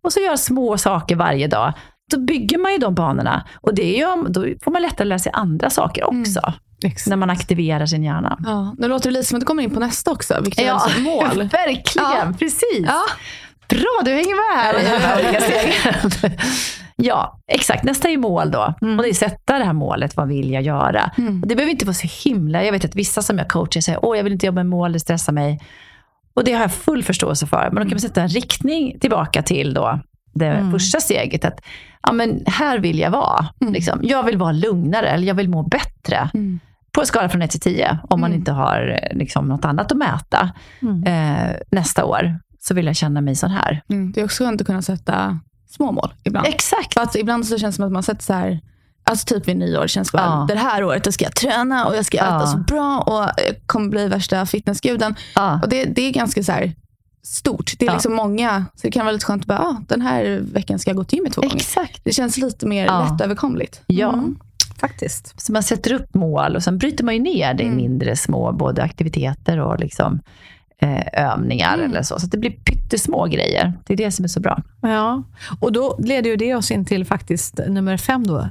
och 0.02 0.14
så 0.14 0.20
göra 0.20 0.38
små 0.38 0.78
saker 0.78 1.16
varje 1.16 1.48
dag. 1.48 1.74
Då 2.10 2.20
bygger 2.20 2.58
man 2.58 2.72
ju 2.72 2.78
de 2.78 2.96
banorna. 2.96 3.48
Och 3.62 3.76
det 3.76 3.84
är 3.84 3.98
ju, 3.98 4.24
då 4.30 4.46
får 4.64 4.72
man 4.72 4.82
lättare 4.82 5.08
lära 5.08 5.20
sig 5.20 5.32
andra 5.36 5.70
saker 5.70 6.04
också. 6.04 6.54
Exakt. 6.84 7.08
När 7.08 7.16
man 7.16 7.30
aktiverar 7.30 7.86
sin 7.86 8.04
hjärna. 8.04 8.38
Ja, 8.46 8.76
nu 8.78 8.88
låter 8.88 9.10
det 9.10 9.14
lite 9.14 9.26
som 9.26 9.36
att 9.36 9.40
du 9.40 9.46
kommer 9.46 9.64
in 9.64 9.74
på 9.74 9.80
nästa 9.80 10.12
också, 10.12 10.42
vilket 10.42 10.66
är 10.66 10.72
alltså 10.72 10.90
ett 10.90 11.04
mål. 11.04 11.38
verkligen. 11.52 12.12
Ja. 12.12 12.34
Precis. 12.40 12.86
Ja. 12.88 13.04
Bra, 13.70 14.02
du 14.06 14.12
hänger 14.12 14.36
med 14.36 14.64
här. 14.64 14.76
Ja, 16.96 17.40
exakt. 17.48 17.84
Nästa 17.84 18.10
är 18.10 18.18
mål 18.18 18.52
då. 18.52 18.74
Och 18.82 19.04
det 19.04 19.10
är 19.10 19.14
sätta 19.14 19.60
det 19.60 19.66
här 19.66 19.74
målet. 19.74 20.18
Vad 20.18 20.28
vill 20.28 20.52
jag 20.52 20.64
göra? 20.64 21.12
Och 21.42 21.48
det 21.48 21.56
behöver 21.56 21.72
inte 21.72 21.86
vara 21.86 21.94
så 21.94 22.30
himla... 22.30 22.64
Jag 22.64 22.72
vet 22.72 22.86
att 22.86 22.96
vissa 22.96 23.22
som 23.22 23.38
jag 23.38 23.50
coachar 23.50 23.82
säger, 23.82 24.06
åh 24.06 24.18
jag 24.18 24.24
vill 24.24 24.34
inte 24.34 24.46
jobba 24.46 24.56
med 24.56 24.66
mål, 24.66 24.94
det 24.94 25.00
stressar 25.00 25.34
mig. 25.34 25.60
Och 26.34 26.44
det 26.44 26.54
har 26.54 26.62
jag 26.62 26.72
full 26.74 27.04
förståelse 27.04 27.48
för. 27.48 27.70
Men 27.72 27.76
då 27.76 27.82
kan 27.82 27.90
man 27.90 28.00
sätta 28.00 28.22
en 28.22 28.30
riktning 28.30 29.00
tillbaka 29.00 29.42
till 29.42 29.74
då 29.74 30.00
det 30.34 30.70
första 30.72 31.00
steget. 31.00 31.46
Att 31.46 31.62
ja, 32.04 32.12
men 32.12 32.44
här 32.46 32.80
vill 32.80 33.00
jag 33.00 33.12
vara. 33.12 33.46
Liksom. 33.60 34.00
Jag 34.04 34.24
vill 34.24 34.38
vara 34.38 34.52
lugnare, 34.52 35.10
eller 35.10 35.28
jag 35.28 35.36
vill 35.36 35.50
må 35.50 35.64
bättre. 35.64 36.30
På 36.92 37.02
en 37.02 37.08
skala 37.08 37.30
från 37.30 37.42
1 37.42 37.52
till 37.52 37.60
10, 37.60 38.00
om 38.10 38.22
man 38.22 38.34
inte 38.34 38.52
har 38.52 39.00
eh, 39.12 39.18
liksom, 39.18 39.48
något 39.48 39.66
annat 39.66 39.92
att 39.92 39.98
mäta. 39.98 40.52
Eh, 41.06 41.56
nästa 41.72 42.06
år 42.06 42.40
så 42.60 42.74
vill 42.74 42.86
jag 42.86 42.96
känna 42.96 43.22
mig 43.22 43.36
sån 43.36 43.52
här. 43.52 43.82
Mm. 43.90 44.12
Det 44.12 44.22
är 44.22 44.26
också 44.26 44.44
skönt 44.44 44.62
att 44.62 44.68
kunna 44.68 44.82
sätta 44.82 45.40
små 45.70 45.92
mål 45.92 46.14
ibland. 46.24 46.48
Exakt. 46.48 46.94
För 46.94 47.02
att 47.02 47.16
ibland 47.16 47.46
så 47.48 47.58
känns 47.58 47.76
det 47.76 47.78
som 47.78 47.86
att 47.86 47.92
man 47.92 48.04
sätter 48.04 48.24
så 48.24 48.34
här, 48.34 48.60
alltså 49.04 49.26
typ 49.26 49.48
vid 49.48 49.58
nyår, 49.58 49.88
känns 49.88 50.12
bara, 50.12 50.22
Ja. 50.22 50.46
det 50.48 50.56
här 50.60 50.84
året 50.84 51.14
ska 51.14 51.26
jag 51.26 51.36
träna 51.36 51.86
och 51.86 51.96
jag 51.96 52.06
ska 52.06 52.18
äta 52.18 52.28
Ja. 52.28 52.48
så 52.48 52.58
bra 52.58 53.00
och 53.00 53.24
jag 53.38 53.56
kommer 53.66 53.90
bli 53.90 54.08
värsta 54.08 54.46
fitnessguden. 54.46 55.16
Ja. 55.36 55.60
Och 55.64 55.70
det, 55.70 55.86
det 55.86 56.02
är 56.02 56.12
ganska 56.12 56.44
så 56.44 56.52
här, 56.52 56.74
stort. 57.24 57.74
Det 57.80 57.86
är 57.86 57.90
Ja. 57.90 57.94
liksom 57.94 58.14
många, 58.14 58.66
så 58.76 58.88
det 58.88 58.92
kan 58.92 59.06
vara 59.06 59.14
lite 59.14 59.26
skönt 59.26 59.42
att 59.44 59.48
bara, 59.48 59.60
ah, 59.60 59.78
den 59.88 60.02
här 60.02 60.40
veckan 60.54 60.80
ska 60.80 60.90
jag 60.90 60.98
gå 60.98 61.04
till 61.04 61.18
gymmet 61.18 61.34
två 61.34 61.42
gånger. 61.42 61.56
Exakt. 61.56 62.02
Det 62.04 62.12
känns 62.14 62.38
lite 62.38 62.66
mer 62.68 62.86
Ja. 62.86 63.10
lättöverkomligt. 63.12 63.82
Ja. 63.88 64.14
Mm. 64.14 64.40
Faktiskt. 64.80 65.42
Så 65.42 65.52
man 65.52 65.64
sätter 65.64 65.94
upp 65.94 66.14
mål 66.14 66.56
och 66.56 66.64
sen 66.64 66.78
bryter 66.78 67.04
man 67.04 67.14
ju 67.14 67.20
ner 67.22 67.54
det 67.54 67.64
i 67.64 67.66
Mm. 67.66 67.78
mindre 67.78 68.16
små 68.16 68.52
både 68.54 68.84
aktiviteter 68.84 69.60
och 69.60 69.80
liksom, 69.80 70.20
eh, 70.82 71.24
övningar 71.32 71.74
Mm. 71.78 71.90
eller 71.90 72.02
så. 72.04 72.20
Så 72.20 72.26
att 72.26 72.32
det 72.32 72.38
blir 72.38 72.52
pyttesmå 72.52 73.26
grejer. 73.26 73.74
Det 73.88 73.94
är 73.94 73.98
det 73.98 74.12
som 74.12 74.26
är 74.26 74.30
så 74.30 74.40
bra. 74.40 74.62
Ja, 74.82 75.24
och 75.60 75.72
då 75.72 75.98
leder 76.00 76.30
ju 76.30 76.36
det 76.36 76.56
oss 76.56 76.72
in 76.72 76.86
till 76.86 77.06
faktiskt 77.06 77.60
nummer 77.68 77.98
fem 77.98 78.28
då. 78.28 78.50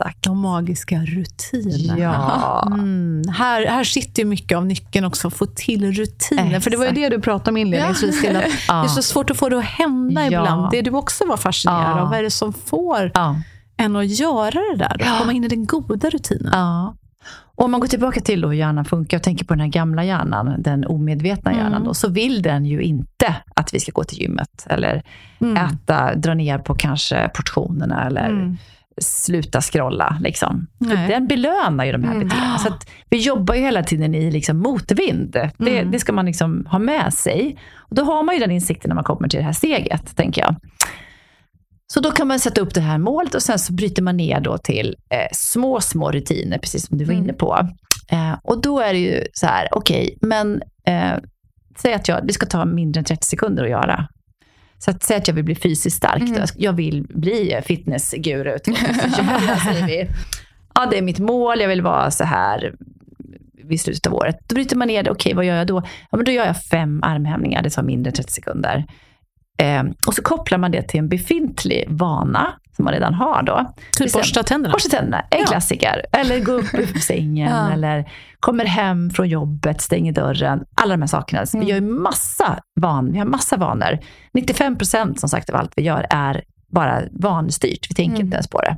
Exakt. 0.00 0.22
De 0.22 0.38
magiska 0.38 0.96
rutinerna. 1.00 1.98
Ja. 1.98 2.62
Mm. 2.76 3.22
Här, 3.34 3.66
här 3.66 3.84
sitter 3.84 4.22
ju 4.22 4.28
mycket 4.28 4.58
av 4.58 4.66
nyckeln 4.66 5.04
också, 5.04 5.28
att 5.28 5.34
få 5.34 5.46
till 5.46 5.92
rutiner. 5.92 6.60
För 6.60 6.70
det 6.70 6.76
var 6.76 6.84
ju 6.84 6.90
Exakt. 6.90 7.10
det 7.10 7.16
du 7.16 7.22
pratade 7.22 7.50
om 7.50 7.56
inledningsvis, 7.56 8.20
till 8.22 8.36
att 8.36 8.44
Ja. 8.68 8.74
det 8.74 8.84
är 8.86 8.88
så 8.88 9.02
svårt 9.02 9.30
att 9.30 9.36
få 9.36 9.48
det 9.48 9.58
att 9.58 9.64
hända 9.64 10.20
Ja. 10.20 10.26
ibland. 10.26 10.70
Det 10.70 10.82
du 10.82 10.90
också 10.90 11.26
var 11.26 11.36
fascinerad 11.36 11.98
Ja. 11.98 12.00
av, 12.00 12.08
vad 12.08 12.18
är 12.18 12.22
det 12.22 12.30
som 12.30 12.52
får 12.52 13.10
Ja. 13.14 13.36
en 13.76 13.96
att 13.96 14.06
göra 14.20 14.50
det 14.50 14.76
där? 14.76 14.94
Att 14.94 15.00
Ja. 15.00 15.16
komma 15.18 15.32
in 15.32 15.44
i 15.44 15.48
den 15.48 15.66
goda 15.66 16.10
rutinen. 16.10 16.50
Ja. 16.52 16.94
Och 17.56 17.64
om 17.64 17.70
man 17.70 17.80
går 17.80 17.88
tillbaka 17.88 18.20
till 18.20 18.44
hur 18.44 18.52
hjärnan 18.52 18.84
funkar 18.84 19.16
och 19.16 19.22
tänker 19.22 19.44
på 19.44 19.54
den 19.54 19.60
här 19.60 19.68
gamla 19.68 20.04
hjärnan, 20.04 20.62
den 20.62 20.84
omedvetna 20.86 21.50
Mm. 21.50 21.62
hjärnan, 21.64 21.84
då, 21.84 21.94
så 21.94 22.08
vill 22.08 22.42
den 22.42 22.66
ju 22.66 22.82
inte 22.82 23.36
att 23.56 23.74
vi 23.74 23.80
ska 23.80 23.92
gå 23.92 24.04
till 24.04 24.18
gymmet 24.20 24.66
eller 24.70 25.02
Mm. 25.40 25.56
äta, 25.56 26.14
dra 26.14 26.34
ner 26.34 26.58
på 26.58 26.74
kanske 26.74 27.30
portionerna 27.34 28.06
eller 28.06 28.28
Mm. 28.30 28.56
Sluta 29.02 29.60
scrolla. 29.60 30.18
Liksom. 30.20 30.66
Den 31.08 31.26
belönar 31.26 31.84
ju 31.84 31.92
de 31.92 32.04
här 32.04 32.14
Mm. 32.14 32.28
beteendena. 32.28 32.58
Så 32.58 32.72
vi 33.10 33.18
jobbar 33.18 33.54
ju 33.54 33.60
hela 33.60 33.82
tiden 33.82 34.14
i 34.14 34.30
liksom 34.30 34.58
motvind. 34.58 35.30
Det, 35.32 35.50
Mm. 35.70 35.90
det 35.90 35.98
ska 35.98 36.12
man 36.12 36.26
liksom 36.26 36.66
ha 36.70 36.78
med 36.78 37.14
sig. 37.14 37.58
Och 37.76 37.96
då 37.96 38.04
har 38.04 38.22
man 38.22 38.34
ju 38.34 38.40
den 38.40 38.50
insikten 38.50 38.88
när 38.88 38.94
man 38.94 39.04
kommer 39.04 39.28
till 39.28 39.38
det 39.38 39.44
här 39.44 39.52
steget, 39.52 40.16
tänker 40.16 40.40
jag. 40.42 40.54
Så 41.92 42.00
då 42.00 42.10
kan 42.10 42.28
man 42.28 42.40
sätta 42.40 42.60
upp 42.60 42.74
det 42.74 42.80
här 42.80 42.98
målet 42.98 43.34
och 43.34 43.42
sen 43.42 43.58
så 43.58 43.72
bryter 43.72 44.02
man 44.02 44.16
ner 44.16 44.40
då 44.40 44.58
till 44.58 44.96
eh, 45.10 45.26
små, 45.32 45.80
små 45.80 46.10
rutiner, 46.10 46.58
precis 46.58 46.86
som 46.86 46.98
du 46.98 47.04
var 47.04 47.12
Mm. 47.12 47.24
inne 47.24 47.32
på. 47.32 47.68
Eh, 48.10 48.32
och 48.42 48.60
då 48.62 48.80
är 48.80 48.92
det 48.92 48.98
ju 48.98 49.24
så 49.32 49.46
här, 49.46 49.68
okej, 49.72 50.18
men 50.20 50.62
eh, 50.86 51.12
säg 51.78 51.94
att 51.94 52.08
jag, 52.08 52.26
det 52.26 52.32
ska 52.32 52.46
ta 52.46 52.64
mindre 52.64 52.98
än 52.98 53.04
30 53.04 53.26
sekunder 53.26 53.64
att 53.64 53.70
göra. 53.70 54.08
Så 54.78 54.90
att 54.90 55.02
säga 55.02 55.18
att 55.18 55.28
jag 55.28 55.34
vill 55.34 55.44
bli 55.44 55.54
fysiskt 55.54 55.96
stark. 55.96 56.22
Mm. 56.22 56.32
Då. 56.32 56.42
Jag 56.56 56.72
vill 56.72 57.06
bli 57.08 57.60
fitnessguru 57.64 58.58
2024, 58.64 59.56
säger 59.64 59.86
vi. 59.86 60.08
Ja, 60.74 60.86
det 60.90 60.98
är 60.98 61.02
mitt 61.02 61.18
mål. 61.18 61.60
Jag 61.60 61.68
vill 61.68 61.82
vara 61.82 62.10
så 62.10 62.24
här 62.24 62.74
vid 63.64 63.80
slutet 63.80 64.06
av 64.06 64.14
året. 64.14 64.36
Då 64.46 64.54
bryter 64.54 64.76
man 64.76 64.88
ner 64.88 65.02
det. 65.02 65.10
Okej, 65.10 65.34
vad 65.34 65.44
gör 65.44 65.56
jag 65.56 65.66
då? 65.66 65.82
Ja, 66.10 66.16
men 66.16 66.24
då 66.24 66.32
gör 66.32 66.46
jag 66.46 66.62
fem 66.62 67.02
armhävningar. 67.02 67.62
Det 67.62 67.70
tar 67.70 67.82
mindre 67.82 68.10
än 68.10 68.14
30 68.14 68.32
sekunder. 68.32 68.84
Eh, 69.58 69.82
och 70.06 70.14
så 70.14 70.22
kopplar 70.22 70.58
man 70.58 70.70
det 70.70 70.82
till 70.82 71.00
en 71.00 71.08
befintlig 71.08 71.84
vana 71.88 72.54
som 72.76 72.84
man 72.84 72.94
redan 72.94 73.14
har 73.14 73.42
då. 73.42 73.74
Typ 73.98 74.12
borsta 74.12 74.42
tänderna. 74.42 74.72
Borsta 74.72 74.88
tänderna, 74.96 75.20
en 75.30 75.40
Ja. 75.40 75.46
klassiker. 75.46 76.06
Eller 76.12 76.40
gå 76.40 76.52
upp 76.52 76.74
ur 76.74 76.98
sängen, 77.00 77.50
Ja. 77.50 77.72
eller 77.72 78.10
kommer 78.40 78.64
hem 78.64 79.10
från 79.10 79.28
jobbet, 79.28 79.80
stänger 79.80 80.12
dörren. 80.12 80.64
Alla 80.74 80.94
de 80.94 81.02
här 81.02 81.06
sakerna. 81.08 81.46
Så 81.46 81.56
Mm. 81.56 81.66
Vi 81.66 81.72
gör 81.72 81.80
ju 81.80 81.86
massa 81.86 82.58
van, 82.80 83.12
vi 83.12 83.18
har 83.18 83.26
massa 83.26 83.56
vanor. 83.56 83.98
95 84.34 84.78
procent 84.78 85.20
som 85.20 85.28
sagt 85.28 85.50
av 85.50 85.56
allt 85.56 85.72
vi 85.76 85.82
gör 85.82 86.06
är 86.10 86.42
bara 86.72 87.02
vanstyrt. 87.12 87.90
Vi 87.90 87.94
tänker 87.94 88.14
Mm. 88.14 88.26
inte 88.26 88.34
ens 88.34 88.48
på 88.48 88.60
det. 88.60 88.76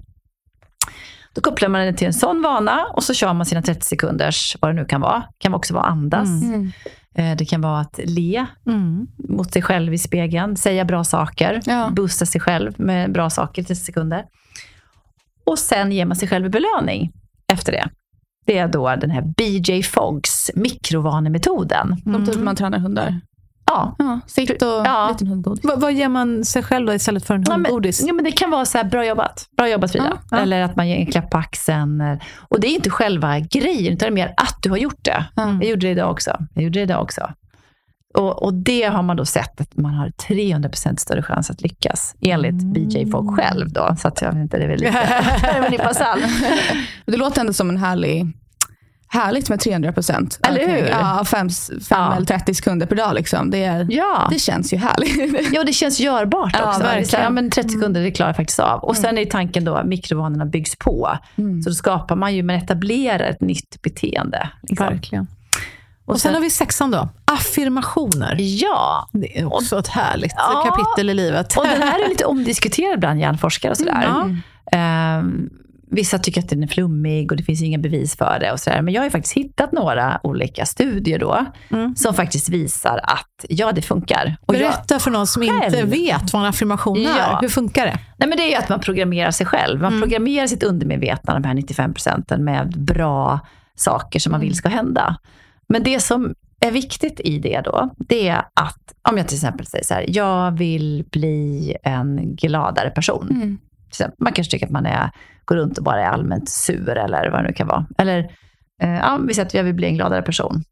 Då 1.34 1.40
kopplar 1.40 1.68
man 1.68 1.80
det 1.80 1.92
till 1.92 2.06
en 2.06 2.12
sån 2.12 2.42
vana 2.42 2.86
och 2.92 3.04
så 3.04 3.14
kör 3.14 3.32
man 3.32 3.46
sina 3.46 3.62
30 3.62 3.84
sekunders, 3.86 4.56
vad 4.60 4.70
det 4.70 4.74
nu 4.74 4.84
kan 4.84 5.00
vara. 5.00 5.18
Det 5.18 5.38
kan 5.38 5.54
också 5.54 5.74
vara 5.74 5.84
andas. 5.84 6.28
Mm. 6.28 6.72
Mm. 7.14 7.30
Eh, 7.32 7.36
Det 7.36 7.44
kan 7.44 7.60
vara 7.60 7.80
att 7.80 8.00
le 8.04 8.46
Mm. 8.66 9.06
mot 9.28 9.52
sig 9.52 9.62
själv 9.62 9.94
i 9.94 9.98
spegeln, 9.98 10.56
säga 10.56 10.84
bra 10.84 11.04
saker, 11.04 11.60
Ja. 11.66 11.90
boosta 11.96 12.26
sig 12.26 12.40
själv 12.40 12.72
med 12.80 13.12
bra 13.12 13.30
saker 13.30 13.62
i 13.62 13.64
30 13.64 13.84
sekunder. 13.84 14.24
Och 15.46 15.58
sen 15.58 15.92
ger 15.92 16.04
man 16.04 16.16
sig 16.16 16.28
själv 16.28 16.50
belöning 16.50 17.12
efter 17.52 17.72
det. 17.72 17.88
Det 18.46 18.58
är 18.58 18.68
då 18.68 18.96
den 18.96 19.10
här 19.10 19.22
BJ 19.36 19.82
Foggs 19.82 20.50
mikrovanemetoden. 20.54 21.96
Som 22.02 22.26
typ 22.26 22.40
man 22.42 22.56
tränar 22.56 22.78
hundar. 22.78 23.20
Ja. 23.68 23.94
Ja, 23.98 24.20
sitt 24.26 24.62
och 24.62 24.68
Ja. 24.68 25.08
liten 25.12 25.26
hundgodis. 25.26 25.64
Vad, 25.64 25.80
vad 25.80 25.92
ger 25.92 26.08
man 26.08 26.44
sig 26.44 26.62
själv 26.62 26.86
då 26.86 26.94
istället 26.94 27.24
för 27.26 27.34
en 27.34 27.44
Ja, 27.48 27.56
men, 27.56 27.64
hundgodis? 27.66 28.04
ja, 28.06 28.12
men 28.12 28.24
det 28.24 28.32
kan 28.32 28.50
vara 28.50 28.64
så 28.64 28.78
här, 28.78 28.84
bra 28.84 29.06
jobbat, 29.06 29.46
bra 29.56 29.68
jobbat 29.68 29.92
Frida. 29.92 30.06
Ja, 30.10 30.18
ja. 30.30 30.38
Eller 30.42 30.60
att 30.62 30.76
man 30.76 30.88
ger 30.88 30.96
en 30.96 31.06
klapp 31.06 31.30
på 31.30 31.38
axeln. 31.38 32.00
eh, 32.00 32.18
Och 32.48 32.60
det 32.60 32.66
är 32.66 32.74
inte 32.74 32.90
själva 32.90 33.38
grejen, 33.38 33.92
utan 33.94 34.06
det 34.06 34.06
är 34.06 34.26
mer 34.26 34.34
att 34.36 34.56
du 34.62 34.70
har 34.70 34.76
gjort 34.76 35.04
det. 35.04 35.24
Mm. 35.36 35.60
Jag 35.60 35.70
gjorde 35.70 35.86
det 35.86 35.90
idag 35.90 36.10
också. 36.10 36.36
Jag 36.54 36.64
gjorde 36.64 36.78
det 36.78 36.82
idag 36.82 37.02
också. 37.02 37.30
Och, 38.14 38.42
och 38.42 38.54
det 38.54 38.82
har 38.82 39.02
man 39.02 39.16
då 39.16 39.24
sett 39.24 39.60
att 39.60 39.76
man 39.76 39.94
har 39.94 40.08
300% 40.08 40.96
större 40.96 41.22
chans 41.22 41.50
att 41.50 41.60
lyckas. 41.62 42.14
Enligt 42.20 42.62
BJ 42.74 43.10
Fogg 43.10 43.36
själv 43.36 43.72
då. 43.72 43.96
Så 43.98 44.08
att 44.08 44.22
jag 44.22 44.28
vet 44.32 44.38
inte, 44.42 44.58
det 44.58 44.64
är 44.64 44.68
väl 44.68 44.80
lite. 44.80 46.02
Det 47.06 47.16
låter 47.16 47.40
ändå 47.40 47.52
som 47.52 47.70
en 47.70 47.76
härlig, 47.76 48.26
härligt 49.08 49.48
med 49.48 49.60
300 49.60 49.92
procent. 49.92 50.40
Eller 50.48 50.68
hur? 50.68 50.86
Ja, 50.88 51.24
fem, 51.24 51.48
fem 51.50 51.78
Ja. 51.90 52.14
eller 52.16 52.26
30 52.26 52.54
sekunder 52.54 52.86
per 52.86 52.96
dag. 52.96 53.14
Liksom. 53.14 53.50
Det, 53.50 53.64
är, 53.64 53.86
Ja. 53.90 54.28
det 54.30 54.38
känns 54.38 54.72
ju 54.72 54.76
härligt. 54.76 55.48
Ja, 55.54 55.64
det 55.64 55.72
känns 55.72 56.00
görbart 56.00 56.56
Ja, 56.58 56.68
också. 56.68 56.82
Verkligen. 56.82 57.24
ja, 57.24 57.30
men 57.30 57.50
30 57.50 57.68
sekunder, 57.68 58.00
det 58.02 58.10
klarar 58.10 58.28
jag 58.28 58.36
faktiskt 58.36 58.58
av. 58.60 58.80
Och 58.84 58.96
sen 58.96 59.18
är 59.18 59.24
tanken 59.24 59.64
då 59.64 59.74
att 59.74 59.86
mikrovanorna 59.86 60.46
byggs 60.46 60.76
på. 60.76 61.18
Mm. 61.38 61.62
Så 61.62 61.70
då 61.70 61.74
skapar 61.74 62.16
man 62.16 62.34
ju, 62.34 62.42
man 62.42 62.56
etablerar 62.56 63.24
ett 63.30 63.40
nytt 63.40 63.82
beteende. 63.82 64.50
Liksom. 64.62 64.86
Verkligen. 64.86 65.26
Och 66.04 66.20
sen 66.20 66.34
har 66.34 66.40
vi 66.40 66.50
sexan 66.50 66.90
då. 66.90 67.08
Affirmationer. 67.24 68.36
Ja, 68.38 69.08
Det 69.12 69.38
är 69.40 69.54
också 69.54 69.78
ett 69.78 69.88
härligt 69.88 70.32
Ja. 70.36 70.64
kapitel 70.70 71.10
i 71.10 71.14
livet. 71.14 71.56
och 71.56 71.64
den 71.64 71.82
här 71.82 72.04
är 72.04 72.08
lite 72.08 72.24
omdiskuterad 72.24 73.00
bland 73.00 73.20
hjärnforskare 73.20 73.70
och 73.70 73.76
sådär. 73.76 74.08
Mm. 74.22 74.36
Ehm, 74.72 75.50
vissa 75.90 76.18
tycker 76.18 76.40
att 76.40 76.48
den 76.48 76.62
är 76.62 76.66
flummig 76.66 77.30
och 77.32 77.36
det 77.36 77.42
finns 77.42 77.62
inga 77.62 77.78
bevis 77.78 78.16
för 78.16 78.38
det. 78.40 78.52
Och 78.52 78.60
sådär. 78.60 78.82
Men 78.82 78.94
jag 78.94 79.02
har 79.02 79.10
faktiskt 79.10 79.36
hittat 79.36 79.72
några 79.72 80.20
olika 80.22 80.66
studier 80.66 81.18
då, 81.18 81.44
Mm. 81.70 81.96
som 81.96 82.14
faktiskt 82.14 82.48
visar 82.48 83.00
att 83.02 83.44
ja, 83.48 83.72
det 83.72 83.82
funkar. 83.82 84.36
Och 84.46 84.54
jag, 84.54 84.60
Berätta 84.60 84.98
för 84.98 85.10
någon 85.10 85.26
som 85.26 85.42
inte 85.42 85.70
själv- 85.70 85.90
vet 85.90 86.32
vad 86.32 86.42
en 86.42 86.48
affirmation 86.48 86.98
är. 86.98 87.18
Ja. 87.18 87.38
Hur 87.42 87.48
funkar 87.48 87.86
det? 87.86 87.98
Nej, 88.16 88.28
men 88.28 88.38
det 88.38 88.42
är 88.44 88.48
ju 88.48 88.54
att 88.54 88.68
man 88.68 88.80
programmerar 88.80 89.30
sig 89.30 89.46
själv. 89.46 89.80
Man 89.80 90.00
programmerar 90.00 90.46
sitt 90.46 90.62
undermedvetna, 90.62 91.34
de 91.34 91.44
här 91.44 91.54
95 91.54 91.94
procenten, 91.94 92.44
med 92.44 92.78
bra 92.84 93.40
saker 93.74 94.20
som 94.20 94.32
man 94.32 94.40
vill 94.40 94.54
ska 94.54 94.68
hända. 94.68 95.16
Men 95.68 95.82
det 95.82 96.00
som 96.00 96.34
är 96.60 96.70
viktigt 96.70 97.20
i 97.20 97.38
det 97.38 97.60
då, 97.64 97.90
det 97.98 98.28
är 98.28 98.38
att 98.54 98.78
om 99.10 99.16
jag 99.18 99.28
till 99.28 99.36
exempel 99.36 99.66
säger 99.66 99.84
så 99.84 99.94
här, 99.94 100.04
jag 100.08 100.50
vill 100.58 101.04
bli 101.12 101.76
en 101.82 102.36
gladare 102.36 102.90
person. 102.90 103.28
Mm. 103.30 103.58
Man 104.18 104.32
kanske 104.32 104.50
tycker 104.50 104.66
att 104.66 104.72
man 104.72 104.86
är, 104.86 105.10
går 105.44 105.56
runt 105.56 105.78
och 105.78 105.84
bara 105.84 106.00
är 106.00 106.08
allmänt 106.08 106.48
sur 106.48 106.88
eller 106.88 107.30
vad 107.30 107.42
det 107.42 107.48
nu 107.48 107.52
kan 107.52 107.68
vara. 107.68 107.86
Eller 107.98 108.18
eh, 108.82 108.90
ja, 108.90 109.18
vi 109.28 109.34
säger 109.34 109.46
att 109.46 109.54
jag 109.54 109.64
vill 109.64 109.74
bli 109.74 109.86
en 109.86 109.94
gladare 109.94 110.22
person. 110.22 110.62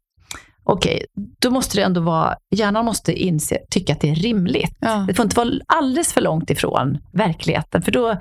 Okej, 0.63 1.05
då 1.39 1.51
måste 1.51 1.77
det 1.77 1.83
ändå 1.83 2.01
vara, 2.01 2.35
hjärnan 2.55 2.85
måste 2.85 3.13
inse, 3.13 3.57
tycka 3.69 3.93
att 3.93 4.01
det 4.01 4.09
är 4.09 4.15
rimligt. 4.15 4.77
Ja. 4.79 5.05
Det 5.07 5.13
får 5.13 5.23
inte 5.23 5.35
vara 5.35 5.49
alldeles 5.67 6.13
för 6.13 6.21
långt 6.21 6.49
ifrån 6.49 6.97
verkligheten. 7.13 7.81
För 7.81 7.91
då, 7.91 8.09
eh, 8.09 8.17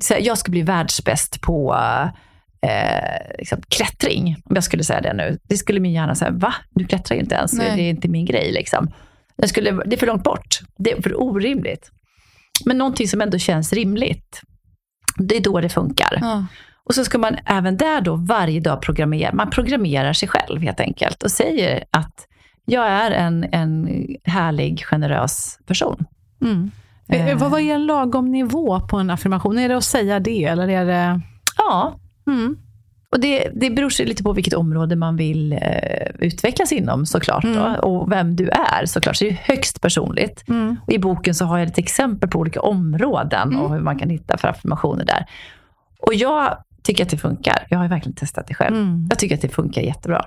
så 0.00 0.14
här, 0.14 0.20
jag 0.20 0.38
ska 0.38 0.50
bli 0.50 0.62
världsbäst 0.62 1.40
på 1.40 1.76
eh, 2.66 3.36
liksom, 3.38 3.62
klättring. 3.68 4.36
Om 4.44 4.54
jag 4.54 4.64
skulle 4.64 4.84
säga 4.84 5.00
det 5.00 5.12
nu. 5.12 5.38
Det 5.42 5.56
skulle 5.56 5.80
min 5.80 5.92
hjärna 5.92 6.14
säga, 6.14 6.30
va? 6.30 6.54
Du 6.70 6.84
klättrar 6.84 7.14
ju 7.14 7.22
inte 7.22 7.34
ens. 7.34 7.52
Nej. 7.52 7.76
Det 7.76 7.82
är 7.82 7.90
inte 7.90 8.08
min 8.08 8.24
grej. 8.24 8.52
Liksom. 8.52 8.90
Jag 9.36 9.48
skulle, 9.48 9.70
det 9.86 9.96
är 9.96 9.98
för 9.98 10.06
långt 10.06 10.24
bort. 10.24 10.60
Det 10.76 10.92
är 10.92 11.02
för 11.02 11.22
orimligt. 11.22 11.90
Men 12.64 12.78
någonting 12.78 13.08
som 13.08 13.20
ändå 13.20 13.38
känns 13.38 13.72
rimligt. 13.72 14.40
Det 15.16 15.36
är 15.36 15.40
då 15.40 15.60
det 15.60 15.68
funkar. 15.68 16.18
Ja. 16.20 16.46
Och 16.84 16.94
så 16.94 17.04
ska 17.04 17.18
man 17.18 17.36
även 17.46 17.76
där 17.76 18.00
då 18.00 18.16
varje 18.16 18.60
dag 18.60 18.82
programmera. 18.82 19.32
Man 19.32 19.50
programmerar 19.50 20.12
sig 20.12 20.28
själv 20.28 20.62
helt 20.62 20.80
enkelt 20.80 21.22
och 21.22 21.30
säger 21.30 21.84
att 21.90 22.26
jag 22.64 22.86
är 22.86 23.10
en, 23.10 23.44
en 23.52 23.88
härlig, 24.24 24.84
generös 24.84 25.58
person. 25.66 26.04
Mm. 26.42 26.70
Eh. 27.08 27.26
Eh, 27.28 27.38
Vad 27.38 27.50
vad 27.50 27.60
är 27.60 27.74
en 27.74 27.86
lagom 27.86 28.30
nivå 28.30 28.80
på 28.80 28.96
en 28.96 29.10
affirmation? 29.10 29.58
Är 29.58 29.68
det 29.68 29.76
att 29.76 29.84
säga 29.84 30.20
det 30.20 30.44
eller 30.44 30.68
är 30.68 30.84
det... 30.84 31.20
Ja, 31.56 31.98
Mm. 32.26 32.56
Och 33.14 33.20
det, 33.20 33.50
det 33.54 33.70
beror 33.70 33.90
sig 33.90 34.06
lite 34.06 34.22
på 34.22 34.32
vilket 34.32 34.54
område 34.54 34.96
man 34.96 35.16
vill 35.16 35.52
eh, 35.52 35.58
utvecklas 36.18 36.72
inom 36.72 37.06
såklart. 37.06 37.42
Då, 37.44 37.48
Mm. 37.48 37.74
och 37.80 38.12
vem 38.12 38.36
du 38.36 38.48
är 38.48 38.86
såklart. 38.86 39.16
Så 39.16 39.24
det 39.24 39.30
är 39.30 39.34
högst 39.34 39.80
personligt. 39.80 40.44
Mm. 40.48 40.76
Och 40.86 40.92
I 40.92 40.98
boken 40.98 41.34
så 41.34 41.44
har 41.44 41.58
jag 41.58 41.66
lite 41.66 41.80
exempel 41.80 42.30
på 42.30 42.38
olika 42.38 42.60
områden 42.60 43.56
och 43.56 43.74
hur 43.74 43.80
man 43.80 43.98
kan 43.98 44.10
hitta 44.10 44.36
för 44.38 44.48
affirmationer 44.48 45.04
där. 45.04 45.26
Och 46.06 46.14
jag 46.14 46.56
tycker 46.82 47.04
att 47.04 47.10
det 47.10 47.16
funkar. 47.16 47.66
Jag 47.68 47.78
har 47.78 47.84
ju 47.84 47.88
verkligen 47.90 48.16
testat 48.16 48.46
det 48.46 48.54
själv. 48.54 48.76
Mm. 48.76 49.06
Jag 49.10 49.18
tycker 49.18 49.34
att 49.34 49.42
det 49.42 49.48
funkar 49.48 49.82
jättebra. 49.82 50.24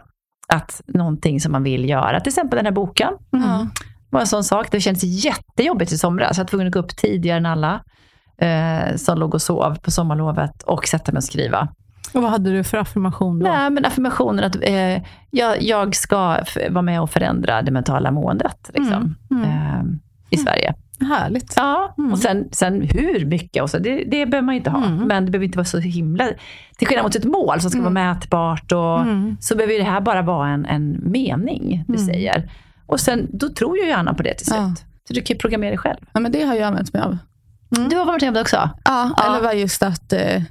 Att 0.48 0.82
någonting 0.88 1.42
som 1.42 1.52
man 1.52 1.64
vill 1.64 1.90
göra, 1.90 2.20
till 2.20 2.30
exempel 2.30 2.58
den 2.58 2.66
här 2.66 2.74
boken, 2.74 3.14
Ja. 3.32 3.68
var 4.10 4.20
en 4.20 4.28
sån 4.28 4.44
sak. 4.44 4.68
Det 4.72 4.80
kändes 4.82 5.04
jättejobbigt 5.04 5.92
i 5.92 5.98
somras. 5.98 6.38
Jag 6.38 6.44
var 6.44 6.50
tvungen 6.50 6.68
att 6.68 6.74
gå 6.74 6.80
upp 6.80 6.96
tidigare 6.96 7.38
än 7.38 7.46
alla 7.46 7.82
eh, 8.42 8.96
som 8.96 9.18
låg 9.18 9.34
och 9.34 9.42
sov 9.42 9.76
på 9.76 9.92
sommarlovet 9.92 10.64
och 10.64 10.88
sätta 10.88 11.12
mig 11.12 11.18
och 11.18 11.24
skriva. 11.24 11.68
Och 12.14 12.22
vad 12.22 12.32
hade 12.32 12.52
du 12.52 12.64
för 12.64 12.78
affirmation 12.78 13.40
då? 13.40 13.46
Nej, 13.48 13.70
men 13.70 13.86
affirmationen 13.86 14.44
att 14.46 14.56
eh, 14.62 15.04
jag, 15.32 15.62
jag 15.62 15.96
ska 15.96 16.38
vara 16.70 16.82
med 16.82 17.02
och 17.02 17.10
förändra 17.10 17.62
det 17.62 17.72
mentala 17.72 18.12
måendet 18.12 18.70
liksom, 18.74 19.16
Mm, 19.32 19.44
eh, 19.44 19.84
i 20.30 20.38
Sverige. 20.38 20.74
Härligt. 21.00 21.54
Ja, 21.58 21.96
och 22.12 22.20
sen, 22.20 22.48
sen 22.52 22.82
hur 22.82 23.26
mycket 23.26 23.64
och 23.64 23.70
så, 23.70 23.78
det, 23.78 24.04
det 24.04 24.26
behöver 24.26 24.42
man 24.46 24.56
inte 24.56 24.70
ha. 24.70 24.86
Mm. 24.86 25.08
Men 25.08 25.26
det 25.26 25.32
behöver 25.32 25.46
inte 25.46 25.58
vara 25.58 25.66
så 25.66 25.78
himla... 25.80 26.28
Till 26.78 26.88
skillnad 26.88 27.04
mot 27.06 27.16
ett 27.16 27.26
mål 27.26 27.62
som 27.62 27.70
ska 27.72 27.80
vara 27.80 27.90
mätbart, 27.90 28.72
och, 28.72 29.02
Mm. 29.02 29.38
så 29.40 29.56
behöver 29.56 29.74
ju 29.74 29.80
det 29.80 29.86
här 29.86 30.02
bara 30.02 30.22
vara 30.22 30.50
en, 30.50 30.66
en 30.66 31.12
mening 31.12 31.84
du 31.88 31.98
säger. 31.98 32.52
Och 32.86 33.00
sen, 33.00 33.28
då 33.34 33.50
tror 33.50 33.78
ju 33.78 33.88
hjärnan 33.88 34.16
på 34.16 34.24
det 34.24 34.34
till 34.34 34.46
slut. 34.46 34.58
Ja. 34.60 34.74
Så 35.08 35.14
du 35.14 35.22
kan 35.22 35.34
ju 35.36 35.40
programmera 35.40 35.70
dig 35.70 35.78
själv. 35.78 35.98
Ja, 36.14 36.20
men 36.20 36.32
det 36.32 36.44
har 36.44 36.56
jag 36.56 36.64
använt 36.64 36.94
mig 36.94 37.02
av. 37.04 37.18
Du 37.90 37.96
har 37.98 38.06
varit 38.06 38.22
med 38.22 38.38
också? 38.38 38.56
Ja, 38.84 39.12
Ja. 39.18 39.24
eller 39.26 39.42
var 39.44 39.54
just 39.54 39.84
att, 39.84 40.14
eh, 40.14 40.42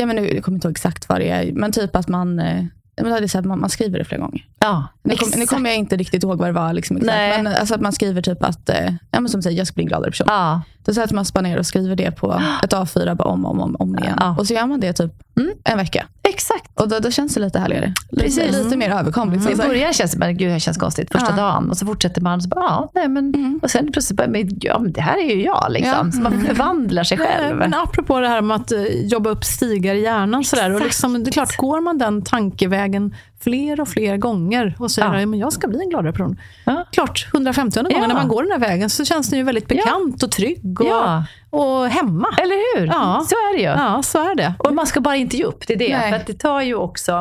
ja, 0.00 0.06
men 0.06 0.16
nu, 0.16 0.34
jag 0.34 0.44
kommer 0.44 0.56
inte 0.56 0.68
ihåg 0.68 0.72
exakt 0.72 1.08
vad 1.08 1.20
det 1.20 1.28
är, 1.28 1.52
men 1.52 1.72
typ 1.72 1.96
att 1.96 2.08
man, 2.08 2.38
eh, 2.38 2.64
men 3.02 3.10
det 3.12 3.18
är 3.18 3.26
så 3.26 3.42
man, 3.42 3.60
man 3.60 3.70
skriver 3.70 3.98
det 3.98 4.04
flera 4.04 4.20
gånger. 4.20 4.44
Ja, 4.58 4.86
Nu, 5.02 5.16
kom, 5.16 5.30
nu 5.36 5.46
kommer 5.46 5.70
jag 5.70 5.78
inte 5.78 5.96
riktigt 5.96 6.22
ihåg 6.22 6.38
vad 6.38 6.48
det 6.48 6.52
var. 6.52 6.72
Liksom, 6.72 6.96
exakt, 6.96 7.12
men 7.12 7.46
alltså 7.46 7.74
att 7.74 7.80
man 7.80 7.92
skriver 7.92 8.22
typ 8.22 8.42
att, 8.42 8.68
eh, 8.68 8.94
ja, 9.10 9.20
men 9.20 9.28
som 9.28 9.42
säger, 9.42 9.58
jag 9.58 9.66
ska 9.66 9.74
bli 9.74 9.82
en 9.84 9.88
gladare 9.88 10.10
person. 10.10 10.26
Ja, 10.30 10.62
Då 10.86 10.94
sätter 10.94 11.14
man 11.14 11.24
sig 11.24 11.42
ner 11.42 11.58
och 11.58 11.66
skriver 11.66 11.96
det 11.96 12.10
på 12.10 12.32
ett 12.62 12.72
A4 12.72 13.14
bara 13.14 13.28
om 13.28 13.44
och 13.44 13.50
om, 13.50 13.60
om, 13.60 13.76
om 13.78 13.98
igen. 13.98 14.16
Ja. 14.20 14.36
Och 14.38 14.46
så 14.46 14.54
gör 14.54 14.66
man 14.66 14.80
det 14.80 14.92
typ 14.92 15.12
Mm. 15.40 15.52
en 15.64 15.76
vecka. 15.78 16.06
exakt. 16.22 16.80
Och 16.80 16.88
då, 16.88 16.98
då 16.98 17.10
känns 17.10 17.34
det 17.34 17.40
lite 17.40 17.58
härligare. 17.58 17.94
Lite, 18.10 18.24
Precis. 18.24 18.56
lite 18.64 18.76
mer 18.76 18.90
överkomligt. 18.90 19.42
så 19.44 19.50
I 19.50 19.56
början 19.56 19.92
känns 19.92 20.12
det 20.12 20.18
bara, 20.18 20.32
gud 20.32 20.52
det 20.52 20.60
känns 20.60 20.76
konstigt, 20.76 21.12
första 21.12 21.30
Ja. 21.30 21.36
dagen. 21.36 21.70
Och 21.70 21.76
så 21.76 21.86
fortsätter 21.86 22.20
man, 22.20 22.36
och 22.36 22.42
så 22.42 22.48
bara, 22.48 22.60
ja, 22.64 22.90
nej, 22.94 23.08
men, 23.08 23.34
Mm. 23.34 23.60
och 23.62 23.70
sen 23.70 23.92
plötsligt 23.92 24.16
bara, 24.16 24.28
men, 24.28 24.48
ja, 24.60 24.78
men 24.78 24.92
det 24.92 25.00
här 25.00 25.18
är 25.18 25.34
ju 25.34 25.42
jag. 25.44 25.66
Liksom. 25.70 26.06
Ja. 26.06 26.12
Så 26.12 26.20
man 26.20 26.40
förvandlar 26.40 27.04
sig 27.04 27.18
själv. 27.18 27.56
Men 27.56 27.74
apropå 27.74 28.20
det 28.20 28.28
här 28.28 28.42
med 28.42 28.56
att 28.56 28.72
eh, 28.72 28.82
jobba 29.06 29.30
upp 29.30 29.44
stigar 29.44 29.94
i 29.94 30.02
hjärnan. 30.02 30.44
Sådär, 30.44 30.74
och 30.74 30.80
liksom, 30.80 31.24
det 31.24 31.30
är 31.30 31.32
klart, 31.32 31.56
går 31.56 31.80
man 31.80 31.98
den 31.98 32.22
tankevägen 32.22 33.14
fler 33.40 33.80
och 33.80 33.88
fler 33.88 34.16
gånger 34.16 34.74
och 34.78 34.90
säger 34.90 35.14
Ja. 35.14 35.22
att 35.22 35.28
men 35.28 35.38
jag 35.38 35.52
ska 35.52 35.68
bli 35.68 35.78
en 35.80 35.88
gladare 35.90 36.12
person. 36.12 36.40
Ja. 36.64 36.84
Klart, 36.92 37.26
150 37.34 37.80
gången 37.82 38.00
Ja. 38.00 38.06
när 38.06 38.14
man 38.14 38.28
går 38.28 38.42
den 38.42 38.52
här 38.52 38.58
vägen 38.58 38.90
så 38.90 39.04
känns 39.04 39.30
den 39.30 39.38
ju 39.38 39.44
väldigt 39.44 39.68
bekant 39.68 40.22
och 40.22 40.30
trygg 40.30 40.75
och, 40.80 40.86
Ja. 40.86 41.24
och 41.50 41.86
hemma. 41.88 42.28
Eller 42.42 42.78
hur? 42.80 42.86
Ja. 42.86 43.24
Så 43.28 43.34
är 43.34 43.56
det 43.56 43.62
ju. 43.62 43.68
Ja, 43.68 44.02
så 44.02 44.18
är 44.18 44.34
det. 44.34 44.54
Och 44.58 44.74
man 44.74 44.86
ska 44.86 45.00
bara 45.00 45.16
inte 45.16 45.36
ge 45.36 45.44
upp, 45.44 45.66
det 45.66 45.74
är 45.74 45.78
det. 45.78 45.98
Nej. 45.98 46.10
För 46.10 46.16
att 46.16 46.26
det 46.26 46.34
tar 46.38 46.60
ju 46.60 46.74
också, 46.74 47.12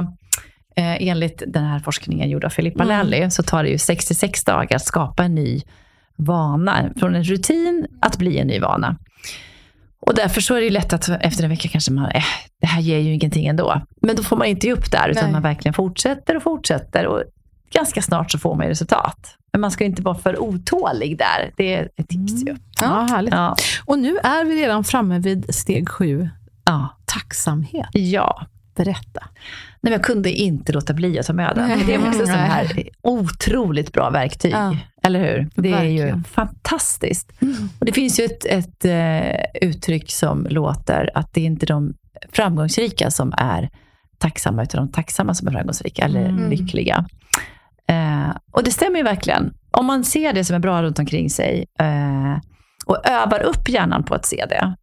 eh, 0.76 1.08
enligt 1.08 1.44
den 1.48 1.64
här 1.64 1.80
forskningen 1.80 2.30
gjord 2.30 2.44
av 2.46 2.50
Filippa 2.50 2.84
Mm. 2.84 2.98
Lally, 3.08 3.30
så 3.32 3.44
tar 3.44 3.64
det 3.64 3.70
ju 3.70 3.78
66 3.78 4.44
dagar 4.44 4.76
att 4.76 4.86
skapa 4.86 5.24
en 5.24 5.36
ny 5.36 5.62
vana. 6.18 6.90
Från 7.00 7.16
en 7.16 7.24
rutin 7.24 7.88
att 8.02 8.18
bli 8.18 8.38
en 8.40 8.48
ny 8.48 8.60
vana. 8.60 8.98
Och 10.08 10.16
därför 10.16 10.42
så 10.42 10.56
är 10.56 10.62
det 10.62 10.70
lätt 10.70 10.94
att 10.94 11.10
efter 11.22 11.44
en 11.44 11.50
vecka 11.50 11.68
kanske 11.70 11.92
man, 11.92 12.06
eh, 12.12 12.24
det 12.62 12.68
här 12.68 12.82
ger 12.82 13.00
ju 13.00 13.14
ingenting 13.14 13.46
ändå. 13.48 13.82
Men 14.02 14.16
då 14.16 14.24
får 14.24 14.38
man 14.38 14.48
inte 14.48 14.68
ge 14.68 14.74
upp 14.74 14.92
där, 14.92 15.10
utan 15.10 15.24
Nej. 15.24 15.32
man 15.32 15.42
verkligen 15.42 15.74
fortsätter 15.74 16.36
och 16.38 16.44
fortsätter. 16.44 17.08
Och 17.08 17.24
ganska 17.76 18.02
snart 18.02 18.32
så 18.32 18.40
får 18.40 18.56
man 18.56 18.66
ju 18.66 18.70
resultat. 18.70 19.38
Men 19.54 19.62
man 19.62 19.72
ska 19.72 19.84
inte 19.86 20.02
vara 20.02 20.16
för 20.16 20.40
otålig 20.42 21.18
där. 21.18 21.52
Det 21.58 21.74
är 21.76 21.90
ett 21.98 22.08
tips 22.10 22.44
ju. 22.48 22.56
Ja, 22.82 23.08
härligt. 23.10 23.34
Ja. 23.34 23.56
Och 23.86 24.00
nu 24.00 24.18
är 24.18 24.46
vi 24.46 24.56
redan 24.62 24.84
framme 24.84 25.20
vid 25.20 25.56
steg 25.56 25.90
sju. 25.90 26.30
Ja. 26.66 26.90
Tacksamhet. 27.06 27.88
ja. 27.92 28.46
Berätta. 28.76 29.24
Nej, 29.82 29.94
jag 29.94 30.04
kunde 30.04 30.32
inte 30.32 30.74
låta 30.74 30.94
bli 30.94 31.20
att 31.20 31.26
ta 31.26 31.34
med 31.34 31.52
den. 31.56 31.86
Det 31.88 31.94
är 31.94 32.08
också 32.08 32.20
sån 32.20 32.30
här 32.36 32.90
otroligt 33.02 33.94
bra 33.94 34.10
verktyg. 34.10 34.52
Ja. 34.54 34.78
Eller 35.04 35.20
hur? 35.20 35.50
Det 35.56 35.72
är 35.72 35.84
ju 35.84 35.98
Verkligen. 36.00 36.24
fantastiskt. 36.24 37.32
Och 37.80 37.86
det 37.86 37.92
finns 37.92 38.20
ju 38.20 38.24
ett, 38.24 38.46
ett 38.46 38.86
eh, 38.86 39.68
uttryck 39.70 40.12
som 40.12 40.48
låter 40.50 41.10
att 41.14 41.34
det 41.34 41.42
är 41.42 41.46
inte 41.46 41.66
de 41.66 41.94
framgångsrika 42.32 43.12
som 43.12 43.34
är 43.38 43.70
tacksamma, 44.18 44.64
utan 44.64 44.86
de 44.86 44.92
tacksamma 44.92 45.34
som 45.34 45.48
är 45.48 45.52
framgångsrika 45.52 46.04
eller 46.06 46.26
Mm. 46.30 46.50
lyckliga. 46.50 47.06
Eh, 47.88 48.36
och 48.52 48.64
det 48.64 48.72
stämmer 48.72 48.98
ju 48.98 49.04
verkligen. 49.04 49.54
Om 49.72 49.86
man 49.86 50.04
ser 50.04 50.34
det 50.34 50.44
som 50.46 50.56
är 50.56 50.60
bra 50.60 50.84
runt 50.84 51.00
omkring 51.00 51.30
sig 51.30 51.66
eh, 51.80 52.38
och 52.86 53.08
övar 53.10 53.44
upp 53.44 53.70
hjärnan 53.70 54.04
på 54.04 54.16
att 54.16 54.26
se 54.26 54.46
det, 54.50 54.76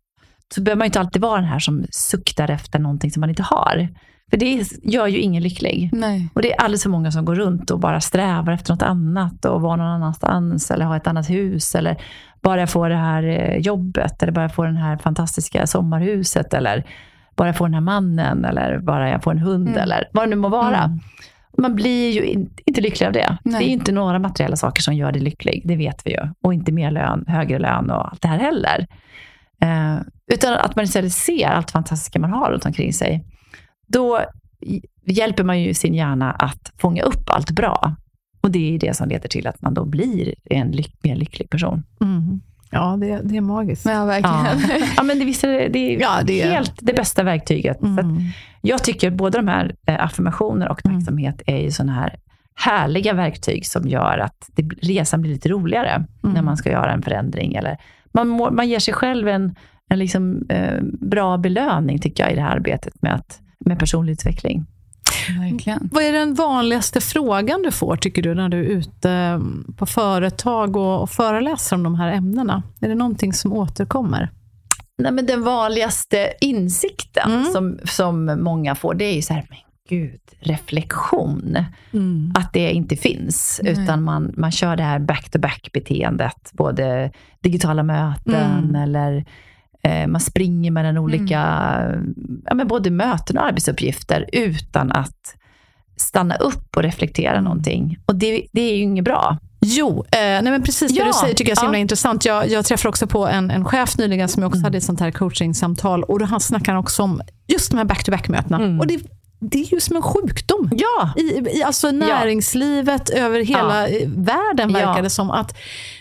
så 0.55 0.63
behöver 0.63 0.79
man 0.79 0.85
ju 0.85 0.89
inte 0.89 1.01
alltid 1.01 1.23
vara 1.23 1.37
den 1.41 1.49
här 1.51 1.59
som 1.59 1.85
suktar 1.91 2.51
efter 2.51 2.79
någonting 2.79 3.11
som 3.11 3.21
man 3.21 3.29
inte 3.31 3.43
har. 3.43 3.89
För 4.31 4.37
det 4.37 4.65
gör 4.83 5.07
ju 5.07 5.19
ingen 5.19 5.43
lycklig. 5.43 5.91
Nej. 5.93 6.29
Och 6.35 6.43
det 6.43 6.53
är 6.53 6.61
alldeles 6.61 6.83
för 6.83 6.91
många 6.91 7.11
som 7.13 7.25
går 7.25 7.35
runt 7.35 7.71
och 7.71 7.79
bara 7.81 8.01
strävar 8.01 8.53
efter 8.53 8.73
något 8.73 8.83
annat 8.83 9.45
och 9.45 9.61
vara 9.61 9.77
någon 9.77 9.87
annanstans 9.87 10.71
eller 10.71 10.85
ha 10.85 10.97
ett 10.97 11.07
annat 11.07 11.31
hus 11.31 11.75
eller 11.75 11.97
bara 12.43 12.61
jag 12.61 12.71
får 12.71 12.89
det 12.89 12.97
här 12.97 13.23
eh, 13.23 13.57
jobbet 13.57 14.23
eller 14.23 14.33
bara 14.33 14.43
jag 14.45 14.55
får 14.55 14.67
det 14.67 14.79
här 14.79 14.97
fantastiska 14.97 15.67
sommarhuset 15.67 16.55
eller 16.55 16.85
bara 17.37 17.49
jag 17.49 17.57
får 17.57 17.67
den 17.67 17.75
här 17.75 17.81
mannen 17.81 18.45
eller 18.45 18.79
bara 18.79 19.11
jag 19.11 19.23
får 19.23 19.31
en 19.31 19.39
hund 19.39 19.69
Mm. 19.69 19.81
eller 19.81 20.09
vad 20.13 20.25
det 20.25 20.31
nu 20.31 20.37
må 20.37 20.49
vara. 20.49 20.99
Man 21.63 21.75
blir 21.75 22.11
ju 22.11 22.25
in, 22.25 22.51
inte 22.67 22.81
lycklig 22.81 23.07
av 23.07 23.13
det. 23.13 23.39
Nej. 23.45 23.59
Det 23.59 23.65
är 23.65 23.67
ju 23.67 23.73
inte 23.73 23.93
några 23.93 24.19
materiella 24.19 24.57
saker 24.57 24.83
som 24.83 24.95
gör 24.95 25.13
dig 25.13 25.23
lycklig, 25.23 25.63
det 25.65 25.77
vet 25.77 26.07
vi 26.07 26.11
ju. 26.11 26.21
Och 26.43 26.55
inte 26.55 26.73
mer 26.73 26.91
lön, 26.91 27.25
högre 27.27 27.59
lön 27.59 27.91
och 27.91 28.11
allt 28.11 28.23
det 28.23 28.29
här 28.29 28.39
heller. 28.39 28.87
Eh, 29.61 29.99
utan 30.33 30.55
att 30.55 30.77
man 30.77 30.85
istället 30.85 31.13
ser 31.13 31.49
allt 31.49 31.71
fantastiska 31.71 32.19
man 32.19 32.31
har 32.31 32.51
runt 32.51 32.67
omkring 32.67 32.93
sig. 32.93 33.25
Då 33.87 34.21
hjälper 35.07 35.45
man 35.45 35.61
ju 35.61 35.75
sin 35.75 35.95
hjärna 35.95 36.31
att 36.31 36.73
fånga 36.79 37.03
upp 37.03 37.31
allt 37.31 37.51
bra. 37.51 37.97
Och 38.41 38.51
det 38.51 38.75
är 38.75 38.79
det 38.79 38.97
som 38.97 39.09
leder 39.09 39.29
till 39.29 39.47
att 39.47 39.63
man 39.63 39.75
då 39.75 39.85
blir 39.85 40.35
en 40.45 40.71
lyck, 40.71 40.97
mer 41.03 41.17
lycklig 41.17 41.51
person. 41.51 41.83
Mm. 42.01 42.41
Ja, 42.73 42.97
det, 43.01 43.21
det 43.25 43.37
är 43.37 43.41
magiskt. 43.41 43.85
Ja, 43.87 43.93
Ja, 43.93 44.05
verkligen. 44.05 44.89
ja 44.97 45.03
men 45.03 45.19
det, 45.19 45.25
visst 45.25 45.45
är 45.45 45.49
det, 45.49 45.69
det 45.69 45.79
är 45.97 46.01
Ja, 46.01 46.11
det 46.25 46.43
är- 46.43 46.51
helt 46.51 46.73
det 46.81 46.93
bästa 46.93 47.23
verktyget. 47.23 47.83
Mm. 47.83 48.19
jag 48.61 48.85
tycker 48.85 49.11
både 49.11 49.39
de 49.39 49.49
här 49.49 49.75
eh, 49.87 50.05
affirmationer 50.05 50.69
och 50.69 50.87
Mm. 50.87 50.99
tacksamhet 50.99 51.43
är 51.47 51.57
ju 51.59 51.71
sådana 51.71 51.93
här 51.93 52.19
härliga 52.55 53.13
verktyg 53.13 53.67
som 53.67 53.89
gör 53.89 54.19
att 54.19 54.51
det, 54.55 54.63
resan 54.83 55.21
blir 55.23 55.33
lite 55.33 55.49
roligare 55.49 55.91
Mm. 55.95 56.35
när 56.35 56.43
man 56.43 56.57
ska 56.57 56.71
göra 56.71 56.93
en 56.93 57.03
förändring. 57.03 57.55
Eller 57.55 57.79
man, 58.15 58.29
må, 58.29 58.51
man 58.51 58.69
ger 58.69 58.79
sig 58.79 58.95
själv 58.95 59.29
en, 59.29 59.55
en 59.91 59.99
liksom, 59.99 60.47
eh, 60.49 60.83
bra 61.01 61.37
belöning 61.39 61.99
tycker 61.99 62.23
jag 62.23 62.33
i 62.33 62.37
det 62.37 62.43
här 62.43 62.57
arbetet 62.57 63.03
med, 63.03 63.15
att, 63.15 63.41
med 63.67 63.79
personlig 63.79 64.13
utveckling. 64.13 64.67
Verkligen. 65.31 65.89
Vad 65.93 66.03
är 66.05 66.13
den 66.13 66.35
vanligaste 66.35 67.01
frågan 67.01 67.63
du 67.63 67.71
får, 67.71 67.97
tycker 67.97 68.23
du, 68.23 68.35
när 68.35 68.49
du 68.49 68.59
är 68.59 68.63
ute 68.71 69.11
mm, 69.11 69.75
på 69.77 69.87
företag 69.87 70.77
och, 70.77 71.03
och 71.03 71.11
föreläser 71.11 71.77
om 71.77 71.83
de 71.83 71.95
här 71.95 72.13
ämnena? 72.13 72.63
Är 72.81 72.89
det 72.89 72.95
någonting 72.95 73.33
som 73.33 73.53
återkommer? 73.53 74.31
Nej, 74.99 75.13
men 75.13 75.27
den 75.27 75.43
vanligaste 75.43 76.33
insikten 76.41 77.33
Mm. 77.33 77.45
som, 77.53 77.79
som 77.85 78.41
många 78.43 78.75
får, 78.75 78.95
det 78.95 79.05
är 79.05 79.15
ju 79.15 79.23
så 79.23 79.35
här, 79.35 79.47
men 79.49 79.59
gud, 79.89 80.21
reflektion. 80.41 81.57
Att 82.35 82.53
det 82.53 82.73
inte 82.73 82.97
finns, 82.97 83.61
Nej. 83.63 83.73
utan 83.73 84.03
man, 84.03 84.35
man 84.37 84.51
kör 84.53 84.77
det 84.77 84.83
här 84.83 84.99
back-to-back-beteendet. 84.99 86.51
Både 86.53 87.13
digitala 87.43 87.83
möten 87.83 88.65
Mm. 88.65 88.75
eller 88.75 89.25
man 90.09 90.21
springer 90.21 90.71
mellan 90.71 90.99
olika, 90.99 91.39
ja, 92.45 92.55
men 92.55 92.69
både 92.69 92.91
möten 92.91 93.39
och 93.39 93.45
arbetsuppgifter 93.45 94.29
utan 94.33 94.93
att 94.93 95.37
stanna 95.97 96.37
upp 96.37 96.77
och 96.77 96.83
reflektera 96.83 97.41
någonting. 97.41 97.99
Och 98.07 98.17
det, 98.17 98.47
det 98.53 98.63
är 98.63 98.77
ju 98.77 98.83
inget 98.83 99.05
bra. 99.05 99.39
Jo, 99.61 100.05
eh, 100.11 100.19
nej 100.19 100.43
men 100.43 100.63
precis 100.63 100.93
det 100.93 100.99
Ja, 100.99 101.07
du 101.07 101.13
säger 101.13 101.35
tycker 101.35 101.51
jag 101.51 101.57
är 101.57 101.61
så 101.61 101.67
himla 101.67 101.79
ja. 101.79 101.83
intressant. 101.83 102.25
Jag, 102.25 102.51
jag 102.51 102.65
träffade 102.65 102.89
också 102.89 103.07
på 103.07 103.27
en, 103.27 103.51
en 103.51 103.65
chef 103.65 103.99
nyligen 103.99 104.29
som 104.29 104.43
jag 104.43 104.49
också 104.49 104.63
hade 104.63 104.79
ett 104.79 104.85
sånt 104.85 105.01
här 105.01 105.11
coachingsamtal. 105.11 106.03
Och 106.03 106.19
då 106.19 106.25
han 106.25 106.41
snackar 106.41 106.77
också 106.77 107.03
om 107.03 107.23
just 107.47 107.71
de 107.71 107.77
här 107.77 107.85
back-to-back-mötena. 107.85 108.57
Mm. 108.57 108.81
Och 108.81 108.87
det, 108.87 109.01
det 109.41 109.59
är 109.59 109.75
ju 109.75 109.81
som 109.81 109.97
en 109.97 110.03
sjukdom. 110.03 110.71
Ja, 110.73 111.13
I, 111.17 111.59
i 111.59 111.63
alltså 111.63 111.91
näringslivet, 111.91 113.11
över 113.11 113.41
hela 113.41 113.89
eh, 113.89 114.09
världen 114.09 114.73
verkar 114.73 115.03
det 115.03 115.11
som. 115.11 115.31
att 115.31 115.59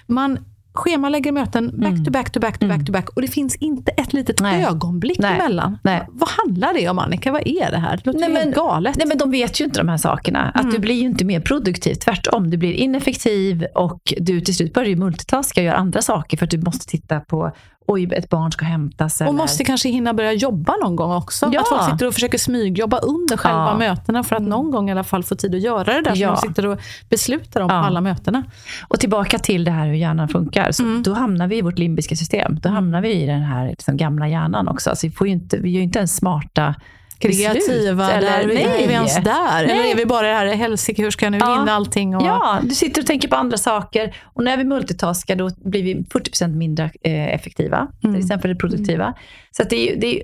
man 0.07 0.39
schemalägger 0.73 1.31
möten 1.31 1.67
back 1.79 1.91
Mm. 1.91 2.05
to 2.05 2.11
back 2.11 2.31
to 2.31 2.39
back 2.39 2.57
to 2.59 2.67
back 2.67 2.85
to 2.85 2.91
back 2.91 3.09
och 3.09 3.21
det 3.21 3.27
finns 3.27 3.55
inte 3.55 3.91
ett 3.91 4.13
litet 4.13 4.41
Nej. 4.41 4.65
ögonblick 4.65 5.19
Nej. 5.19 5.35
emellan. 5.39 5.77
Nej. 5.83 6.07
Vad 6.09 6.29
handlar 6.29 6.73
det 6.73 6.89
om 6.89 6.99
Annika? 6.99 7.31
Vad 7.31 7.41
är 7.47 7.71
det 7.71 7.77
här? 7.77 7.97
Det 7.97 8.05
låter 8.05 8.19
Nej, 8.19 8.29
men- 8.29 8.51
galet. 8.51 8.95
Nej, 8.97 9.07
men 9.07 9.17
de 9.17 9.31
vet 9.31 9.61
ju 9.61 9.65
inte 9.65 9.79
de 9.79 9.89
här 9.89 9.97
sakerna. 9.97 10.51
Att 10.53 10.71
du 10.71 10.79
blir 10.79 10.95
ju 10.95 11.01
inte 11.01 11.25
mer 11.25 11.39
produktiv. 11.39 11.93
Tvärtom, 11.95 12.49
du 12.49 12.57
blir 12.57 12.73
ineffektiv 12.73 13.65
och 13.75 14.13
du 14.19 14.41
till 14.41 14.55
slut 14.55 14.73
börjar 14.73 14.89
ju 14.89 14.95
multitaska 14.95 15.61
och 15.61 15.65
göra 15.65 15.75
andra 15.77 16.01
saker 16.01 16.37
för 16.37 16.45
att 16.45 16.51
du 16.51 16.57
måste 16.61 16.85
titta 16.85 17.19
på, 17.19 17.51
oj, 17.87 18.09
ett 18.13 18.29
barn 18.29 18.51
ska 18.51 18.65
hämtas. 18.65 19.21
och 19.21 19.27
eller- 19.27 19.37
måste 19.37 19.63
kanske 19.63 19.89
hinna 19.89 20.13
börja 20.13 20.33
jobba 20.33 20.73
någon 20.83 20.95
gång 20.95 21.11
också. 21.11 21.49
Ja. 21.53 21.61
Att 21.61 21.67
folk 21.69 21.91
sitter 21.91 22.07
och 22.07 22.13
försöker 22.13 22.37
smygjobba 22.37 22.97
under 22.97 23.37
själva 23.37 23.67
Ja. 23.71 23.77
mötena 23.77 24.23
för 24.23 24.35
att 24.35 24.41
någon 24.41 24.71
gång 24.71 24.89
i 24.89 24.91
alla 24.91 25.03
fall 25.03 25.23
få 25.23 25.35
tid 25.35 25.55
att 25.55 25.61
göra 25.61 25.83
det 25.93 26.01
där 26.01 26.15
Ja. 26.15 26.35
som 26.35 26.45
de 26.47 26.53
sitter 26.53 26.67
och 26.67 26.79
beslutar 27.09 27.61
om 27.61 27.69
på 27.69 27.75
alla 27.75 28.01
mötena. 28.01 28.43
Och 28.87 28.99
tillbaka 28.99 29.39
till 29.39 29.63
det 29.63 29.71
här 29.71 29.87
hur 29.87 29.93
hjärnan 29.93 30.27
funkar. 30.27 30.71
Så 30.71 30.83
Mm. 30.83 31.03
Då 31.03 31.13
hamnar 31.13 31.47
vi 31.47 31.57
i 31.57 31.61
vårt 31.61 31.77
limbiska 31.79 32.15
system. 32.15 32.59
Då 32.61 32.69
hamnar 32.69 33.01
vi 33.01 33.13
i 33.13 33.25
den 33.25 33.41
här 33.41 33.67
liksom, 33.69 33.97
gamla 33.97 34.27
hjärnan 34.27 34.67
också. 34.67 34.89
Alltså, 34.89 35.07
vi, 35.07 35.11
får 35.11 35.27
inte, 35.27 35.57
vi 35.57 35.69
gör 35.69 35.77
ju 35.77 35.83
inte 35.83 35.99
ens 35.99 36.15
smarta 36.15 36.75
Kreativa, 37.21 37.53
beslut. 37.53 37.97
där, 37.97 38.47
nej. 38.47 38.83
är 38.83 38.87
vi 38.87 38.93
ens 38.93 39.15
där? 39.15 39.63
Eller 39.63 39.75
Nej. 39.75 39.91
är 39.91 39.95
vi 39.95 40.05
bara 40.05 40.27
det 40.27 40.33
här, 40.33 40.45
helsike, 40.45 41.01
hur 41.03 41.11
ska 41.11 41.25
jag 41.25 41.31
nu 41.31 41.37
Ja. 41.37 41.59
hinna 41.59 41.71
allting? 41.71 42.15
Och, 42.15 42.23
Ja, 42.23 42.59
du 42.63 42.75
sitter 42.75 43.01
och 43.01 43.07
tänker 43.07 43.27
på 43.27 43.35
andra 43.35 43.57
saker. 43.57 44.15
Och 44.33 44.43
när 44.43 44.57
vi 44.57 44.63
multitaskar 44.63 45.35
då 45.35 45.49
blir 45.65 45.83
vi 45.83 45.95
40% 46.03 46.55
mindre 46.55 46.91
eh, 47.03 47.33
effektiva. 47.33 47.77
Mm. 48.03 48.15
Till 48.15 48.23
exempel 48.23 48.55
produktiva. 48.55 49.13
Så 49.51 49.63
att 49.63 49.69
det 49.69 49.89
är, 49.91 49.95
det 49.95 50.07
är, 50.19 50.23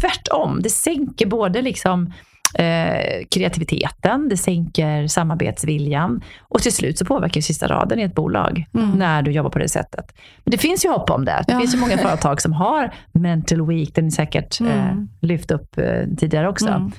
tvärtom. 0.00 0.62
Det 0.62 0.70
sänker 0.70 1.26
både 1.26 1.62
liksom 1.62 2.12
eh, 2.54 3.24
kreativiteten, 3.30 4.28
det 4.28 4.36
sänker 4.36 5.06
samarbetsviljan 5.06 6.20
och 6.40 6.60
till 6.62 6.72
slut 6.72 6.98
så 6.98 7.04
påverkar 7.04 7.40
sista 7.40 7.66
raden 7.68 7.98
i 7.98 8.02
ett 8.02 8.14
bolag 8.14 8.64
när 8.94 9.22
du 9.22 9.30
jobbar 9.30 9.50
på 9.50 9.58
det 9.58 9.68
sättet. 9.68 10.12
Men 10.44 10.50
det 10.50 10.58
finns 10.58 10.84
ju 10.84 10.88
hopp 10.88 11.10
om 11.10 11.24
det. 11.24 11.44
Det 11.46 11.52
Ja. 11.52 11.58
finns 11.60 11.74
ju 11.74 11.78
många 11.78 11.98
företag 11.98 12.40
som 12.42 12.52
har 12.52 12.94
mental 13.12 13.66
week, 13.66 13.94
den 13.94 14.06
är 14.06 14.10
säkert 14.10 14.60
eh, 14.60 14.94
lyft 15.20 15.50
upp 15.50 15.78
eh, 15.78 15.84
tidigare 16.18 16.48
också. 16.48 16.90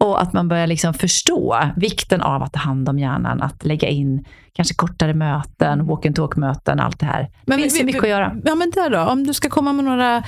Och 0.00 0.22
att 0.22 0.32
man 0.32 0.48
börjar 0.48 0.66
liksom 0.66 0.94
förstå 0.94 1.58
vikten 1.76 2.20
av 2.20 2.42
att 2.42 2.52
ta 2.52 2.58
hand 2.60 2.88
om 2.88 2.98
hjärnan, 2.98 3.42
att 3.42 3.64
lägga 3.64 3.88
in 3.88 4.24
kanske 4.52 4.74
kortare 4.74 5.14
möten, 5.14 5.86
walk 5.86 6.06
and 6.06 6.16
talk-möten, 6.16 6.80
allt 6.80 7.00
det 7.00 7.06
här. 7.06 7.30
Det 7.46 7.52
finns 7.56 7.74
vi- 7.74 7.78
ju 7.78 7.84
mycket 7.84 8.02
att 8.02 8.08
göra. 8.08 8.36
Ja, 8.44 8.54
men 8.54 8.70
där 8.70 8.90
då, 8.90 8.98
om 9.00 9.26
du 9.26 9.34
ska 9.34 9.48
komma 9.48 9.72
med 9.72 9.84
några 9.84 10.22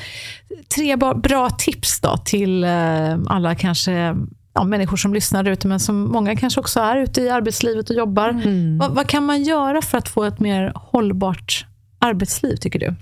tre 0.76 0.96
bra 0.96 1.50
tips 1.50 2.00
då 2.00 2.16
till 2.16 2.64
eh, 2.64 3.18
alla 3.26 3.54
kanske 3.54 4.16
ja, 4.60 4.64
människor 4.64 4.96
som 4.96 5.14
lyssnar 5.14 5.48
ute, 5.48 5.68
men 5.68 5.80
som 5.80 6.12
många 6.12 6.36
kanske 6.36 6.60
också 6.60 6.80
är 6.80 6.96
ute 6.96 7.22
i 7.22 7.30
arbetslivet 7.30 7.90
och 7.90 7.96
jobbar. 7.96 8.28
Mm. 8.28 8.78
Vad, 8.78 8.90
vad 8.90 9.06
kan 9.06 9.24
man 9.24 9.42
göra 9.42 9.82
för 9.82 9.98
att 9.98 10.08
få 10.08 10.24
ett 10.24 10.40
mer 10.40 10.72
hållbart 10.74 11.66
arbetsliv, 11.98 12.56
tycker 12.56 12.78
du? 12.78 12.94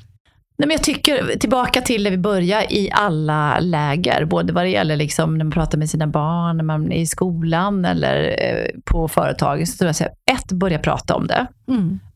Nej, 0.59 0.69
men 0.69 0.71
jag 0.71 0.83
tycker, 0.83 1.39
tillbaka 1.39 1.81
till 1.81 2.05
där 2.05 2.11
vi 2.11 2.19
börjar 2.19 2.73
i 2.73 2.91
alla 2.93 3.59
läger, 3.61 4.25
både 4.25 4.53
vad 4.53 4.65
det 4.65 4.69
gäller 4.69 4.97
liksom 4.97 5.39
när 5.39 5.45
man 5.45 5.53
pratar 5.53 5.79
med 5.79 5.91
sina 5.91 6.07
barn, 6.07 6.57
när 6.57 6.65
man 6.65 6.93
är 6.93 7.01
i 7.01 7.07
skolan 7.07 7.85
eller 7.85 8.37
eh, 8.39 8.81
på 8.85 9.09
företaget. 9.09 9.69
Så 9.69 9.77
tror 9.79 9.89
jag 9.89 9.95
här, 9.95 10.37
ett, 10.37 10.53
börja 10.53 10.79
prata 10.79 11.15
om 11.15 11.27
det. 11.27 11.47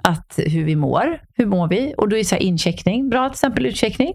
Att 0.03 0.39
hur 0.47 0.65
vi 0.65 0.77
mår, 0.77 1.21
hur 1.35 1.47
mår 1.47 1.69
vi? 1.69 1.95
Och 1.97 2.09
då 2.09 2.17
är 2.17 2.25
så 2.25 2.37
incheckning 2.37 3.09
bra, 3.09 3.29
till 3.29 3.35
exempel 3.35 3.67
utcheckning. 3.67 4.15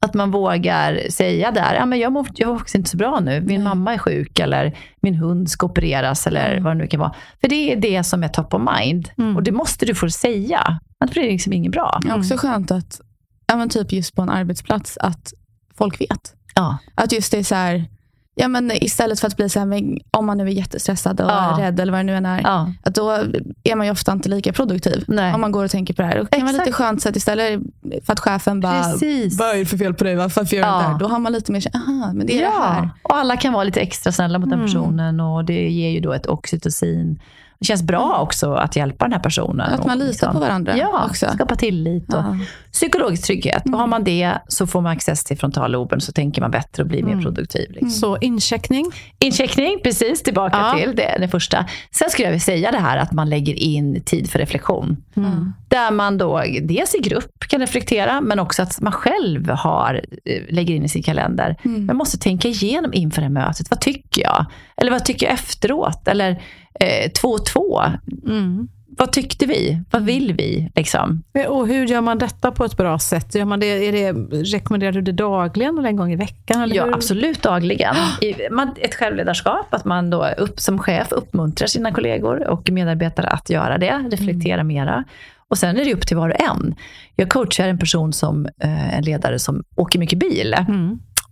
Att 0.00 0.14
man 0.14 0.30
vågar 0.30 1.10
säga 1.10 1.50
där, 1.50 1.74
ja, 1.74 1.86
men 1.86 1.98
jag, 1.98 2.12
mår, 2.12 2.26
jag 2.34 2.48
mår 2.48 2.56
faktiskt 2.58 2.74
inte 2.74 2.90
så 2.90 2.96
bra 2.96 3.20
nu. 3.20 3.40
Min 3.40 3.62
mamma 3.62 3.94
är 3.94 3.98
sjuk 3.98 4.38
eller 4.38 4.78
min 5.00 5.14
hund 5.14 5.50
ska 5.50 5.66
opereras 5.66 6.26
eller 6.26 6.60
vad 6.60 6.76
det 6.76 6.78
nu 6.78 6.86
kan 6.86 7.00
vara. 7.00 7.14
För 7.40 7.48
det 7.48 7.72
är 7.72 7.76
det 7.76 8.04
som 8.04 8.22
är 8.22 8.28
top 8.28 8.54
of 8.54 8.62
mind. 8.78 9.10
Och 9.36 9.42
det 9.42 9.52
måste 9.52 9.86
du 9.86 9.94
få 9.94 10.10
säga. 10.10 10.80
Annars 11.00 11.12
blir 11.12 11.22
det 11.22 11.30
liksom 11.30 11.52
inget 11.52 11.72
bra. 11.72 12.00
Det 12.02 12.08
är 12.08 12.18
också 12.18 12.36
skönt 12.36 12.70
att, 12.70 13.00
ja, 13.46 13.56
men 13.56 13.68
typ 13.68 13.92
just 13.92 14.14
på 14.14 14.22
en 14.22 14.30
arbetsplats, 14.30 14.98
att 15.00 15.32
folk 15.74 16.00
vet. 16.00 16.34
Ja. 16.54 16.78
Att 16.94 17.12
just 17.12 17.32
det 17.32 17.38
är 17.38 17.42
så 17.42 17.54
här, 17.54 17.84
ja, 18.38 18.48
men 18.48 18.72
istället 18.84 19.20
för 19.20 19.26
att 19.26 19.36
bli 19.36 19.48
så 19.48 19.58
här, 19.60 19.82
om 20.10 20.26
man 20.26 20.38
nu 20.38 20.44
är 20.44 20.48
jättestressad 20.48 21.20
och 21.20 21.30
Ja. 21.30 21.56
är 21.58 21.62
rädd 21.62 21.80
eller 21.80 21.92
vad 21.92 21.98
det 21.98 22.04
nu 22.04 22.16
än 22.16 22.26
är, 22.26 22.40
Ja. 22.40 22.72
att 22.82 22.94
då 22.94 23.10
är 23.64 23.76
man 23.76 23.86
ju 23.86 23.92
ofta 23.92 24.12
inte 24.12 24.28
lika 24.28 24.52
produktiv. 24.52 25.04
Nej. 25.08 25.34
Om 25.34 25.40
man 25.40 25.52
går 25.52 25.64
och 25.64 25.70
tänker 25.70 25.94
på 25.94 26.02
det 26.02 26.08
här. 26.08 26.14
Det 26.30 26.36
kan 26.36 26.46
vara 26.46 26.56
lite 26.56 26.72
skönt 26.72 27.02
så 27.02 27.08
att 27.08 27.16
istället 27.16 27.60
för 28.04 28.12
att 28.12 28.20
chefen 28.20 28.60
bara, 28.60 28.82
Precis. 28.82 29.38
vad 29.38 29.48
är 29.50 29.58
det 29.58 29.66
för 29.66 29.76
fel 29.78 29.94
på 29.94 30.04
dig? 30.04 30.14
Varför 30.16 30.40
gör 30.40 30.48
du 30.50 30.56
Ja. 30.58 30.76
det 30.76 30.82
här? 30.82 30.98
Då 30.98 31.08
har 31.08 31.18
man 31.18 31.32
lite 31.32 31.52
mer, 31.52 31.64
aha, 31.74 32.12
men 32.14 32.26
det 32.26 32.38
är 32.38 32.40
det 32.44 32.60
här. 32.62 32.90
och 33.02 33.16
alla 33.16 33.36
kan 33.36 33.52
vara 33.52 33.64
lite 33.64 33.80
extra 33.80 34.12
snälla 34.12 34.38
mot 34.38 34.50
den 34.50 34.60
personen 34.60 35.20
och 35.20 35.44
det 35.44 35.68
ger 35.70 35.90
ju 35.90 36.00
då 36.00 36.12
ett 36.12 36.26
oxytocin. 36.26 37.20
Det 37.60 37.64
känns 37.64 37.82
bra 37.82 38.18
också 38.20 38.52
att 38.54 38.76
hjälpa 38.76 39.04
den 39.04 39.12
här 39.12 39.20
personen. 39.20 39.72
Att 39.74 39.80
man 39.86 39.90
och 39.90 39.96
litar 39.96 40.08
liksom- 40.08 40.32
på 40.32 40.38
varandra 40.40 40.76
Ja, 40.76 41.06
också. 41.10 41.26
skapa 41.34 41.56
tillit 41.56 42.14
och 42.14 42.20
Ja. 42.20 42.36
Psykologisk 42.78 43.26
trygghet. 43.26 43.62
Och 43.72 43.78
har 43.78 43.86
man 43.86 44.04
det 44.04 44.32
så 44.48 44.66
får 44.66 44.80
man 44.80 44.92
access 44.92 45.24
till 45.24 45.38
frontalloben 45.38 46.00
så 46.00 46.12
tänker 46.12 46.40
man 46.40 46.50
bättre 46.50 46.82
och 46.82 46.88
blir 46.88 47.02
mer 47.02 47.22
produktiv. 47.22 47.70
Liksom. 47.70 47.90
Så 47.90 48.18
incheckning. 48.18 48.86
Incheckning, 49.18 49.78
precis 49.82 50.22
tillbaka 50.22 50.56
Ja. 50.56 50.78
till 50.78 50.96
det, 50.96 51.16
det 51.20 51.28
första. 51.28 51.66
Sen 51.90 52.10
skulle 52.10 52.26
jag 52.26 52.30
vilja 52.32 52.40
säga 52.40 52.70
det 52.70 52.78
här 52.78 52.96
att 52.98 53.12
man 53.12 53.30
lägger 53.30 53.54
in 53.54 54.02
tid 54.04 54.30
för 54.30 54.38
reflektion. 54.38 54.96
Där 55.68 55.90
man 55.90 56.18
då 56.18 56.42
dels 56.62 56.94
i 56.94 56.98
grupp 56.98 57.38
kan 57.48 57.60
reflektera, 57.60 58.20
men 58.20 58.38
också 58.38 58.62
att 58.62 58.80
man 58.80 58.92
själv 58.92 59.48
har, 59.50 59.94
eh, 60.24 60.42
lägger 60.54 60.74
in 60.74 60.84
i 60.84 60.88
sin 60.88 61.02
kalender. 61.02 61.56
Man 61.62 61.96
måste 61.96 62.18
tänka 62.18 62.48
igenom 62.48 62.92
inför 62.94 63.20
det 63.20 63.26
här 63.26 63.32
mötet. 63.32 63.70
Vad 63.70 63.80
tycker 63.80 64.22
jag? 64.22 64.46
Eller 64.76 64.90
vad 64.90 65.04
tycker 65.04 65.26
jag 65.26 65.32
efteråt? 65.34 66.08
Eller 66.08 66.30
eh, 66.80 67.10
två 67.20 67.38
två. 67.38 67.82
Vad 68.98 69.12
tyckte 69.12 69.46
vi? 69.46 69.80
Vad 69.90 70.04
vill 70.04 70.34
vi? 70.34 70.70
Liksom? 70.74 71.22
Och 71.48 71.68
hur 71.68 71.86
gör 71.86 72.00
man 72.00 72.18
detta 72.18 72.50
på 72.50 72.64
ett 72.64 72.76
bra 72.76 72.98
sätt? 72.98 73.34
Gör 73.34 73.44
man 73.44 73.60
det, 73.60 73.66
är 73.66 73.92
det, 73.92 74.12
rekommenderar 74.42 74.92
du 74.92 75.00
det 75.02 75.12
dagligen 75.12 75.78
eller 75.78 75.88
en 75.88 75.96
gång 75.96 76.12
i 76.12 76.16
veckan? 76.16 76.62
Eller 76.62 76.76
Ja, 76.76 76.84
hur? 76.84 76.94
absolut 76.94 77.42
dagligen. 77.42 77.94
I, 78.20 78.34
man, 78.50 78.74
ett 78.80 78.94
självledarskap, 78.94 79.74
att 79.74 79.84
man 79.84 80.10
då 80.10 80.26
upp, 80.28 80.60
som 80.60 80.78
chef 80.78 81.12
uppmuntrar 81.12 81.66
sina 81.66 81.92
kollegor 81.92 82.48
och 82.48 82.70
medarbetare 82.70 83.26
att 83.26 83.50
göra 83.50 83.78
det, 83.78 84.08
reflektera 84.10 84.64
mera. 84.64 85.04
Och 85.50 85.58
sen 85.58 85.76
är 85.76 85.84
det 85.84 85.94
upp 85.94 86.06
till 86.06 86.16
var 86.16 86.28
och 86.30 86.40
en. 86.40 86.74
Jag 87.16 87.28
coachar 87.28 87.68
en 87.68 87.78
person 87.78 88.12
som 88.12 88.46
eh, 88.62 88.98
en 88.98 89.04
ledare 89.04 89.38
som 89.38 89.62
åker 89.76 89.98
mycket 89.98 90.18
bil. 90.18 90.54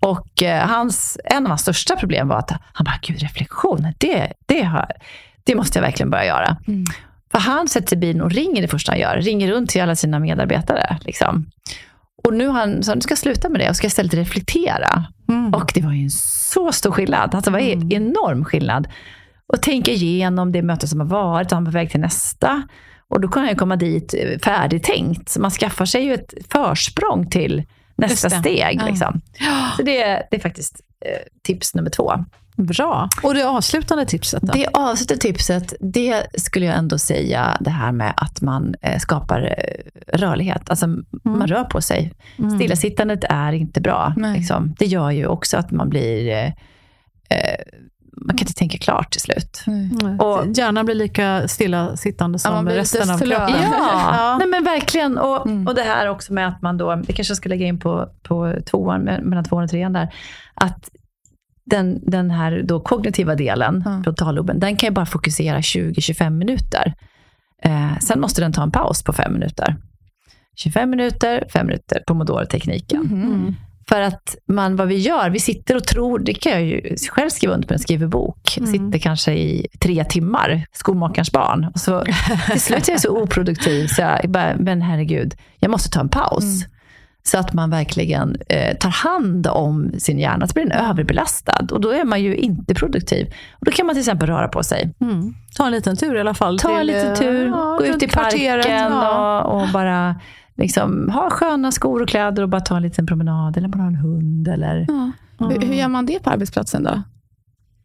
Och 0.00 0.42
eh, 0.42 0.66
hans, 0.68 1.18
en 1.24 1.44
av 1.44 1.48
hans 1.48 1.60
största 1.62 1.96
problem 1.96 2.28
var 2.28 2.38
att 2.38 2.50
han 2.72 2.84
bara, 2.84 2.98
gud 3.02 3.18
reflektion, 3.22 3.86
det, 3.98 4.32
det, 4.46 4.62
har, 4.62 4.86
det 5.44 5.54
måste 5.54 5.78
jag 5.78 5.82
verkligen 5.84 6.10
börja 6.10 6.24
göra. 6.24 6.56
För 7.36 7.40
han 7.40 7.68
sätter 7.68 7.88
sig 7.88 7.98
i 7.98 8.00
bilen 8.00 8.22
och 8.22 8.30
ringer 8.30 8.62
det 8.62 8.68
första 8.68 8.92
han 8.92 8.98
gör. 8.98 9.16
Ringer 9.16 9.48
runt 9.52 9.70
till 9.70 9.82
alla 9.82 9.96
sina 9.96 10.18
medarbetare. 10.18 10.98
Liksom. 11.00 11.46
Och 12.24 12.34
nu 12.34 12.48
han, 12.48 12.82
så 12.82 12.94
nu 12.94 13.00
ska 13.00 13.12
jag 13.12 13.18
sluta 13.18 13.48
med 13.48 13.60
det 13.60 13.70
och 13.70 13.76
ska 13.76 13.86
istället 13.86 14.14
reflektera. 14.14 15.04
Och 15.54 15.72
det 15.74 15.80
var 15.82 15.92
ju 15.92 16.02
en 16.02 16.10
så 16.10 16.72
stor 16.72 16.90
skillnad. 16.92 17.34
Alltså 17.34 17.50
det 17.50 17.52
var 17.56 17.64
en 17.72 17.92
enorm 17.92 18.44
skillnad. 18.44 18.88
Och 19.52 19.62
tänka 19.62 19.90
igenom 19.90 20.52
det 20.52 20.62
möte 20.62 20.88
som 20.88 21.00
har 21.00 21.06
varit 21.06 21.52
och 21.52 21.56
han 21.56 21.66
är 21.66 21.70
på 21.70 21.74
väg 21.74 21.90
till 21.90 22.00
nästa. 22.00 22.62
Och 23.10 23.20
då 23.20 23.28
kan 23.28 23.42
han 23.42 23.50
ju 23.50 23.56
komma 23.58 23.76
dit 23.76 24.14
färdigtänkt. 24.44 25.28
Så 25.28 25.40
man 25.40 25.50
skaffar 25.50 25.84
sig 25.84 26.04
ju 26.04 26.14
ett 26.14 26.34
försprång 26.52 27.30
till 27.30 27.62
nästa 27.96 28.28
steg. 28.40 28.80
Liksom. 28.86 29.20
Så 29.76 29.82
det, 29.82 30.02
är- 30.02 30.22
det 30.30 30.36
är 30.36 30.40
faktiskt 30.40 30.80
eh, 31.06 31.18
tips 31.42 31.74
nummer 31.74 31.90
två. 31.90 32.12
Bra. 32.56 33.08
Och 33.22 33.34
det 33.34 33.44
avslutande 33.48 34.06
tipset 34.06 34.42
då? 34.42 34.52
Det 34.52 34.66
avslutande 34.72 35.20
tipset, 35.20 35.74
det 35.80 36.26
skulle 36.38 36.66
jag 36.66 36.76
ändå 36.76 36.98
säga 36.98 37.56
det 37.60 37.70
här 37.70 37.92
med 37.92 38.14
att 38.16 38.40
man 38.40 38.74
eh, 38.82 38.98
skapar 38.98 39.40
eh, 39.42 40.18
rörlighet. 40.18 40.70
Alltså 40.70 40.86
man 41.24 41.46
rör 41.46 41.64
på 41.64 41.80
sig. 41.80 42.12
Stillasittandet 42.56 43.24
är 43.28 43.52
inte 43.52 43.80
bra. 43.80 44.14
Liksom. 44.36 44.74
Det 44.78 44.86
gör 44.86 45.10
ju 45.10 45.26
också 45.26 45.56
att 45.56 45.70
man 45.70 45.88
blir... 45.88 46.28
Eh, 46.32 46.44
eh, 47.38 47.56
man 48.26 48.36
kan 48.36 48.46
inte 48.46 48.54
tänka 48.58 48.78
klart 48.78 49.10
till 49.10 49.20
slut. 49.20 49.64
Och 50.18 50.46
hjärnan 50.54 50.84
blir 50.86 50.94
lika 50.94 51.48
stillasittande 51.48 52.38
som 52.38 52.68
resten 52.68 53.10
av 53.10 53.18
kroppen. 53.18 53.54
Ja, 53.72 54.36
Nej, 54.38 54.48
men 54.48 54.64
verkligen. 54.64 55.18
Och, 55.18 55.40
och 55.66 55.74
det 55.74 55.82
här 55.82 56.08
också 56.08 56.32
med 56.32 56.48
att 56.48 56.62
man 56.62 56.76
då, 56.76 56.94
det 56.94 57.12
kanske 57.12 57.30
jag 57.30 57.36
ska 57.36 57.48
lägga 57.48 57.66
in 57.66 57.78
på, 57.78 58.08
på 58.22 58.54
tvåan, 58.70 59.08
me- 59.08 59.22
mellan 59.22 59.44
tvåan 59.44 59.64
och 59.64 59.70
trean 59.70 59.92
där, 59.92 60.08
att 60.54 60.90
den, 61.66 62.10
den 62.10 62.30
här 62.30 62.62
då 62.64 62.80
kognitiva 62.80 63.34
delen, 63.34 63.82
Ja. 63.86 64.00
frontalloben, 64.04 64.60
den 64.60 64.76
kan 64.76 64.86
ju 64.86 64.92
bara 64.94 65.06
fokusera 65.06 65.60
20-25 65.60 66.30
minuter. 66.30 66.94
Eh, 67.62 67.98
sen 67.98 68.20
måste 68.20 68.40
den 68.40 68.52
ta 68.52 68.62
en 68.62 68.70
paus 68.70 69.02
på 69.04 69.12
fem 69.12 69.32
minuter. 69.32 69.76
25 70.56 70.90
minuter, 70.90 71.44
5 71.52 71.66
minuter, 71.66 72.02
pomodoro-tekniken. 72.06 73.00
Mm. 73.12 73.54
För 73.88 74.00
att 74.00 74.36
man, 74.48 74.76
vad 74.76 74.88
vi 74.88 74.96
gör, 74.98 75.30
vi 75.30 75.40
sitter 75.40 75.76
och 75.76 75.84
tror, 75.84 76.18
det 76.18 76.34
kan 76.34 76.52
jag 76.52 76.62
ju 76.64 76.96
själv 77.10 77.28
skriva 77.30 77.54
under 77.54 77.68
på 77.68 77.72
när 77.72 77.78
jag 77.78 77.80
skriver 77.82 78.06
bok. 78.06 78.48
Sitter 78.48 78.98
kanske 78.98 79.32
i 79.32 79.66
tre 79.80 80.04
timmar, 80.04 80.66
skomakarens 80.72 81.32
barn. 81.32 81.64
Och 81.74 81.80
så, 81.80 82.04
till 82.50 82.60
slut 82.60 82.88
är 82.88 82.92
jag 82.92 83.00
så 83.00 83.22
oproduktiv, 83.22 83.86
så 83.86 84.02
jag 84.02 84.30
bara, 84.30 84.56
men 84.56 84.82
herregud, 84.82 85.34
jag 85.58 85.70
måste 85.70 85.90
ta 85.90 86.00
en 86.00 86.08
paus. 86.08 86.64
Så 87.26 87.38
att 87.38 87.52
man 87.52 87.70
verkligen 87.70 88.36
eh, 88.48 88.76
tar 88.76 88.90
hand 88.90 89.46
om 89.46 89.90
sin 89.98 90.18
hjärna, 90.18 90.46
så 90.46 90.52
blir 90.54 90.64
den 90.64 90.72
överbelastad. 90.72 91.66
Och 91.70 91.80
då 91.80 91.90
är 91.90 92.04
man 92.04 92.22
ju 92.22 92.36
inte 92.36 92.74
produktiv. 92.74 93.34
Och 93.52 93.64
då 93.64 93.70
kan 93.70 93.86
man 93.86 93.94
till 93.94 94.00
exempel 94.00 94.28
röra 94.28 94.48
på 94.48 94.62
sig. 94.62 94.94
Mm. 95.00 95.34
Ta 95.56 95.66
en 95.66 95.72
liten 95.72 95.96
tur 95.96 96.16
i 96.16 96.20
alla 96.20 96.34
fall. 96.34 96.58
Ta 96.58 96.80
en 96.80 96.86
liten 96.86 97.12
eh, 97.12 97.18
tur, 97.18 97.46
ja, 97.46 97.76
gå 97.78 97.86
ut 97.86 98.02
i 98.02 98.08
parken 98.08 98.92
ja. 98.92 99.42
och, 99.42 99.62
och 99.62 99.68
bara 99.72 100.20
liksom, 100.56 101.10
ha 101.10 101.30
sköna 101.30 101.72
skor 101.72 102.02
och 102.02 102.08
kläder 102.08 102.42
och 102.42 102.48
bara 102.48 102.60
ta 102.60 102.76
en 102.76 102.82
liten 102.82 103.06
promenad. 103.06 103.56
Eller 103.56 103.68
bara 103.68 103.82
ha 103.82 103.88
en 103.88 103.94
hund. 103.94 104.48
Eller... 104.48 104.86
Ja. 104.88 105.12
Hur, 105.38 105.66
hur 105.66 105.74
gör 105.74 105.88
man 105.88 106.06
det 106.06 106.22
på 106.22 106.30
arbetsplatsen 106.30 106.82
då? 106.82 107.02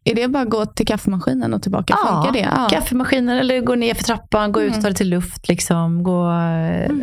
Är 0.04 0.14
det 0.14 0.28
bara 0.28 0.42
att 0.42 0.50
gå 0.50 0.66
till 0.66 0.86
kaffemaskinen 0.86 1.54
och 1.54 1.62
tillbaka? 1.62 1.96
Funkar 1.96 2.32
det? 2.32 2.48
Ja. 2.56 2.68
kaffemaskinen 2.70 3.38
eller 3.38 3.60
gå 3.60 3.74
ner 3.74 3.94
för 3.94 4.04
trappan, 4.04 4.52
gå 4.52 4.62
ut 4.62 4.76
och 4.76 4.82
ta 4.82 4.88
lite 4.88 5.04
luft. 5.04 5.48
Liksom, 5.48 6.02
gå, 6.02 6.26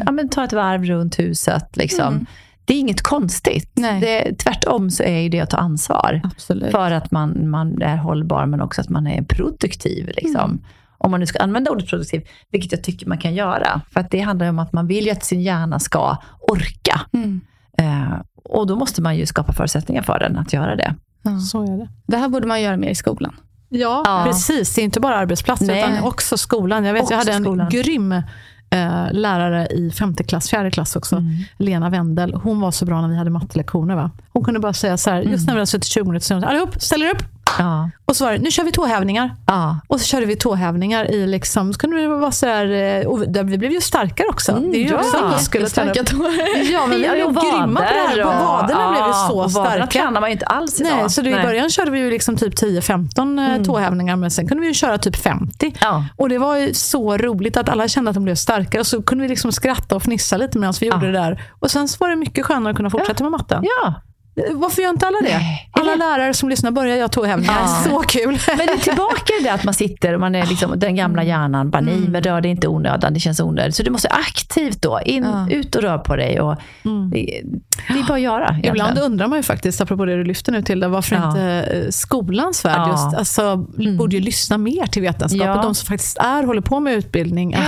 ja, 0.05 0.11
men 0.11 0.29
ta 0.29 0.43
ett 0.43 0.53
varv 0.53 0.83
runt 0.83 1.19
huset. 1.19 1.77
Liksom. 1.77 2.25
Det 2.65 2.73
är 2.73 2.79
inget 2.79 3.01
konstigt. 3.01 3.71
Det, 3.75 4.37
tvärtom 4.37 4.89
så 4.89 5.03
är 5.03 5.29
det 5.29 5.39
att 5.39 5.49
ta 5.49 5.57
ansvar. 5.57 6.21
Absolut. 6.23 6.71
För 6.71 6.91
att 6.91 7.11
man, 7.11 7.49
man 7.49 7.81
är 7.81 7.97
hållbar, 7.97 8.45
men 8.45 8.61
också 8.61 8.81
att 8.81 8.89
man 8.89 9.07
är 9.07 9.21
produktiv. 9.21 10.11
Liksom. 10.15 10.61
Om 10.97 11.11
man 11.11 11.19
nu 11.19 11.25
ska 11.25 11.39
använda 11.39 11.71
ordet 11.71 11.89
produktiv, 11.89 12.27
vilket 12.51 12.71
jag 12.71 12.83
tycker 12.83 13.07
man 13.07 13.17
kan 13.17 13.33
göra. 13.33 13.81
För 13.93 13.99
att 13.99 14.11
det 14.11 14.19
handlar 14.19 14.49
om 14.49 14.59
att 14.59 14.73
man 14.73 14.87
vill 14.87 15.05
ju 15.05 15.11
att 15.11 15.23
sin 15.23 15.41
hjärna 15.41 15.79
ska 15.79 16.17
orka. 16.39 17.01
Mm. 17.13 17.41
Eh, 17.77 18.19
och 18.43 18.67
då 18.67 18.75
måste 18.75 19.01
man 19.01 19.17
ju 19.17 19.25
skapa 19.25 19.53
förutsättningar 19.53 20.01
för 20.01 20.19
den 20.19 20.37
att 20.37 20.53
göra 20.53 20.75
det. 20.75 20.95
Ja. 21.21 21.39
Så 21.39 21.63
är 21.63 21.77
det. 21.77 21.89
Det 22.07 22.17
här 22.17 22.29
borde 22.29 22.47
man 22.47 22.61
göra 22.61 22.77
mer 22.77 22.89
i 22.89 22.95
skolan. 22.95 23.35
Ja, 23.69 24.03
Ja. 24.05 24.23
precis. 24.27 24.75
Det 24.75 24.81
är 24.81 24.83
inte 24.83 24.99
bara 24.99 25.15
arbetsplatser, 25.15 25.65
Nej. 25.67 25.79
utan 25.93 26.03
också 26.03 26.37
skolan. 26.37 26.85
Jag 26.85 26.93
vet, 26.93 26.99
jag 26.99 27.05
Också 27.19 27.29
hade 27.29 27.37
en 27.37 27.43
skolan. 27.43 27.69
grym 27.69 28.11
eh, 28.11 29.11
lärare 29.11 29.67
i 29.67 29.91
femte 29.91 30.23
klass, 30.23 30.49
fjärde 30.49 30.71
klass 30.71 30.95
också, 30.95 31.15
Mm. 31.15 31.31
Lena 31.57 31.89
Wendel. 31.89 32.33
Hon 32.33 32.59
var 32.59 32.71
så 32.71 32.85
bra 32.85 33.01
när 33.01 33.07
vi 33.07 33.15
hade 33.15 33.29
mattelektioner. 33.29 33.95
Va? 33.95 34.11
Hon 34.29 34.43
kunde 34.43 34.59
bara 34.59 34.73
säga 34.73 34.97
så 34.97 35.09
här, 35.09 35.21
just 35.21 35.47
när 35.47 35.53
vi 35.53 35.59
hade 35.59 35.67
suttit 35.67 35.85
20 35.89 36.03
minuter, 36.07 36.25
så 36.25 36.35
allihop, 36.47 36.81
ställ 36.81 37.01
er 37.01 37.09
upp. 37.11 37.23
Ja. 37.57 37.89
Och 38.05 38.15
så 38.15 38.25
var 38.25 38.31
det, 38.31 38.37
nu 38.39 38.51
kör 38.51 38.63
vi 38.63 38.71
tåhävningar. 38.71 39.35
Ja. 39.47 39.79
Och 39.87 39.99
så 40.01 40.05
körde 40.05 40.25
vi 40.25 40.35
tåhävningar 40.35 41.11
i 41.11 41.27
liksom, 41.27 41.73
så 41.73 41.79
kunde 41.79 42.01
det 42.01 42.07
vara 42.07 42.31
så 42.31 42.45
här, 42.47 42.65
eh, 42.71 43.05
och 43.07 43.21
vi- 43.21 43.43
vi 43.43 43.57
blev 43.57 43.71
ju 43.71 43.81
starkare 43.81 44.27
också. 44.27 44.51
det 44.51 44.77
är 44.77 44.81
ju 44.83 44.87
ja. 44.89 44.95
också 44.95 45.17
att 45.17 45.51
träna 45.51 45.69
Starka 45.69 46.03
tår. 46.03 46.29
Ja, 46.71 46.87
men 46.87 46.97
vi 46.97 47.05
Ja, 47.05 47.11
blev 47.13 47.33
grymma 47.33 47.79
på 47.79 47.85
det 47.85 48.21
här. 48.21 48.21
Och- 48.25 48.47
vaderna 48.47 48.89
blev 48.91 49.03
vi 49.03 49.09
ja, 49.09 49.27
så 49.29 49.43
och 49.43 49.51
starka. 49.51 49.87
tränar 49.87 50.21
man 50.21 50.29
ju 50.29 50.33
inte 50.33 50.45
alls 50.45 50.81
idag. 50.81 50.97
Nej, 50.97 51.09
så 51.09 51.21
i 51.21 51.31
Nej. 51.31 51.43
början 51.43 51.69
körde 51.69 51.91
vi 51.91 51.99
ju 51.99 52.09
liksom 52.09 52.37
typ 52.37 52.53
10-15 52.61 53.39
mm. 53.39 53.63
tåhävningar, 53.63 54.15
men 54.15 54.31
sen 54.31 54.47
kunde 54.47 54.61
vi 54.61 54.67
ju 54.67 54.73
köra 54.73 54.97
typ 54.97 55.15
50. 55.15 55.75
Ja. 55.81 56.05
Och 56.17 56.29
det 56.29 56.37
var 56.37 56.55
ju 56.57 56.73
så 56.73 57.17
roligt 57.17 57.57
att 57.57 57.69
alla 57.69 57.87
kände 57.87 58.09
att 58.09 58.15
de 58.15 58.23
blev 58.23 58.35
starkare. 58.35 58.79
Och 58.79 58.87
så 58.87 59.01
kunde 59.03 59.21
vi 59.21 59.27
liksom 59.27 59.51
skratta 59.51 59.95
och 59.95 60.03
fnissa 60.03 60.37
lite 60.37 60.59
medan 60.59 60.73
vi 60.81 60.87
gjorde 60.87 61.05
Ja. 61.05 61.11
det 61.11 61.19
där. 61.19 61.43
Och 61.59 61.71
sen 61.71 61.87
så 61.87 61.97
var 61.99 62.09
det 62.09 62.15
mycket 62.15 62.45
skönare 62.45 62.71
att 62.71 62.77
kunna 62.77 62.89
fortsätta 62.89 63.23
med 63.23 63.31
matten. 63.31 63.63
Ja. 63.81 63.93
Varför 64.53 64.81
gör 64.81 64.89
inte 64.89 65.07
alla 65.07 65.17
det? 65.23 65.37
Nej. 65.37 65.69
Alla 65.71 65.95
lärare 65.95 66.33
som 66.33 66.49
lyssnar 66.49 66.71
börjar 66.71 66.97
göra 66.97 67.07
tåhävningar. 67.07 67.53
Ja. 67.61 67.67
Så 67.91 67.99
kul. 67.99 68.39
Men 68.47 68.57
det 68.57 68.73
är 68.73 68.77
tillbaka 68.77 69.33
det 69.43 69.49
att 69.49 69.63
man 69.63 69.73
sitter 69.73 70.13
och 70.13 70.19
man 70.19 70.35
är 70.35 70.45
liksom 70.45 70.73
den 70.79 70.95
gamla 70.95 71.23
hjärnan. 71.23 71.69
Bara, 71.69 71.81
nej, 71.81 71.99
men 71.99 72.23
rör 72.23 72.41
dig 72.41 72.51
inte 72.51 72.67
onödan. 72.67 73.13
Det 73.13 73.19
känns 73.19 73.39
onödigt. 73.39 73.75
Så 73.75 73.83
du 73.83 73.91
måste 73.91 74.07
aktivt 74.07 74.81
då, 74.81 74.99
in, 75.05 75.23
Ja. 75.23 75.49
ut 75.55 75.75
och 75.75 75.81
rör 75.81 75.97
på 75.97 76.15
dig. 76.15 76.41
Och 76.41 76.55
det, 77.11 77.41
det 77.93 77.99
är 77.99 78.07
bara 78.07 78.13
att 78.13 78.21
göra. 78.21 78.47
egentligen. 78.49 78.75
Ibland 78.75 78.99
undrar 78.99 79.27
man 79.27 79.39
ju 79.39 79.43
faktiskt, 79.43 79.81
apropå 79.81 80.05
det 80.05 80.15
du 80.15 80.23
lyfter 80.23 80.51
nu 80.51 80.61
till, 80.61 80.83
varför 80.83 81.15
Ja. 81.15 81.27
inte 81.27 81.41
eh, 81.41 81.89
skolans 81.89 82.65
värld 82.65 82.87
just, 82.91 83.17
alltså, 83.17 83.55
borde 83.97 84.15
ju 84.15 84.21
lyssna 84.21 84.57
mer 84.57 84.85
till 84.85 85.01
vetenskap. 85.01 85.41
Ja. 85.45 85.55
Och 85.55 85.63
de 85.63 85.75
som 85.75 85.85
faktiskt 85.87 86.17
är, 86.17 86.43
håller 86.43 86.61
på 86.61 86.79
med 86.79 86.93
utbildning. 86.93 87.55
Att 87.55 87.61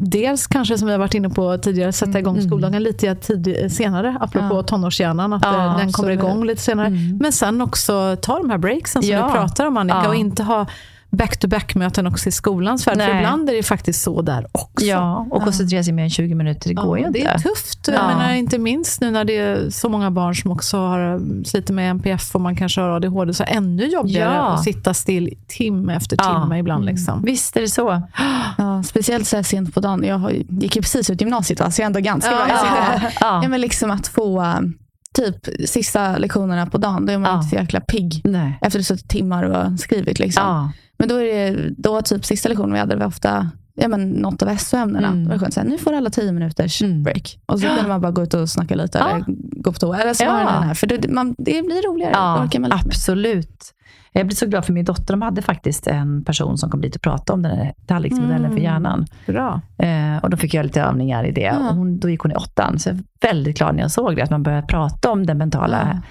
dels 0.00 0.46
kanske, 0.46 0.78
som 0.78 0.86
vi 0.86 0.92
har 0.92 0.98
varit 0.98 1.14
inne 1.14 1.30
på 1.30 1.58
tidigare, 1.58 1.92
sätta 1.92 2.18
igång 2.18 2.42
skoldagen 2.42 2.82
lite 2.82 3.14
tid, 3.14 3.72
senare, 3.72 4.16
apropå 4.20 4.54
Ja. 4.56 4.62
tonårshjärnan, 4.62 5.32
att 5.32 5.42
Ja, 5.44 5.66
eh, 5.66 5.76
den 5.78 5.92
kommer 5.92 6.10
igång 6.10 6.44
lite 6.44 6.62
senare. 6.62 6.90
Men 7.20 7.32
sen 7.32 7.60
också 7.60 8.16
ta 8.22 8.38
de 8.38 8.50
här 8.50 8.58
breaksen 8.58 9.02
som 9.02 9.10
Ja. 9.12 9.26
vi 9.26 9.32
pratar 9.32 9.66
om 9.66 9.76
Annika, 9.76 10.00
Ja. 10.02 10.08
och 10.08 10.14
inte 10.14 10.42
ha 10.42 10.66
back-to-back-möten 11.10 12.06
också 12.06 12.28
i 12.28 12.32
skolans 12.32 12.86
värld. 12.86 12.98
För 12.98 13.16
ibland 13.16 13.50
är 13.50 13.54
det 13.54 13.62
faktiskt 13.62 14.02
så 14.02 14.22
där 14.22 14.46
också. 14.52 14.86
Ja, 14.86 15.26
och 15.30 15.42
koncentrera 15.42 15.82
sig 15.84 15.92
mer 15.92 16.02
än 16.04 16.10
20 16.10 16.34
minuter, 16.34 16.68
det 16.68 16.74
går 16.74 16.98
ju 16.98 17.02
Ja, 17.02 17.08
inte. 17.08 17.18
Det 17.20 17.26
är 17.26 17.38
tufft. 17.38 17.78
Jag 17.88 17.96
Ja. 17.96 18.06
menar, 18.06 18.32
inte 18.34 18.58
minst 18.58 19.00
nu 19.00 19.10
när 19.10 19.24
det 19.24 19.36
är 19.36 19.70
så 19.70 19.88
många 19.88 20.10
barn 20.10 20.34
som 20.34 20.50
också 20.50 20.76
har, 20.78 21.20
sliter 21.44 21.74
med 21.74 21.90
NPF 21.90 22.34
och 22.34 22.40
man 22.40 22.56
kanske 22.56 22.80
har 22.80 22.88
ADHD. 22.88 23.34
Så 23.34 23.44
ännu 23.46 23.86
jobbigare 23.86 24.34
Ja. 24.34 24.40
att 24.54 24.64
sitta 24.64 24.94
still 24.94 25.34
timme 25.46 25.94
efter 25.96 26.16
Ja. 26.20 26.30
Mm. 26.30 26.42
timme 26.42 26.58
ibland. 26.58 26.84
Liksom. 26.84 27.22
Visst 27.22 27.56
är 27.56 27.60
det 27.60 27.68
så. 27.68 28.02
Ja, 28.58 28.82
speciellt 28.82 29.26
så 29.26 29.36
här 29.36 29.42
sent 29.42 29.74
på 29.74 29.80
dagen. 29.80 30.04
Jag 30.04 30.32
gick 30.48 30.76
ju 30.76 30.82
precis 30.82 31.10
ut 31.10 31.20
gymnasiet, 31.20 31.60
va? 31.60 31.70
så 31.70 31.80
jag 31.80 31.84
är 31.84 31.86
ändå 31.86 32.00
ganska 32.00 32.30
sitter- 32.30 33.12
Ja. 33.20 33.40
Ja, 33.42 33.48
men 33.48 33.60
liksom 33.60 33.90
att 33.90 34.08
få 34.08 34.42
um, 34.42 34.74
typ 35.18 35.68
sista 35.68 36.18
lektionerna 36.18 36.66
på 36.66 36.78
dagen, 36.78 37.06
då 37.06 37.12
är 37.12 37.18
man 37.18 37.30
Ja. 37.30 37.36
inte 37.36 37.48
så 37.48 37.56
jäkla 37.56 37.80
pigg. 37.80 38.20
Nej. 38.24 38.58
Efter 38.60 38.78
att 38.78 38.88
ha 38.88 38.96
suttit 38.96 39.08
timmar 39.10 39.42
och 39.44 39.80
skrivit. 39.80 40.18
Liksom. 40.18 40.42
Ja. 40.42 40.72
Men 40.98 41.08
då 41.08 41.14
är 41.22 41.24
det, 41.52 41.70
då 41.76 42.02
typ 42.02 42.24
sista 42.24 42.48
lektionen 42.48 42.72
vi 42.72 42.78
hade, 42.78 42.96
var 42.96 43.06
ofta 43.06 43.50
ja, 43.80 43.88
men 43.88 44.08
något 44.10 44.42
av 44.42 44.56
SO-ämnena. 44.56 45.08
Mm. 45.08 45.22
Då 45.24 45.28
var 45.28 45.34
det 45.34 45.40
skönt, 45.40 45.54
så 45.54 45.60
här, 45.60 45.68
nu 45.68 45.78
får 45.78 45.92
alla 45.92 46.10
tio 46.10 46.32
minuters 46.32 46.82
Mm. 46.82 47.02
break. 47.02 47.38
Och 47.46 47.60
så 47.60 47.66
kunde 47.66 47.88
man 47.88 48.00
bara 48.00 48.12
gå 48.12 48.22
ut 48.22 48.34
och 48.34 48.48
snacka 48.50 48.74
lite 48.74 48.98
Ja. 48.98 49.08
eller 49.10 49.24
gå 49.62 49.72
på 49.72 49.78
toa. 49.78 49.98
Eller 50.00 50.14
så 50.14 50.24
Ja. 50.24 50.32
det 50.32 50.66
här. 50.66 50.74
För 50.74 50.86
det, 50.86 51.08
man, 51.10 51.34
det 51.38 51.62
blir 51.62 51.88
roligare. 51.92 52.12
Ja, 52.14 52.48
absolut. 52.70 53.74
Jag 54.12 54.26
blir 54.26 54.36
så 54.36 54.46
glad 54.46 54.64
för 54.64 54.72
min 54.72 54.84
dotter. 54.84 55.12
De 55.14 55.22
hade 55.22 55.42
faktiskt 55.42 55.86
en 55.86 56.24
person 56.24 56.58
som 56.58 56.70
kom 56.70 56.80
dit 56.80 56.96
och 56.96 57.02
pratade 57.02 57.32
om 57.34 57.42
den 57.42 57.56
här 57.58 57.72
tallriksmodellen 57.86 58.52
för 58.52 58.58
hjärnan. 58.60 59.06
Bra. 59.26 59.60
Eh, 59.78 60.16
och 60.22 60.30
då 60.30 60.36
fick 60.36 60.54
jag 60.54 60.64
lite 60.66 60.82
övningar 60.82 61.24
i 61.24 61.32
det. 61.32 61.40
Ja. 61.40 61.58
Och 61.70 61.76
hon, 61.76 61.98
då 61.98 62.08
gick 62.10 62.20
hon 62.20 62.32
i 62.32 62.34
åttan. 62.34 62.78
Så 62.78 62.88
jag 62.88 62.96
är 62.96 63.02
väldigt 63.28 63.58
glad 63.58 63.74
när 63.74 63.82
jag 63.82 63.90
såg 63.90 64.16
det, 64.16 64.22
att 64.22 64.30
man 64.30 64.42
började 64.42 64.66
prata 64.66 65.10
om 65.10 65.26
den 65.26 65.38
mentala 65.38 66.02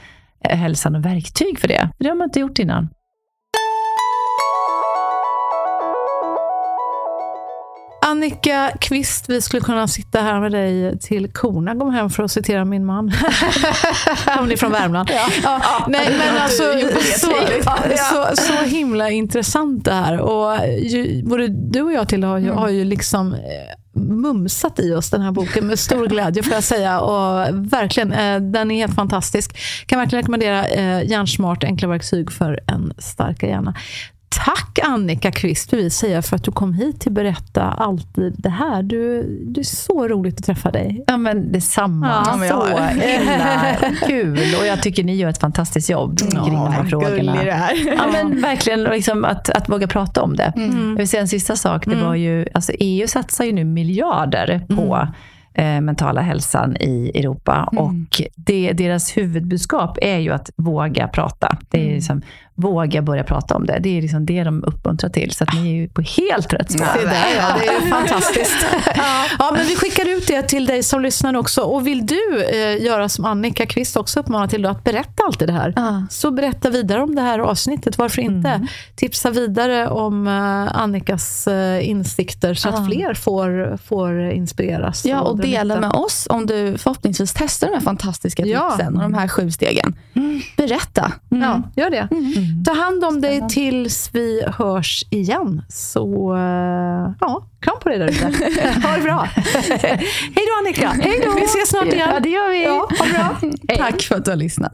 eh, 0.49 0.57
hälsan 0.57 0.95
och 0.95 1.05
verktyg 1.05 1.59
för 1.59 1.67
det. 1.67 1.89
Det 1.97 2.07
har 2.09 2.15
man 2.15 2.25
inte 2.25 2.39
gjort 2.39 2.59
innan. 2.59 2.89
Annika 8.07 8.71
Kvist, 8.79 9.29
vi 9.29 9.41
skulle 9.41 9.61
kunna 9.61 9.87
sitta 9.87 10.21
här 10.21 10.39
med 10.39 10.51
dig 10.51 10.99
till 10.99 11.31
korna 11.31 11.75
kom 11.75 11.93
hem 11.93 12.09
för 12.09 12.23
att 12.23 12.31
citera 12.31 12.65
min 12.65 12.85
man. 12.85 13.11
Hon 14.37 14.51
är 14.51 14.57
från 14.57 14.71
Värmland. 14.71 15.09
Ja. 15.43 15.85
nej, 15.87 16.15
men 16.17 16.41
alltså, 16.41 16.63
så, 17.17 17.33
så, 17.97 18.41
så 18.41 18.53
himla 18.53 19.09
intressant 19.09 19.85
det 19.85 19.93
här. 19.93 20.19
Och 20.19 20.57
ju, 20.79 21.23
både 21.23 21.47
du 21.47 21.81
och 21.81 21.93
jag 21.93 22.09
till 22.09 22.23
har 22.23 22.37
ju, 22.37 22.51
har 22.51 22.69
ju 22.69 22.83
liksom 22.83 23.33
eh, 23.33 23.99
mumsat 24.01 24.79
i 24.79 24.93
oss 24.93 25.09
den 25.09 25.21
här 25.21 25.31
boken 25.31 25.67
med 25.67 25.79
stor 25.79 26.07
glädje 26.07 26.43
får 26.43 26.53
jag 26.53 26.63
säga. 26.63 26.99
Och 26.99 27.47
verkligen, 27.73 28.13
eh, 28.13 28.41
den 28.41 28.71
är 28.71 28.75
helt 28.75 28.95
fantastisk. 28.95 29.57
Kan 29.85 29.99
verkligen 29.99 30.21
rekommendera 30.21 30.67
eh, 30.67 31.09
Hjärnsmart, 31.09 31.63
enkla 31.63 31.87
verktyg 31.87 32.31
för 32.31 32.59
en 32.67 32.93
starkare 32.97 33.51
hjärna. 33.51 33.75
Tack 34.45 34.79
Annika 34.83 35.31
Kvist 35.31 35.73
vill 35.73 35.79
vi 35.83 35.89
säga 35.89 36.21
för 36.21 36.35
att 36.35 36.43
du 36.43 36.51
kom 36.51 36.73
hit 36.73 36.99
till 36.99 37.11
Berätta 37.11 37.61
alltid 37.63 38.35
det 38.37 38.49
här. 38.49 38.83
Du, 38.83 39.23
det 39.47 39.59
är 39.59 39.63
så 39.63 40.07
roligt 40.07 40.39
att 40.39 40.45
träffa 40.45 40.71
dig. 40.71 41.03
Ja, 41.07 41.17
men 41.17 41.51
detsamma. 41.51 42.23
Ja, 42.25 42.35
men 42.37 42.49
så 42.49 42.67
jag- 42.71 42.87
himla 42.87 43.75
kul. 44.07 44.39
Och 44.61 44.65
jag 44.67 44.81
tycker 44.83 45.03
ni 45.03 45.15
gör 45.15 45.29
ett 45.29 45.39
fantastiskt 45.39 45.89
jobb 45.89 46.19
kring 46.19 46.29
de 46.53 46.73
här 46.73 46.83
frågorna. 46.83 47.35
Ja, 47.97 48.07
men 48.11 48.41
verkligen 48.41 48.83
liksom 48.83 49.25
att, 49.25 49.49
att 49.49 49.69
våga 49.69 49.87
prata 49.87 50.21
om 50.21 50.35
det. 50.35 50.53
Jag 50.55 50.97
vill 50.97 51.07
säga 51.07 51.21
en 51.21 51.27
sista 51.27 51.55
sak. 51.55 51.85
Det 51.85 51.95
var 51.95 52.15
ju, 52.15 52.45
alltså 52.53 52.71
EU 52.79 53.07
satsar 53.07 53.45
ju 53.45 53.51
nu 53.51 53.63
miljarder 53.63 54.65
på 54.75 55.07
eh, 55.53 55.81
mentala 55.81 56.21
hälsan 56.21 56.77
i 56.79 57.11
Europa. 57.15 57.69
Och 57.77 58.21
det, 58.35 58.71
deras 58.73 59.17
huvudbudskap 59.17 59.97
är 60.01 60.17
ju 60.17 60.31
att 60.33 60.49
våga 60.55 61.07
prata. 61.07 61.57
Det 61.69 61.89
är 61.89 61.93
liksom, 61.95 62.21
våga 62.59 63.01
börja 63.01 63.23
prata 63.23 63.55
om 63.55 63.65
det. 63.65 63.79
Det 63.79 63.97
är 63.97 64.01
liksom 64.01 64.25
det 64.25 64.43
de 64.43 64.63
uppmuntrar 64.63 65.09
till. 65.09 65.31
Så 65.31 65.43
att 65.43 65.53
ni 65.53 65.69
är 65.69 65.73
ju 65.75 65.87
på 65.89 66.01
helt 66.01 66.53
rätt 66.53 66.71
spår. 66.71 66.87
Ja, 67.37 67.55
det 67.59 67.67
är 67.67 67.89
fantastiskt. 67.89 68.65
ja, 69.39 69.51
men 69.53 69.65
vi 69.65 69.75
skickar 69.75 70.09
ut 70.09 70.27
det 70.27 70.41
till 70.41 70.65
dig 70.65 70.83
som 70.83 71.01
lyssnar 71.01 71.35
också. 71.35 71.61
Och 71.61 71.87
vill 71.87 72.05
du 72.05 72.43
eh, 72.43 72.83
göra 72.85 73.09
som 73.09 73.25
Annika 73.25 73.65
Kvist 73.65 73.97
också 73.97 74.19
uppmanar 74.19 74.47
till, 74.47 74.61
då, 74.61 74.69
att 74.69 74.83
berätta 74.83 75.23
alltid 75.23 75.47
det 75.47 75.53
här. 75.53 75.73
Ja. 75.75 76.05
Så 76.09 76.31
berätta 76.31 76.69
vidare 76.69 77.01
om 77.03 77.15
det 77.15 77.21
här 77.21 77.39
avsnittet, 77.39 77.97
varför 77.97 78.21
inte? 78.21 78.67
Tipsa 78.95 79.29
vidare 79.29 79.87
om 79.87 80.27
eh, 80.27 80.81
Annikas 80.81 81.47
eh, 81.47 81.89
insikter 81.89 82.53
så 82.53 82.69
att 82.69 82.87
fler 82.87 83.13
får, 83.13 83.77
får 83.77 84.19
inspireras. 84.29 85.05
Ja, 85.05 85.21
och 85.21 85.39
dela 85.39 85.79
med 85.79 85.91
oss 85.91 86.27
om 86.29 86.45
du 86.45 86.77
förhoppningsvis 86.77 87.33
testar 87.37 87.67
de 87.67 87.73
här 87.73 87.81
fantastiska 87.81 88.45
Ja. 88.45 88.71
tipsen 88.71 88.95
och 88.95 89.01
de 89.01 89.13
här 89.13 89.27
sju 89.27 89.51
stegen. 89.51 89.95
Berätta. 90.57 91.11
Ja, 91.29 91.61
gör 91.75 91.89
det. 91.89 92.07
Ta 92.65 92.73
hand 92.73 93.03
om 93.03 93.21
dig 93.21 93.47
tills 93.49 94.09
vi 94.13 94.43
hörs 94.57 95.03
igen. 95.09 95.61
Så 95.69 96.35
eh, 96.35 97.11
ja, 97.19 97.49
kram 97.59 97.79
på 97.81 97.89
dig 97.89 97.99
där 97.99 98.07
ute. 98.07 98.25
ha 98.87 98.97
det 98.97 99.03
bra. 99.03 99.29
Hej 100.35 100.45
då 100.47 100.59
Annika. 100.59 100.89
Hej 100.89 101.21
då. 101.25 101.33
Vi 101.35 101.43
ses 101.43 101.69
snart 101.69 101.85
igen. 101.85 102.09
Ja, 102.13 102.19
det 102.19 102.29
gör 102.29 102.49
vi. 102.49 102.63
Ja, 102.63 102.89
ha 102.99 103.05
bra. 103.05 103.51
Tack 103.77 104.01
för 104.01 104.15
att 104.15 104.25
du 104.25 104.31
har 104.31 104.35
lyssnat. 104.35 104.73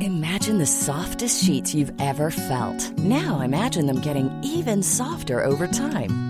Imagine 0.00 0.58
the 0.58 0.66
softest 0.66 1.44
sheets 1.44 1.74
you've 1.74 1.94
ever 2.00 2.30
felt. 2.30 2.98
Now 2.98 3.42
imagine 3.42 3.86
them 3.86 4.00
getting 4.00 4.30
even 4.42 4.82
softer 4.82 5.44
over 5.44 5.66
time. 5.66 6.29